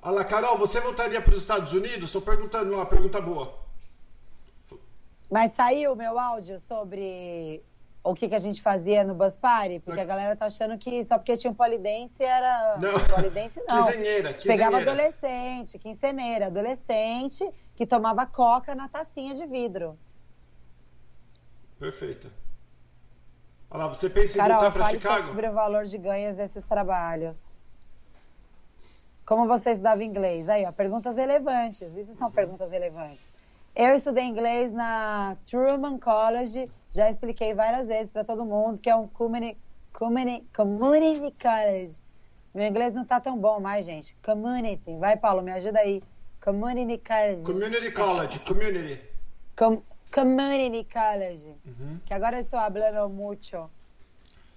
Olha, 0.01 0.23
Carol, 0.23 0.57
você 0.57 0.79
voltaria 0.79 1.21
para 1.21 1.33
os 1.33 1.41
Estados 1.41 1.73
Unidos? 1.73 2.05
Estou 2.05 2.21
perguntando 2.21 2.73
uma 2.73 2.85
pergunta 2.85 3.19
boa. 3.19 3.53
Mas 5.29 5.51
saiu 5.51 5.93
o 5.93 5.95
meu 5.95 6.17
áudio 6.17 6.59
sobre 6.59 7.61
o 8.09 8.15
que, 8.15 8.29
que 8.29 8.35
a 8.35 8.39
gente 8.39 8.61
fazia 8.61 9.03
no 9.03 9.13
Bus 9.13 9.35
Party, 9.37 9.79
porque 9.79 9.99
a 9.99 10.05
galera 10.05 10.35
tá 10.35 10.45
achando 10.45 10.77
que 10.77 11.03
só 11.03 11.17
porque 11.17 11.35
tinha 11.35 11.51
um 11.51 11.55
polidense 11.55 12.23
era. 12.23 12.77
Não. 12.77 12.93
Polidense 13.15 13.61
não. 13.67 13.85
Quiseneira, 13.85 14.33
Pegava 14.33 14.77
adolescente, 14.77 15.77
quinceneira, 15.77 16.47
adolescente 16.47 17.49
que 17.75 17.85
tomava 17.85 18.25
coca 18.25 18.73
na 18.73 18.87
tacinha 18.87 19.35
de 19.35 19.45
vidro. 19.45 19.97
Perfeito. 21.79 22.31
Olha 23.69 23.83
lá, 23.83 23.89
você 23.89 24.09
pensa 24.09 24.35
em 24.35 24.37
Carol, 24.37 24.61
voltar 24.61 24.71
para 24.71 24.89
Chicago? 24.89 25.27
sobre 25.27 25.49
o 25.49 25.53
valor 25.53 25.83
de 25.85 25.97
ganhos 25.97 26.37
desses 26.37 26.63
trabalhos. 26.65 27.55
Como 29.25 29.45
você 29.45 29.71
estudava 29.71 30.03
inglês? 30.03 30.47
Aí, 30.47 30.65
ó, 30.65 30.71
perguntas 30.71 31.17
relevantes. 31.17 31.95
Isso 31.97 32.13
são 32.13 32.31
perguntas 32.31 32.71
relevantes. 32.71 33.31
Eu 33.77 33.93
estudei 33.93 34.23
inglês 34.23 34.73
na 34.73 35.37
Truman 35.47 35.99
College, 35.99 36.67
já 36.89 37.11
expliquei 37.11 37.53
várias 37.53 37.87
vezes 37.87 38.11
para 38.11 38.23
todo 38.23 38.43
mundo 38.43 38.81
que 38.81 38.89
é 38.89 38.95
um 38.95 39.07
community, 39.07 39.55
community, 39.93 40.47
community 40.51 41.35
college. 41.39 42.01
Meu 42.55 42.65
inglês 42.65 42.95
não 42.95 43.05
tá 43.05 43.19
tão 43.19 43.37
bom 43.37 43.59
mais, 43.59 43.85
gente. 43.85 44.17
Community. 44.25 44.97
Vai, 44.97 45.15
Paulo, 45.15 45.43
me 45.43 45.51
ajuda 45.51 45.77
aí. 45.77 46.01
Community 46.43 46.97
college. 47.07 47.43
Community 47.43 47.91
college, 47.91 48.39
community. 48.39 48.99
Com, 49.55 49.83
community 50.11 50.87
college. 50.91 51.53
Uhum. 51.63 51.99
Que 52.03 52.15
agora 52.15 52.39
estou 52.39 52.59
falando 52.59 53.09
muito. 53.09 53.69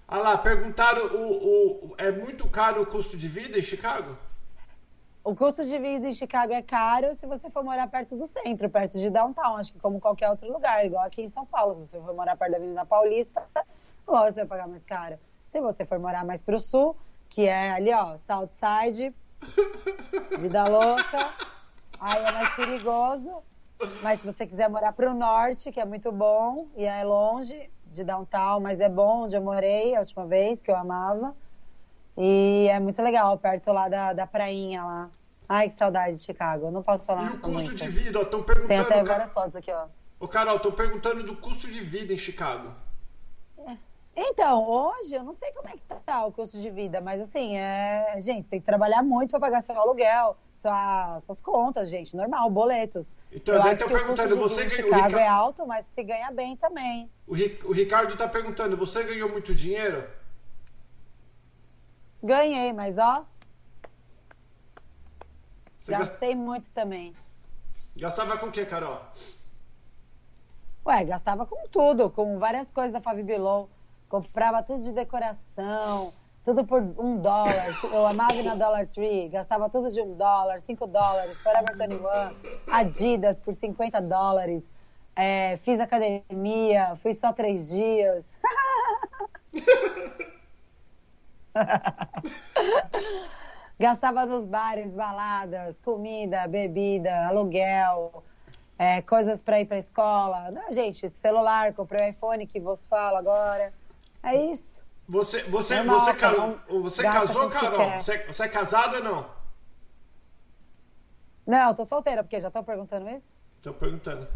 Ah 0.07 0.17
lá, 0.17 0.35
perguntaram, 0.35 1.05
o, 1.05 1.91
o, 1.91 1.95
é 1.99 2.11
muito 2.11 2.49
caro 2.49 2.81
o 2.81 2.87
custo 2.87 3.15
de 3.15 3.27
vida 3.27 3.59
em 3.59 3.61
Chicago? 3.61 4.17
O 5.23 5.35
custo 5.35 5.63
de 5.63 5.77
vida 5.77 6.07
em 6.07 6.13
Chicago 6.13 6.51
é 6.51 6.63
caro 6.63 7.13
se 7.13 7.27
você 7.27 7.47
for 7.51 7.63
morar 7.63 7.87
perto 7.87 8.15
do 8.15 8.25
centro, 8.25 8.67
perto 8.67 8.99
de 8.99 9.07
downtown, 9.07 9.57
acho 9.57 9.71
que 9.71 9.79
como 9.79 9.99
qualquer 9.99 10.31
outro 10.31 10.51
lugar, 10.51 10.83
igual 10.83 11.05
aqui 11.05 11.21
em 11.21 11.29
São 11.29 11.45
Paulo. 11.45 11.75
Se 11.75 11.85
você 11.85 11.99
for 12.01 12.15
morar 12.15 12.35
perto 12.35 12.51
da 12.51 12.57
Avenida 12.57 12.85
Paulista, 12.87 13.43
lógico, 14.07 14.33
você 14.33 14.39
vai 14.39 14.45
pagar 14.47 14.67
mais 14.67 14.83
caro. 14.83 15.19
Se 15.47 15.61
você 15.61 15.85
for 15.85 15.99
morar 15.99 16.25
mais 16.25 16.41
pro 16.41 16.59
sul, 16.59 16.97
que 17.29 17.45
é 17.45 17.69
ali, 17.69 17.93
ó, 17.93 18.17
Southside, 18.17 19.13
vida 20.39 20.67
louca, 20.67 21.31
aí 21.99 22.25
é 22.25 22.31
mais 22.31 22.55
perigoso. 22.55 23.43
Mas 24.01 24.21
se 24.21 24.25
você 24.25 24.47
quiser 24.47 24.69
morar 24.71 24.91
pro 24.91 25.13
norte, 25.13 25.71
que 25.71 25.79
é 25.79 25.85
muito 25.85 26.11
bom, 26.11 26.67
e 26.75 26.83
é 26.83 27.03
longe 27.03 27.69
de 27.85 28.03
downtown, 28.03 28.59
mas 28.59 28.79
é 28.79 28.89
bom 28.89 29.25
onde 29.25 29.35
eu 29.35 29.41
morei 29.41 29.95
a 29.95 29.99
última 29.99 30.25
vez, 30.25 30.59
que 30.59 30.71
eu 30.71 30.75
amava. 30.75 31.35
E 32.17 32.67
é 32.69 32.79
muito 32.79 33.01
legal, 33.01 33.37
perto 33.37 33.71
lá 33.71 33.87
da, 33.87 34.13
da 34.13 34.27
prainha 34.27 34.83
lá. 34.83 35.09
Ai, 35.53 35.67
que 35.67 35.75
saudade 35.77 36.15
de 36.15 36.23
Chicago. 36.23 36.67
Eu 36.67 36.71
não 36.71 36.81
posso 36.81 37.05
falar. 37.05 37.25
E 37.25 37.35
o 37.35 37.39
custo 37.39 37.51
muito. 37.51 37.75
de 37.75 37.89
vida, 37.89 38.19
ó, 38.19 38.21
estão 38.21 38.41
perguntando. 38.41 38.69
Tem 38.69 38.79
até 38.79 39.03
várias 39.03 39.33
fotos 39.33 39.53
aqui, 39.53 39.69
ó. 39.69 39.87
Ô, 40.17 40.25
Carol, 40.25 40.55
estão 40.55 40.71
perguntando 40.71 41.23
do 41.23 41.35
custo 41.35 41.67
de 41.67 41.81
vida 41.81 42.13
em 42.13 42.17
Chicago. 42.17 42.73
É. 43.67 43.75
Então, 44.15 44.65
hoje 44.65 45.13
eu 45.13 45.23
não 45.25 45.35
sei 45.35 45.51
como 45.51 45.67
é 45.67 45.73
que 45.73 45.81
tá 46.05 46.25
o 46.25 46.31
custo 46.31 46.57
de 46.57 46.69
vida, 46.69 47.01
mas 47.01 47.19
assim, 47.19 47.57
é... 47.57 48.15
gente, 48.21 48.47
tem 48.47 48.61
que 48.61 48.65
trabalhar 48.65 49.03
muito 49.03 49.31
para 49.31 49.41
pagar 49.41 49.61
seu 49.61 49.77
aluguel, 49.77 50.37
sua... 50.55 51.19
suas 51.19 51.41
contas, 51.41 51.89
gente, 51.89 52.15
normal, 52.15 52.49
boletos. 52.49 53.13
Então, 53.29 53.55
eu 53.55 53.73
estão 53.73 53.89
perguntando, 53.89 54.37
você 54.37 54.67
ganhou. 54.67 54.85
Chicago 54.85 55.07
Rica... 55.07 55.19
é 55.19 55.27
alto, 55.27 55.67
mas 55.67 55.85
se 55.91 56.01
ganha 56.01 56.31
bem 56.31 56.55
também. 56.55 57.11
O, 57.27 57.33
o 57.33 57.73
Ricardo 57.73 58.13
está 58.13 58.25
perguntando, 58.25 58.77
você 58.77 59.03
ganhou 59.03 59.27
muito 59.27 59.53
dinheiro? 59.53 60.07
Ganhei, 62.23 62.71
mas 62.71 62.97
ó. 62.97 63.25
Você 65.81 65.91
gastei 65.91 66.29
gast... 66.29 66.45
muito 66.45 66.69
também. 66.69 67.13
Gastava 67.97 68.37
com 68.37 68.45
o 68.45 68.51
que, 68.51 68.63
Carol? 68.65 69.01
Ué, 70.85 71.03
gastava 71.03 71.45
com 71.45 71.67
tudo, 71.69 72.09
com 72.09 72.37
várias 72.37 72.71
coisas 72.71 72.93
da 72.93 73.01
Fabi 73.01 73.23
Below. 73.23 73.67
Comprava 74.07 74.61
tudo 74.61 74.83
de 74.83 74.91
decoração, 74.91 76.13
tudo 76.43 76.63
por 76.65 76.81
um 76.81 77.17
dólar. 77.17 77.67
Eu 77.83 78.05
amava 78.05 78.35
ir 78.35 78.43
na 78.43 78.53
Dollar 78.55 78.87
Tree, 78.87 79.27
gastava 79.29 79.69
tudo 79.69 79.91
de 79.91 80.01
um 80.01 80.15
dólar, 80.15 80.59
cinco 80.61 80.85
dólares, 80.85 81.41
Forever 81.41 81.75
21, 81.75 81.99
Adidas 82.71 83.39
por 83.39 83.55
50 83.55 84.01
dólares. 84.01 84.69
É, 85.15 85.57
fiz 85.57 85.79
academia, 85.79 86.95
fui 87.01 87.13
só 87.13 87.33
três 87.33 87.69
dias. 87.69 88.29
Gastava 93.79 94.25
nos 94.25 94.45
bares, 94.45 94.91
baladas, 94.91 95.75
comida, 95.83 96.47
bebida, 96.47 97.27
aluguel, 97.27 98.23
é, 98.77 99.01
coisas 99.01 99.41
para 99.41 99.59
ir 99.59 99.65
para 99.65 99.77
escola. 99.77 100.51
Não, 100.51 100.71
gente, 100.71 101.09
celular, 101.21 101.73
comprei 101.73 102.07
o 102.07 102.09
iPhone 102.09 102.47
que 102.47 102.59
vos 102.59 102.85
falo 102.87 103.17
agora. 103.17 103.73
É 104.23 104.35
isso. 104.35 104.83
Você, 105.07 105.43
você, 105.43 105.75
Normal, 105.75 105.99
você, 105.99 106.13
você 106.69 107.03
casou, 107.03 107.49
Carol? 107.49 107.91
Você, 107.99 108.17
você 108.25 108.43
é 108.43 108.47
casada 108.47 108.97
ou 108.97 109.03
não? 109.03 109.41
Não, 111.45 111.73
sou 111.73 111.85
solteira, 111.85 112.23
porque 112.23 112.39
já 112.39 112.47
estão 112.47 112.63
perguntando 112.63 113.09
isso? 113.09 113.39
Estou 113.57 113.73
perguntando. 113.73 114.27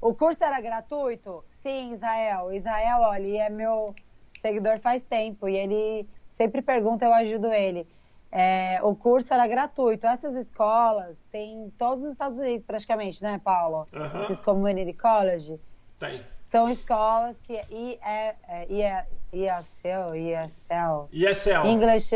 O 0.00 0.14
curso 0.14 0.42
era 0.42 0.60
gratuito? 0.60 1.44
Sim, 1.62 1.94
Israel. 1.94 2.52
Israel, 2.52 3.00
olha, 3.02 3.44
é 3.44 3.48
meu 3.48 3.94
seguidor 4.42 4.80
faz 4.80 5.02
tempo 5.04 5.48
e 5.48 5.56
ele 5.56 6.06
sempre 6.28 6.60
pergunta, 6.60 7.04
eu 7.04 7.14
ajudo 7.14 7.52
ele. 7.52 7.86
É, 8.30 8.80
o 8.82 8.94
curso 8.94 9.32
era 9.32 9.46
gratuito. 9.46 10.06
Essas 10.06 10.34
escolas 10.34 11.16
tem 11.30 11.64
em 11.64 11.70
todos 11.70 12.04
os 12.04 12.12
Estados 12.12 12.38
Unidos, 12.38 12.66
praticamente, 12.66 13.22
né, 13.22 13.40
Paulo? 13.42 13.86
Uhum. 13.92 14.22
Esses 14.22 14.40
community 14.40 14.92
college. 14.94 15.60
Tem. 15.98 16.22
São 16.50 16.68
escolas 16.68 17.38
que 17.38 17.54
I, 17.70 17.98
é, 18.04 18.34
é, 18.48 19.06
ESL, 19.32 20.14
ESL. 20.14 21.08
ESL. 21.12 21.66
English. 21.66 22.08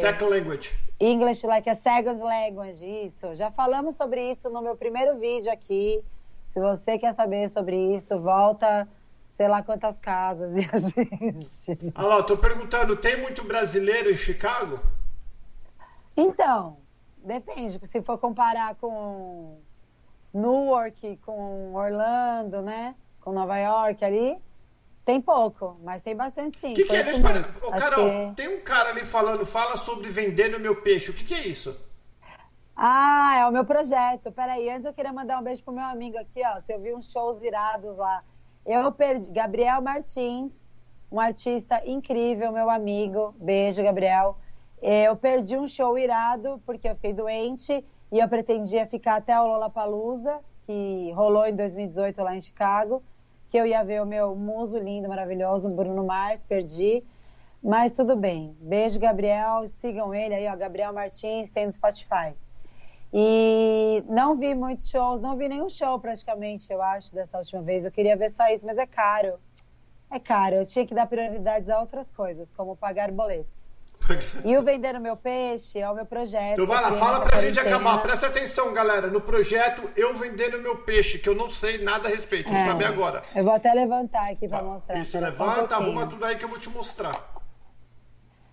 Second 0.00 0.30
language. 0.30 0.72
English 1.00 1.46
like 1.46 1.68
a 1.68 1.74
second 1.74 2.22
language, 2.22 2.84
isso. 2.84 3.34
Já 3.34 3.50
falamos 3.50 3.96
sobre 3.96 4.30
isso 4.30 4.48
no 4.48 4.62
meu 4.62 4.76
primeiro 4.76 5.18
vídeo 5.18 5.50
aqui. 5.50 6.02
Se 6.48 6.60
você 6.60 6.98
quer 6.98 7.12
saber 7.12 7.48
sobre 7.48 7.94
isso, 7.94 8.18
volta 8.20 8.88
sei 9.32 9.48
lá 9.48 9.62
quantas 9.62 9.98
casas 9.98 10.54
e 10.56 10.60
assiste. 10.60 11.92
Olha 11.96 12.06
lá, 12.06 12.22
tô 12.22 12.36
perguntando, 12.36 12.96
tem 12.96 13.20
muito 13.20 13.42
brasileiro 13.42 14.10
em 14.10 14.16
Chicago? 14.16 14.78
Então, 16.16 16.76
depende. 17.16 17.80
Se 17.86 18.02
for 18.02 18.18
comparar 18.18 18.74
com 18.76 19.58
Newark, 20.32 21.16
com 21.24 21.74
Orlando, 21.74 22.60
né? 22.60 22.94
Com 23.20 23.32
Nova 23.32 23.58
York 23.58 24.04
ali, 24.04 24.36
tem 25.04 25.20
pouco, 25.20 25.78
mas 25.82 26.02
tem 26.02 26.14
bastante 26.14 26.58
sim. 26.60 26.74
Que 26.74 26.84
que 26.84 26.94
é? 26.94 27.02
Deixa 27.02 27.20
Ô, 27.66 27.70
Carol, 27.70 28.04
que... 28.30 28.34
tem 28.36 28.48
um 28.48 28.60
cara 28.60 28.90
ali 28.90 29.04
falando, 29.04 29.46
fala 29.46 29.78
sobre 29.78 30.10
vender 30.10 30.50
no 30.50 30.60
meu 30.60 30.82
peixe. 30.82 31.10
O 31.10 31.14
que, 31.14 31.24
que 31.24 31.34
é 31.34 31.46
isso? 31.46 31.74
Ah, 32.76 33.38
é 33.38 33.46
o 33.46 33.52
meu 33.52 33.64
projeto. 33.64 34.30
Peraí, 34.30 34.68
antes 34.68 34.84
eu 34.84 34.92
queria 34.92 35.12
mandar 35.12 35.38
um 35.38 35.42
beijo 35.42 35.62
pro 35.62 35.72
meu 35.72 35.84
amigo 35.84 36.18
aqui, 36.18 36.42
ó. 36.44 36.60
Você 36.60 36.74
ouviu 36.74 36.96
uns 36.96 37.10
shows 37.10 37.42
irados 37.42 37.96
lá. 37.96 38.22
Eu 38.64 38.92
perdi. 38.92 39.30
Gabriel 39.30 39.82
Martins, 39.82 40.52
um 41.10 41.18
artista 41.18 41.82
incrível, 41.84 42.52
meu 42.52 42.70
amigo. 42.70 43.34
Beijo, 43.38 43.82
Gabriel. 43.82 44.36
Eu 44.80 45.16
perdi 45.16 45.56
um 45.56 45.68
show 45.68 45.98
irado 45.98 46.60
porque 46.64 46.88
eu 46.88 46.94
fiquei 46.94 47.12
doente 47.12 47.84
e 48.10 48.18
eu 48.18 48.28
pretendia 48.28 48.86
ficar 48.86 49.16
até 49.16 49.38
o 49.40 49.46
Lollapalooza, 49.46 50.40
que 50.66 51.12
rolou 51.12 51.46
em 51.46 51.54
2018 51.54 52.22
lá 52.22 52.36
em 52.36 52.40
Chicago, 52.40 53.02
que 53.48 53.56
eu 53.56 53.66
ia 53.66 53.84
ver 53.84 54.02
o 54.02 54.06
meu 54.06 54.34
muso 54.34 54.78
lindo, 54.78 55.08
maravilhoso, 55.08 55.68
Bruno 55.68 56.04
Mars, 56.04 56.40
perdi. 56.40 57.04
Mas 57.62 57.92
tudo 57.92 58.16
bem. 58.16 58.56
Beijo, 58.60 58.98
Gabriel. 58.98 59.66
Sigam 59.68 60.12
ele 60.12 60.34
aí, 60.34 60.48
ó, 60.48 60.56
Gabriel 60.56 60.92
Martins, 60.92 61.48
tem 61.48 61.66
no 61.66 61.72
Spotify. 61.72 62.34
E 63.12 64.02
não 64.08 64.36
vi 64.36 64.54
muitos 64.54 64.88
shows, 64.88 65.20
não 65.20 65.36
vi 65.36 65.48
nenhum 65.48 65.68
show 65.68 65.98
praticamente, 66.00 66.72
eu 66.72 66.80
acho, 66.80 67.14
dessa 67.14 67.38
última 67.38 67.60
vez. 67.60 67.84
Eu 67.84 67.90
queria 67.90 68.16
ver 68.16 68.30
só 68.30 68.48
isso, 68.48 68.64
mas 68.64 68.78
é 68.78 68.86
caro. 68.86 69.34
É 70.10 70.18
caro. 70.18 70.56
Eu 70.56 70.66
tinha 70.66 70.86
que 70.86 70.94
dar 70.94 71.06
prioridades 71.06 71.68
a 71.68 71.78
outras 71.78 72.06
coisas, 72.10 72.48
como 72.56 72.74
pagar 72.76 73.10
boletos. 73.10 73.70
E 74.44 74.56
o 74.56 74.62
Vendendo 74.62 75.00
Meu 75.00 75.16
Peixe 75.16 75.78
é 75.78 75.88
o 75.88 75.94
meu 75.94 76.04
projeto. 76.04 76.54
Então 76.54 76.66
vai 76.66 76.82
lá, 76.82 76.92
fala 76.92 77.20
pra 77.20 77.40
gente 77.40 77.60
acabar. 77.60 78.02
Presta 78.02 78.26
atenção, 78.26 78.72
galera, 78.72 79.06
no 79.06 79.20
projeto 79.20 79.88
Eu 79.96 80.16
Vendendo 80.16 80.60
Meu 80.60 80.76
Peixe, 80.76 81.18
que 81.18 81.28
eu 81.28 81.34
não 81.34 81.48
sei 81.48 81.82
nada 81.82 82.08
a 82.08 82.10
respeito, 82.10 82.52
é, 82.52 82.56
vou 82.56 82.72
saber 82.72 82.86
agora. 82.86 83.22
Eu 83.34 83.44
vou 83.44 83.52
até 83.52 83.72
levantar 83.72 84.30
aqui 84.30 84.48
pra 84.48 84.62
mostrar. 84.62 84.98
Isso, 84.98 85.18
levanta, 85.18 85.78
um 85.78 85.82
arruma 85.82 86.06
tudo 86.06 86.24
aí 86.24 86.36
que 86.36 86.44
eu 86.44 86.48
vou 86.48 86.58
te 86.58 86.68
mostrar. 86.68 87.32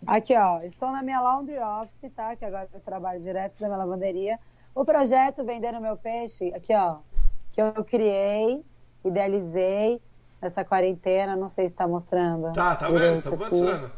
Aqui, 0.05 0.35
ó, 0.35 0.61
estou 0.61 0.91
na 0.91 1.03
minha 1.03 1.19
laundry 1.19 1.57
office, 1.59 2.11
tá? 2.15 2.35
Que 2.35 2.45
agora 2.45 2.69
eu 2.73 2.79
trabalho 2.79 3.19
direto 3.19 3.59
na 3.59 3.67
minha 3.67 3.77
lavanderia. 3.79 4.39
O 4.73 4.85
projeto 4.85 5.43
Vendendo 5.43 5.81
Meu 5.81 5.97
Peixe, 5.97 6.53
aqui, 6.53 6.73
ó, 6.73 6.97
que 7.51 7.61
eu 7.61 7.83
criei, 7.83 8.63
idealizei 9.03 10.01
nessa 10.41 10.63
quarentena, 10.63 11.35
não 11.35 11.49
sei 11.49 11.65
se 11.65 11.71
está 11.71 11.87
mostrando. 11.87 12.53
Tá, 12.53 12.75
tá 12.75 12.89
vendo? 12.89 13.23
Tá 13.23 13.31
mostrando. 13.31 13.91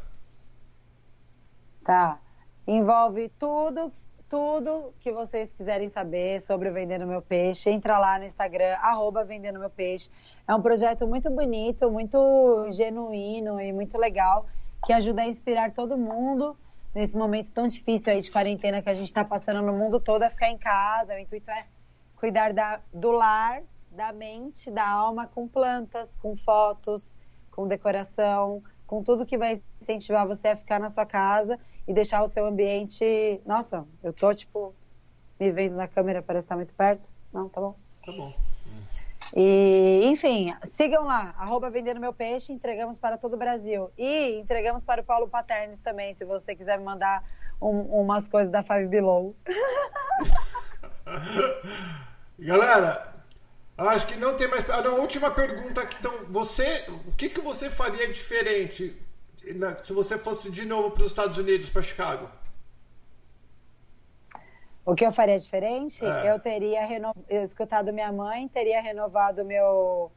Tá. 1.83 2.19
Envolve 2.67 3.29
tudo, 3.37 3.91
tudo 4.29 4.93
que 4.99 5.11
vocês 5.11 5.51
quiserem 5.53 5.87
saber 5.89 6.41
sobre 6.41 6.69
o 6.69 6.73
Vendendo 6.73 7.05
Meu 7.05 7.21
Peixe. 7.21 7.69
Entra 7.69 7.97
lá 7.97 8.17
no 8.17 8.25
Instagram, 8.25 8.75
arroba 8.79 9.23
Vendendo 9.23 9.59
Meu 9.59 9.69
Peixe. 9.69 10.09
É 10.47 10.55
um 10.55 10.61
projeto 10.61 11.07
muito 11.07 11.29
bonito, 11.29 11.91
muito 11.91 12.67
genuíno 12.71 13.59
e 13.59 13.73
muito 13.73 13.97
legal, 13.97 14.45
que 14.85 14.93
ajuda 14.93 15.23
a 15.23 15.27
inspirar 15.27 15.71
todo 15.73 15.97
mundo 15.97 16.55
nesse 16.93 17.15
momento 17.15 17.51
tão 17.51 17.67
difícil 17.67 18.13
aí 18.13 18.21
de 18.21 18.31
quarentena 18.31 18.81
que 18.81 18.89
a 18.89 18.93
gente 18.93 19.07
está 19.07 19.23
passando 19.23 19.61
no 19.61 19.73
mundo 19.73 19.99
todo, 19.99 20.23
é 20.23 20.29
ficar 20.29 20.49
em 20.49 20.57
casa. 20.57 21.13
O 21.13 21.19
intuito 21.19 21.49
é 21.49 21.65
cuidar 22.15 22.53
da, 22.53 22.81
do 22.93 23.11
lar, 23.11 23.61
da 23.89 24.13
mente, 24.13 24.69
da 24.69 24.87
alma, 24.87 25.27
com 25.27 25.47
plantas, 25.47 26.13
com 26.21 26.35
fotos, 26.37 27.15
com 27.49 27.67
decoração, 27.67 28.63
com 28.85 29.03
tudo 29.03 29.25
que 29.25 29.37
vai 29.37 29.61
incentivar 29.81 30.27
você 30.27 30.49
a 30.49 30.55
ficar 30.55 30.79
na 30.79 30.89
sua 30.89 31.05
casa 31.05 31.59
e 31.87 31.93
deixar 31.93 32.21
o 32.23 32.27
seu 32.27 32.45
ambiente. 32.45 33.41
Nossa, 33.45 33.87
eu 34.03 34.13
tô 34.13 34.33
tipo 34.33 34.75
me 35.39 35.51
vendo 35.51 35.75
na 35.75 35.87
câmera, 35.87 36.21
parece 36.21 36.45
estar 36.45 36.55
muito 36.55 36.73
perto. 36.73 37.09
Não, 37.33 37.49
tá 37.49 37.59
bom? 37.59 37.75
Tá 38.05 38.11
bom. 38.11 38.50
E, 39.35 40.01
enfim, 40.05 40.53
sigam 40.65 41.03
lá, 41.03 41.33
arroba 41.37 41.69
Vendendo 41.69 41.99
Meu 41.99 42.13
Peixe, 42.13 42.51
entregamos 42.51 42.99
para 42.99 43.17
todo 43.17 43.35
o 43.35 43.37
Brasil. 43.37 43.89
E 43.97 44.39
entregamos 44.39 44.83
para 44.83 45.01
o 45.01 45.03
Paulo 45.03 45.27
Paternes 45.27 45.79
também, 45.79 46.13
se 46.13 46.25
você 46.25 46.55
quiser 46.55 46.77
me 46.77 46.83
mandar 46.83 47.23
um, 47.61 48.01
umas 48.01 48.27
coisas 48.27 48.51
da 48.51 48.63
Five 48.63 48.87
Below. 48.87 49.35
Galera, 52.37 53.13
acho 53.77 54.07
que 54.07 54.17
não 54.17 54.35
tem 54.35 54.47
mais. 54.47 54.69
Ah, 54.69 54.81
última 54.89 55.31
pergunta. 55.31 55.87
Então, 55.99 56.11
você, 56.29 56.85
o 57.07 57.11
que, 57.11 57.29
que 57.29 57.39
você 57.39 57.69
faria 57.69 58.07
diferente 58.07 58.95
se 59.83 59.93
você 59.93 60.17
fosse 60.17 60.51
de 60.51 60.65
novo 60.65 60.91
para 60.91 61.03
os 61.03 61.11
Estados 61.11 61.37
Unidos, 61.37 61.69
para 61.69 61.81
Chicago? 61.81 62.29
O 64.85 64.95
que 64.95 65.05
eu 65.05 65.11
faria 65.11 65.39
diferente? 65.39 66.03
É. 66.03 66.31
Eu 66.31 66.39
teria 66.39 66.85
reno... 66.85 67.13
eu 67.29 67.43
escutado 67.43 67.93
minha 67.93 68.11
mãe, 68.11 68.47
teria 68.47 68.81
renovado 68.81 69.45
meu 69.45 70.11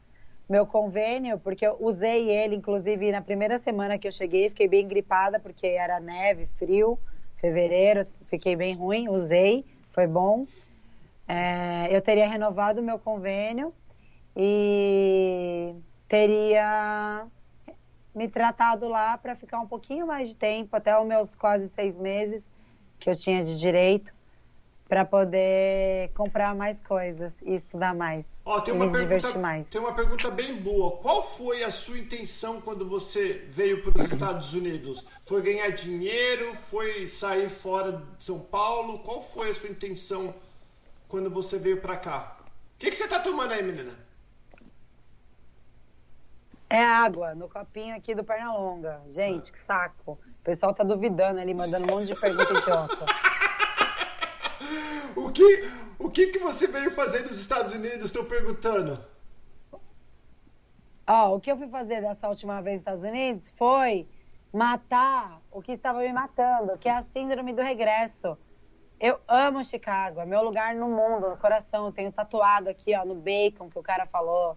meu 0.46 0.66
convênio, 0.66 1.38
porque 1.38 1.66
eu 1.66 1.74
usei 1.80 2.30
ele, 2.30 2.54
inclusive, 2.56 3.10
na 3.10 3.22
primeira 3.22 3.58
semana 3.58 3.98
que 3.98 4.06
eu 4.06 4.12
cheguei, 4.12 4.50
fiquei 4.50 4.68
bem 4.68 4.86
gripada, 4.86 5.40
porque 5.40 5.66
era 5.66 5.98
neve, 5.98 6.46
frio, 6.58 6.98
fevereiro, 7.40 8.06
fiquei 8.26 8.54
bem 8.54 8.74
ruim, 8.74 9.08
usei, 9.08 9.64
foi 9.92 10.06
bom. 10.06 10.46
É, 11.26 11.88
eu 11.90 12.02
teria 12.02 12.28
renovado 12.28 12.82
meu 12.82 12.98
convênio 12.98 13.72
e 14.36 15.74
teria 16.08 17.26
me 18.14 18.28
tratado 18.28 18.86
lá 18.86 19.16
para 19.16 19.34
ficar 19.34 19.60
um 19.60 19.66
pouquinho 19.66 20.06
mais 20.06 20.28
de 20.28 20.36
tempo, 20.36 20.76
até 20.76 20.98
os 20.98 21.06
meus 21.06 21.34
quase 21.34 21.68
seis 21.68 21.96
meses 21.96 22.50
que 22.98 23.08
eu 23.08 23.14
tinha 23.14 23.42
de 23.42 23.56
direito 23.58 24.13
para 24.94 25.04
poder 25.04 26.12
comprar 26.14 26.54
mais 26.54 26.80
coisas 26.82 27.32
e 27.42 27.56
estudar 27.56 27.92
mais. 27.92 28.24
Ó, 28.44 28.60
tem 28.60 28.72
uma 28.72 28.88
pergunta, 28.92 29.36
mais. 29.36 29.66
tem 29.66 29.80
uma 29.80 29.92
pergunta 29.92 30.30
bem 30.30 30.54
boa. 30.54 30.98
Qual 30.98 31.20
foi 31.20 31.64
a 31.64 31.72
sua 31.72 31.98
intenção 31.98 32.60
quando 32.60 32.88
você 32.88 33.44
veio 33.48 33.82
para 33.82 34.04
os 34.04 34.12
Estados 34.12 34.54
Unidos? 34.54 35.04
Foi 35.24 35.42
ganhar 35.42 35.68
dinheiro? 35.70 36.54
Foi 36.70 37.08
sair 37.08 37.50
fora 37.50 38.04
de 38.16 38.22
São 38.22 38.38
Paulo? 38.38 39.00
Qual 39.00 39.20
foi 39.20 39.50
a 39.50 39.54
sua 39.56 39.68
intenção 39.68 40.32
quando 41.08 41.28
você 41.28 41.58
veio 41.58 41.80
para 41.80 41.96
cá? 41.96 42.36
O 42.76 42.78
que, 42.78 42.88
que 42.88 42.96
você 42.96 43.02
está 43.02 43.18
tomando 43.18 43.50
aí, 43.50 43.64
menina? 43.64 43.98
É 46.70 46.84
água 46.84 47.34
no 47.34 47.48
copinho 47.48 47.96
aqui 47.96 48.14
do 48.14 48.22
Pernalonga. 48.22 49.02
Gente, 49.10 49.50
que 49.50 49.58
saco. 49.58 50.12
O 50.12 50.44
pessoal 50.44 50.72
tá 50.72 50.84
duvidando 50.84 51.40
ali, 51.40 51.52
mandando 51.52 51.84
um 51.84 51.96
monte 51.96 52.06
de 52.06 52.14
pergunta 52.14 52.52
idiota. 52.52 53.06
o 55.16 55.30
que, 55.30 55.70
o 55.98 56.10
que, 56.10 56.26
que 56.28 56.38
você 56.38 56.66
veio 56.66 56.90
fazer 56.90 57.20
nos 57.22 57.38
Estados 57.40 57.72
Unidos? 57.72 58.06
Estou 58.06 58.24
perguntando. 58.24 58.94
Ó, 61.06 61.28
oh, 61.28 61.36
o 61.36 61.40
que 61.40 61.52
eu 61.52 61.56
fui 61.56 61.68
fazer 61.68 62.00
dessa 62.00 62.28
última 62.28 62.62
vez 62.62 62.76
nos 62.76 62.80
Estados 62.80 63.02
Unidos 63.02 63.52
foi 63.56 64.08
matar 64.52 65.42
o 65.50 65.60
que 65.60 65.72
estava 65.72 66.00
me 66.00 66.12
matando, 66.12 66.78
que 66.78 66.88
é 66.88 66.92
a 66.92 67.02
síndrome 67.02 67.52
do 67.52 67.60
regresso. 67.60 68.38
Eu 68.98 69.20
amo 69.28 69.64
Chicago, 69.64 70.20
é 70.20 70.24
meu 70.24 70.42
lugar 70.42 70.74
no 70.74 70.88
mundo, 70.88 71.28
no 71.28 71.36
coração. 71.36 71.86
Eu 71.86 71.92
tenho 71.92 72.10
tatuado 72.12 72.70
aqui, 72.70 72.94
ó, 72.94 73.04
no 73.04 73.14
bacon 73.14 73.68
que 73.68 73.78
o 73.78 73.82
cara 73.82 74.06
falou, 74.06 74.56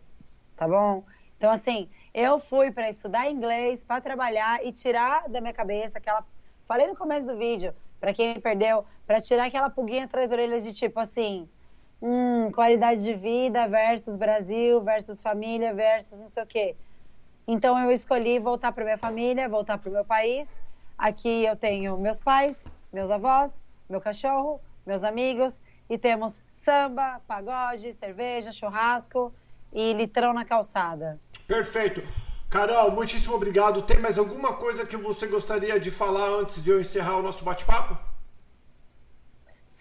tá 0.55 0.67
bom? 0.67 1.03
Então, 1.37 1.51
assim, 1.51 1.89
Eu 2.13 2.39
fui 2.39 2.71
para 2.71 2.89
estudar 2.89 3.29
inglês, 3.29 3.83
para 3.83 4.01
trabalhar 4.01 4.65
e 4.65 4.71
tirar 4.71 5.29
da 5.29 5.39
minha 5.39 5.53
cabeça 5.53 5.99
aquela. 5.99 6.25
Falei 6.67 6.87
no 6.87 6.95
começo 6.95 7.27
do 7.27 7.37
vídeo, 7.37 7.75
para 7.99 8.11
quem 8.11 8.39
perdeu, 8.39 8.83
para 9.07 9.21
tirar 9.21 9.45
aquela 9.45 9.69
pulguinha 9.69 10.03
atrás 10.03 10.29
da 10.29 10.35
orelha 10.35 10.59
de 10.59 10.73
tipo 10.73 10.99
assim, 10.99 11.47
hum, 12.01 12.51
qualidade 12.51 13.01
de 13.01 13.13
vida 13.13 13.65
versus 13.67 14.17
Brasil, 14.17 14.81
versus 14.81 15.21
família, 15.21 15.73
versus 15.73 16.19
não 16.19 16.29
sei 16.29 16.43
o 16.43 16.45
quê. 16.45 16.75
Então 17.47 17.79
eu 17.79 17.89
escolhi 17.91 18.37
voltar 18.37 18.73
para 18.73 18.83
minha 18.83 18.97
família, 18.97 19.47
voltar 19.47 19.77
para 19.77 19.89
o 19.89 19.93
meu 19.93 20.03
país. 20.03 20.53
Aqui 20.97 21.45
eu 21.45 21.55
tenho 21.55 21.97
meus 21.97 22.19
pais, 22.19 22.57
meus 22.91 23.09
avós, 23.09 23.51
meu 23.89 24.01
cachorro, 24.01 24.59
meus 24.85 25.03
amigos 25.03 25.57
e 25.89 25.97
temos 25.97 26.33
samba, 26.63 27.21
pagode, 27.25 27.93
cerveja, 27.93 28.51
churrasco 28.51 29.33
e 29.71 29.93
litrão 29.93 30.33
na 30.33 30.43
calçada. 30.43 31.17
Perfeito. 31.47 32.03
Carol, 32.49 32.91
muitíssimo 32.91 33.35
obrigado. 33.35 33.81
Tem 33.81 33.99
mais 33.99 34.17
alguma 34.17 34.53
coisa 34.53 34.85
que 34.85 34.97
você 34.97 35.27
gostaria 35.27 35.79
de 35.79 35.91
falar 35.91 36.27
antes 36.27 36.61
de 36.61 36.69
eu 36.69 36.81
encerrar 36.81 37.17
o 37.17 37.21
nosso 37.21 37.45
bate-papo? 37.45 38.06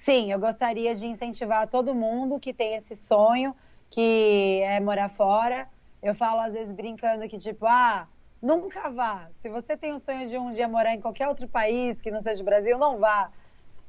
Sim, 0.07 0.31
eu 0.31 0.39
gostaria 0.39 0.95
de 0.95 1.05
incentivar 1.05 1.67
todo 1.67 1.93
mundo 1.93 2.39
que 2.39 2.55
tem 2.55 2.77
esse 2.77 2.95
sonho, 2.95 3.53
que 3.91 4.61
é 4.63 4.79
morar 4.79 5.09
fora. 5.09 5.69
Eu 6.01 6.15
falo 6.15 6.43
às 6.43 6.53
vezes 6.53 6.73
brincando 6.73 7.29
que, 7.29 7.37
tipo, 7.39 7.67
ah, 7.67 8.07
nunca 8.41 8.89
vá. 8.89 9.29
Se 9.41 9.49
você 9.49 9.77
tem 9.77 9.93
o 9.93 9.99
sonho 9.99 10.29
de 10.29 10.39
um 10.39 10.53
dia 10.53 10.69
morar 10.69 10.95
em 10.95 11.01
qualquer 11.01 11.27
outro 11.27 11.49
país 11.49 12.01
que 12.01 12.09
não 12.13 12.23
seja 12.23 12.41
o 12.41 12.45
Brasil, 12.45 12.79
não 12.79 12.99
vá. 13.01 13.33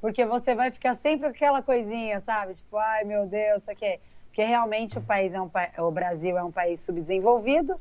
Porque 0.01 0.25
você 0.25 0.55
vai 0.55 0.71
ficar 0.71 0.95
sempre 0.95 1.27
com 1.29 1.35
aquela 1.35 1.61
coisinha, 1.61 2.19
sabe? 2.21 2.55
Tipo, 2.55 2.77
ai 2.77 3.03
meu 3.03 3.27
Deus, 3.27 3.61
isso 3.61 3.69
aqui. 3.69 3.99
Porque 4.29 4.43
realmente 4.43 4.97
o 4.97 5.03
país 5.03 5.31
é 5.35 5.39
um 5.39 5.51
o 5.79 5.91
Brasil 5.91 6.35
é 6.35 6.43
um 6.43 6.51
país 6.51 6.79
subdesenvolvido. 6.79 7.79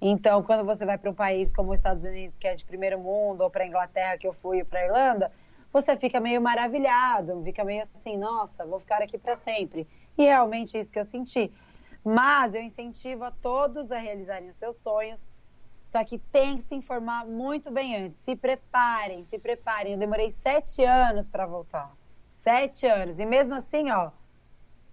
Então, 0.00 0.42
quando 0.44 0.64
você 0.64 0.84
vai 0.86 0.98
para 0.98 1.10
um 1.10 1.14
país 1.14 1.52
como 1.52 1.72
os 1.72 1.78
Estados 1.78 2.04
Unidos, 2.04 2.36
que 2.36 2.46
é 2.46 2.54
de 2.54 2.64
primeiro 2.64 2.98
mundo, 3.00 3.40
ou 3.42 3.50
para 3.50 3.64
a 3.64 3.66
Inglaterra, 3.66 4.18
que 4.18 4.26
eu 4.26 4.32
fui, 4.34 4.64
para 4.64 4.80
a 4.80 4.84
Irlanda, 4.84 5.32
você 5.72 5.96
fica 5.96 6.20
meio 6.20 6.40
maravilhado, 6.40 7.42
fica 7.42 7.64
meio 7.64 7.82
assim, 7.82 8.16
nossa, 8.16 8.66
vou 8.66 8.78
ficar 8.78 9.02
aqui 9.02 9.16
para 9.16 9.34
sempre. 9.34 9.88
E 10.18 10.24
realmente 10.24 10.76
é 10.76 10.80
isso 10.80 10.92
que 10.92 10.98
eu 10.98 11.04
senti. 11.04 11.50
Mas 12.04 12.54
eu 12.54 12.62
incentivo 12.62 13.24
a 13.24 13.30
todos 13.30 13.90
a 13.90 13.98
realizarem 13.98 14.50
os 14.50 14.56
seus 14.56 14.76
sonhos, 14.78 15.26
só 15.84 16.04
que 16.04 16.18
tem 16.18 16.56
que 16.56 16.64
se 16.64 16.74
informar 16.74 17.26
muito 17.26 17.70
bem 17.70 17.96
antes. 17.96 18.20
Se 18.20 18.34
preparem, 18.34 19.24
se 19.24 19.38
preparem. 19.38 19.92
Eu 19.92 19.98
demorei 19.98 20.30
sete 20.30 20.84
anos 20.84 21.28
para 21.28 21.46
voltar. 21.46 21.90
Sete 22.30 22.86
anos. 22.86 23.18
E 23.18 23.24
mesmo 23.24 23.54
assim, 23.54 23.90
ó, 23.90 24.10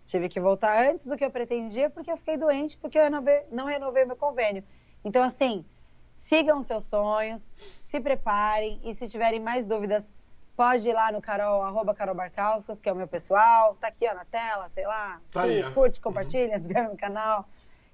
tive 0.05 0.29
que 0.29 0.39
voltar 0.39 0.89
antes 0.89 1.05
do 1.05 1.15
que 1.15 1.25
eu 1.25 1.31
pretendia, 1.31 1.89
porque 1.89 2.11
eu 2.11 2.17
fiquei 2.17 2.37
doente, 2.37 2.77
porque 2.77 2.97
eu 2.97 3.03
renovei, 3.03 3.43
não 3.51 3.65
renovei 3.65 4.05
meu 4.05 4.15
convênio. 4.15 4.63
Então, 5.03 5.23
assim, 5.23 5.65
sigam 6.13 6.61
seus 6.61 6.83
sonhos, 6.83 7.49
se 7.87 7.99
preparem 7.99 8.79
e 8.83 8.93
se 8.93 9.07
tiverem 9.07 9.39
mais 9.39 9.65
dúvidas, 9.65 10.05
Pode 10.59 10.89
ir 10.89 10.91
lá 10.91 11.09
no 11.09 11.21
Carol, 11.21 11.63
arroba 11.63 11.95
Carol 11.95 12.13
Barcauskas, 12.13 12.81
que 12.81 12.89
é 12.89 12.91
o 12.91 12.95
meu 12.97 13.07
pessoal. 13.07 13.77
Tá 13.79 13.87
aqui 13.87 14.05
ó, 14.05 14.13
na 14.13 14.25
tela, 14.25 14.67
sei 14.73 14.85
lá. 14.85 15.21
Tá 15.31 15.43
aí, 15.43 15.63
curte, 15.71 16.01
compartilha, 16.01 16.59
se 16.59 16.65
inscreve 16.65 16.89
no 16.89 16.97
canal. 16.97 17.47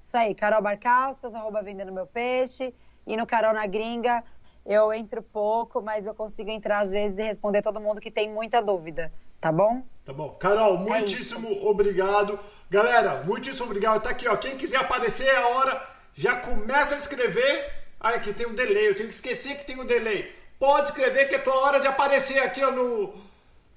Isso 0.03 0.18
aí, 0.18 0.34
Carol 0.34 0.63
Barcauskas, 0.63 1.36
arroba 1.36 1.61
Vendendo 1.61 1.91
Meu 1.91 2.07
Peixe. 2.07 2.74
E 3.05 3.16
no 3.16 3.28
Carol 3.28 3.53
na 3.53 3.68
Gringa, 3.68 4.24
eu 4.66 4.91
entro 4.91 5.22
pouco, 5.22 5.80
mas 5.80 6.07
eu 6.07 6.16
consigo 6.16 6.49
entrar 6.49 6.80
às 6.80 6.89
vezes 6.89 7.20
e 7.20 7.22
responder 7.22 7.61
todo 7.61 7.80
mundo 7.80 8.01
que 8.01 8.09
tem 8.09 8.32
muita 8.32 8.63
dúvida. 8.63 9.13
Tá 9.39 9.51
bom? 9.51 9.84
Tá 10.03 10.11
bom. 10.11 10.30
Carol, 10.30 10.74
é 10.74 10.78
muitíssimo 10.80 11.68
obrigado. 11.68 12.39
Galera, 12.68 13.22
muitíssimo 13.24 13.68
obrigado. 13.68 14.01
Tá 14.01 14.09
aqui, 14.09 14.28
ó. 14.28 14.36
Quem 14.38 14.57
quiser 14.57 14.78
aparecer 14.78 15.28
é 15.28 15.38
a 15.38 15.49
hora. 15.49 15.88
Já 16.16 16.38
começa 16.38 16.95
a 16.95 16.97
escrever. 16.97 17.72
Ai, 17.99 18.16
aqui 18.16 18.34
tem 18.34 18.47
um 18.47 18.55
delay. 18.55 18.89
Eu 18.89 18.95
tenho 18.95 19.07
que 19.07 19.13
esquecer 19.13 19.55
que 19.55 19.66
tem 19.66 19.80
um 19.80 19.86
delay. 19.86 20.34
Pode 20.60 20.89
escrever 20.89 21.28
que 21.28 21.36
é 21.36 21.39
tua 21.39 21.56
hora 21.56 21.80
de 21.80 21.88
aparecer 21.88 22.39
aqui 22.39 22.64
ó, 22.64 22.72
no, 22.72 23.14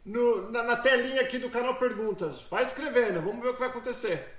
no 0.05 0.51
na, 0.51 0.63
na, 0.63 0.77
telinha 0.77 1.23
aqui 1.23 1.39
do 1.39 1.51
canal 1.51 1.75
Perguntas. 1.75 2.43
Vai 2.51 2.63
escrevendo, 2.63 3.21
vamos 3.21 3.43
ver 3.43 3.51
o 3.51 3.55
que 3.55 3.61
vai 3.61 3.69
acontecer. 3.69 4.37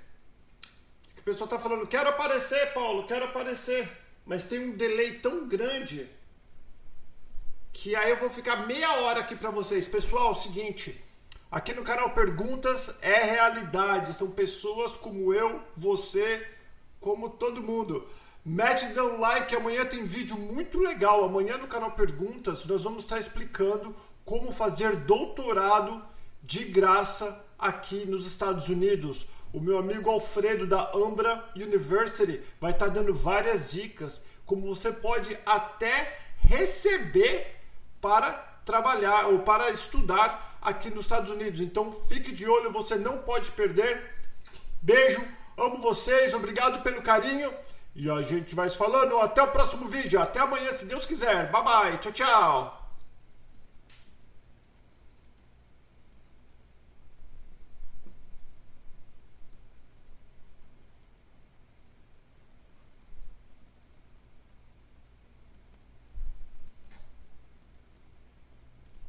O 1.18 1.22
pessoal 1.22 1.48
tá 1.48 1.58
falando, 1.58 1.86
quero 1.86 2.08
aparecer, 2.08 2.72
Paulo, 2.72 3.06
quero 3.06 3.26
aparecer. 3.26 3.88
Mas 4.24 4.46
tem 4.46 4.60
um 4.60 4.76
delay 4.76 5.18
tão 5.18 5.46
grande 5.46 6.08
que 7.72 7.94
aí 7.94 8.10
eu 8.10 8.16
vou 8.16 8.30
ficar 8.30 8.66
meia 8.66 8.90
hora 9.02 9.20
aqui 9.20 9.36
para 9.36 9.50
vocês. 9.50 9.86
Pessoal, 9.86 10.28
é 10.28 10.30
o 10.30 10.34
seguinte, 10.34 11.02
aqui 11.50 11.74
no 11.74 11.82
canal 11.82 12.10
Perguntas 12.10 12.98
é 13.02 13.22
realidade. 13.24 14.16
São 14.16 14.30
pessoas 14.30 14.96
como 14.96 15.32
eu, 15.34 15.62
você, 15.76 16.46
como 17.00 17.28
todo 17.30 17.62
mundo. 17.62 18.08
Mete 18.44 18.86
um 18.98 19.20
like, 19.20 19.54
amanhã 19.54 19.84
tem 19.84 20.04
vídeo 20.04 20.36
muito 20.36 20.78
legal. 20.78 21.24
Amanhã 21.24 21.58
no 21.58 21.66
canal 21.66 21.90
Perguntas 21.90 22.64
nós 22.64 22.82
vamos 22.82 23.04
estar 23.04 23.18
explicando 23.18 23.94
como 24.24 24.52
fazer 24.52 24.96
doutorado 24.96 26.02
de 26.42 26.64
graça 26.64 27.44
aqui 27.58 28.06
nos 28.06 28.26
Estados 28.26 28.68
Unidos. 28.68 29.26
O 29.52 29.60
meu 29.60 29.78
amigo 29.78 30.08
Alfredo 30.08 30.66
da 30.66 30.90
Ambra 30.94 31.44
University 31.54 32.40
vai 32.58 32.70
estar 32.70 32.88
dando 32.88 33.12
várias 33.12 33.70
dicas 33.70 34.24
como 34.46 34.74
você 34.74 34.90
pode 34.90 35.36
até 35.44 36.18
receber 36.38 37.56
para 38.00 38.32
trabalhar 38.64 39.26
ou 39.26 39.40
para 39.40 39.70
estudar 39.70 40.58
aqui 40.62 40.88
nos 40.88 41.06
Estados 41.06 41.30
Unidos. 41.30 41.60
Então 41.60 42.00
fique 42.08 42.32
de 42.32 42.46
olho, 42.46 42.72
você 42.72 42.96
não 42.96 43.18
pode 43.18 43.50
perder. 43.50 44.14
Beijo, 44.80 45.22
amo 45.58 45.78
vocês, 45.78 46.32
obrigado 46.32 46.82
pelo 46.82 47.02
carinho. 47.02 47.52
E 47.94 48.10
a 48.10 48.22
gente 48.22 48.54
vai 48.54 48.68
se 48.70 48.76
falando. 48.76 49.18
Até 49.18 49.42
o 49.42 49.48
próximo 49.48 49.88
vídeo. 49.88 50.20
Até 50.20 50.40
amanhã, 50.40 50.72
se 50.72 50.86
Deus 50.86 51.04
quiser. 51.04 51.50
Bye 51.50 51.62
bye. 51.62 51.98
Tchau, 51.98 52.12
tchau. 52.12 52.79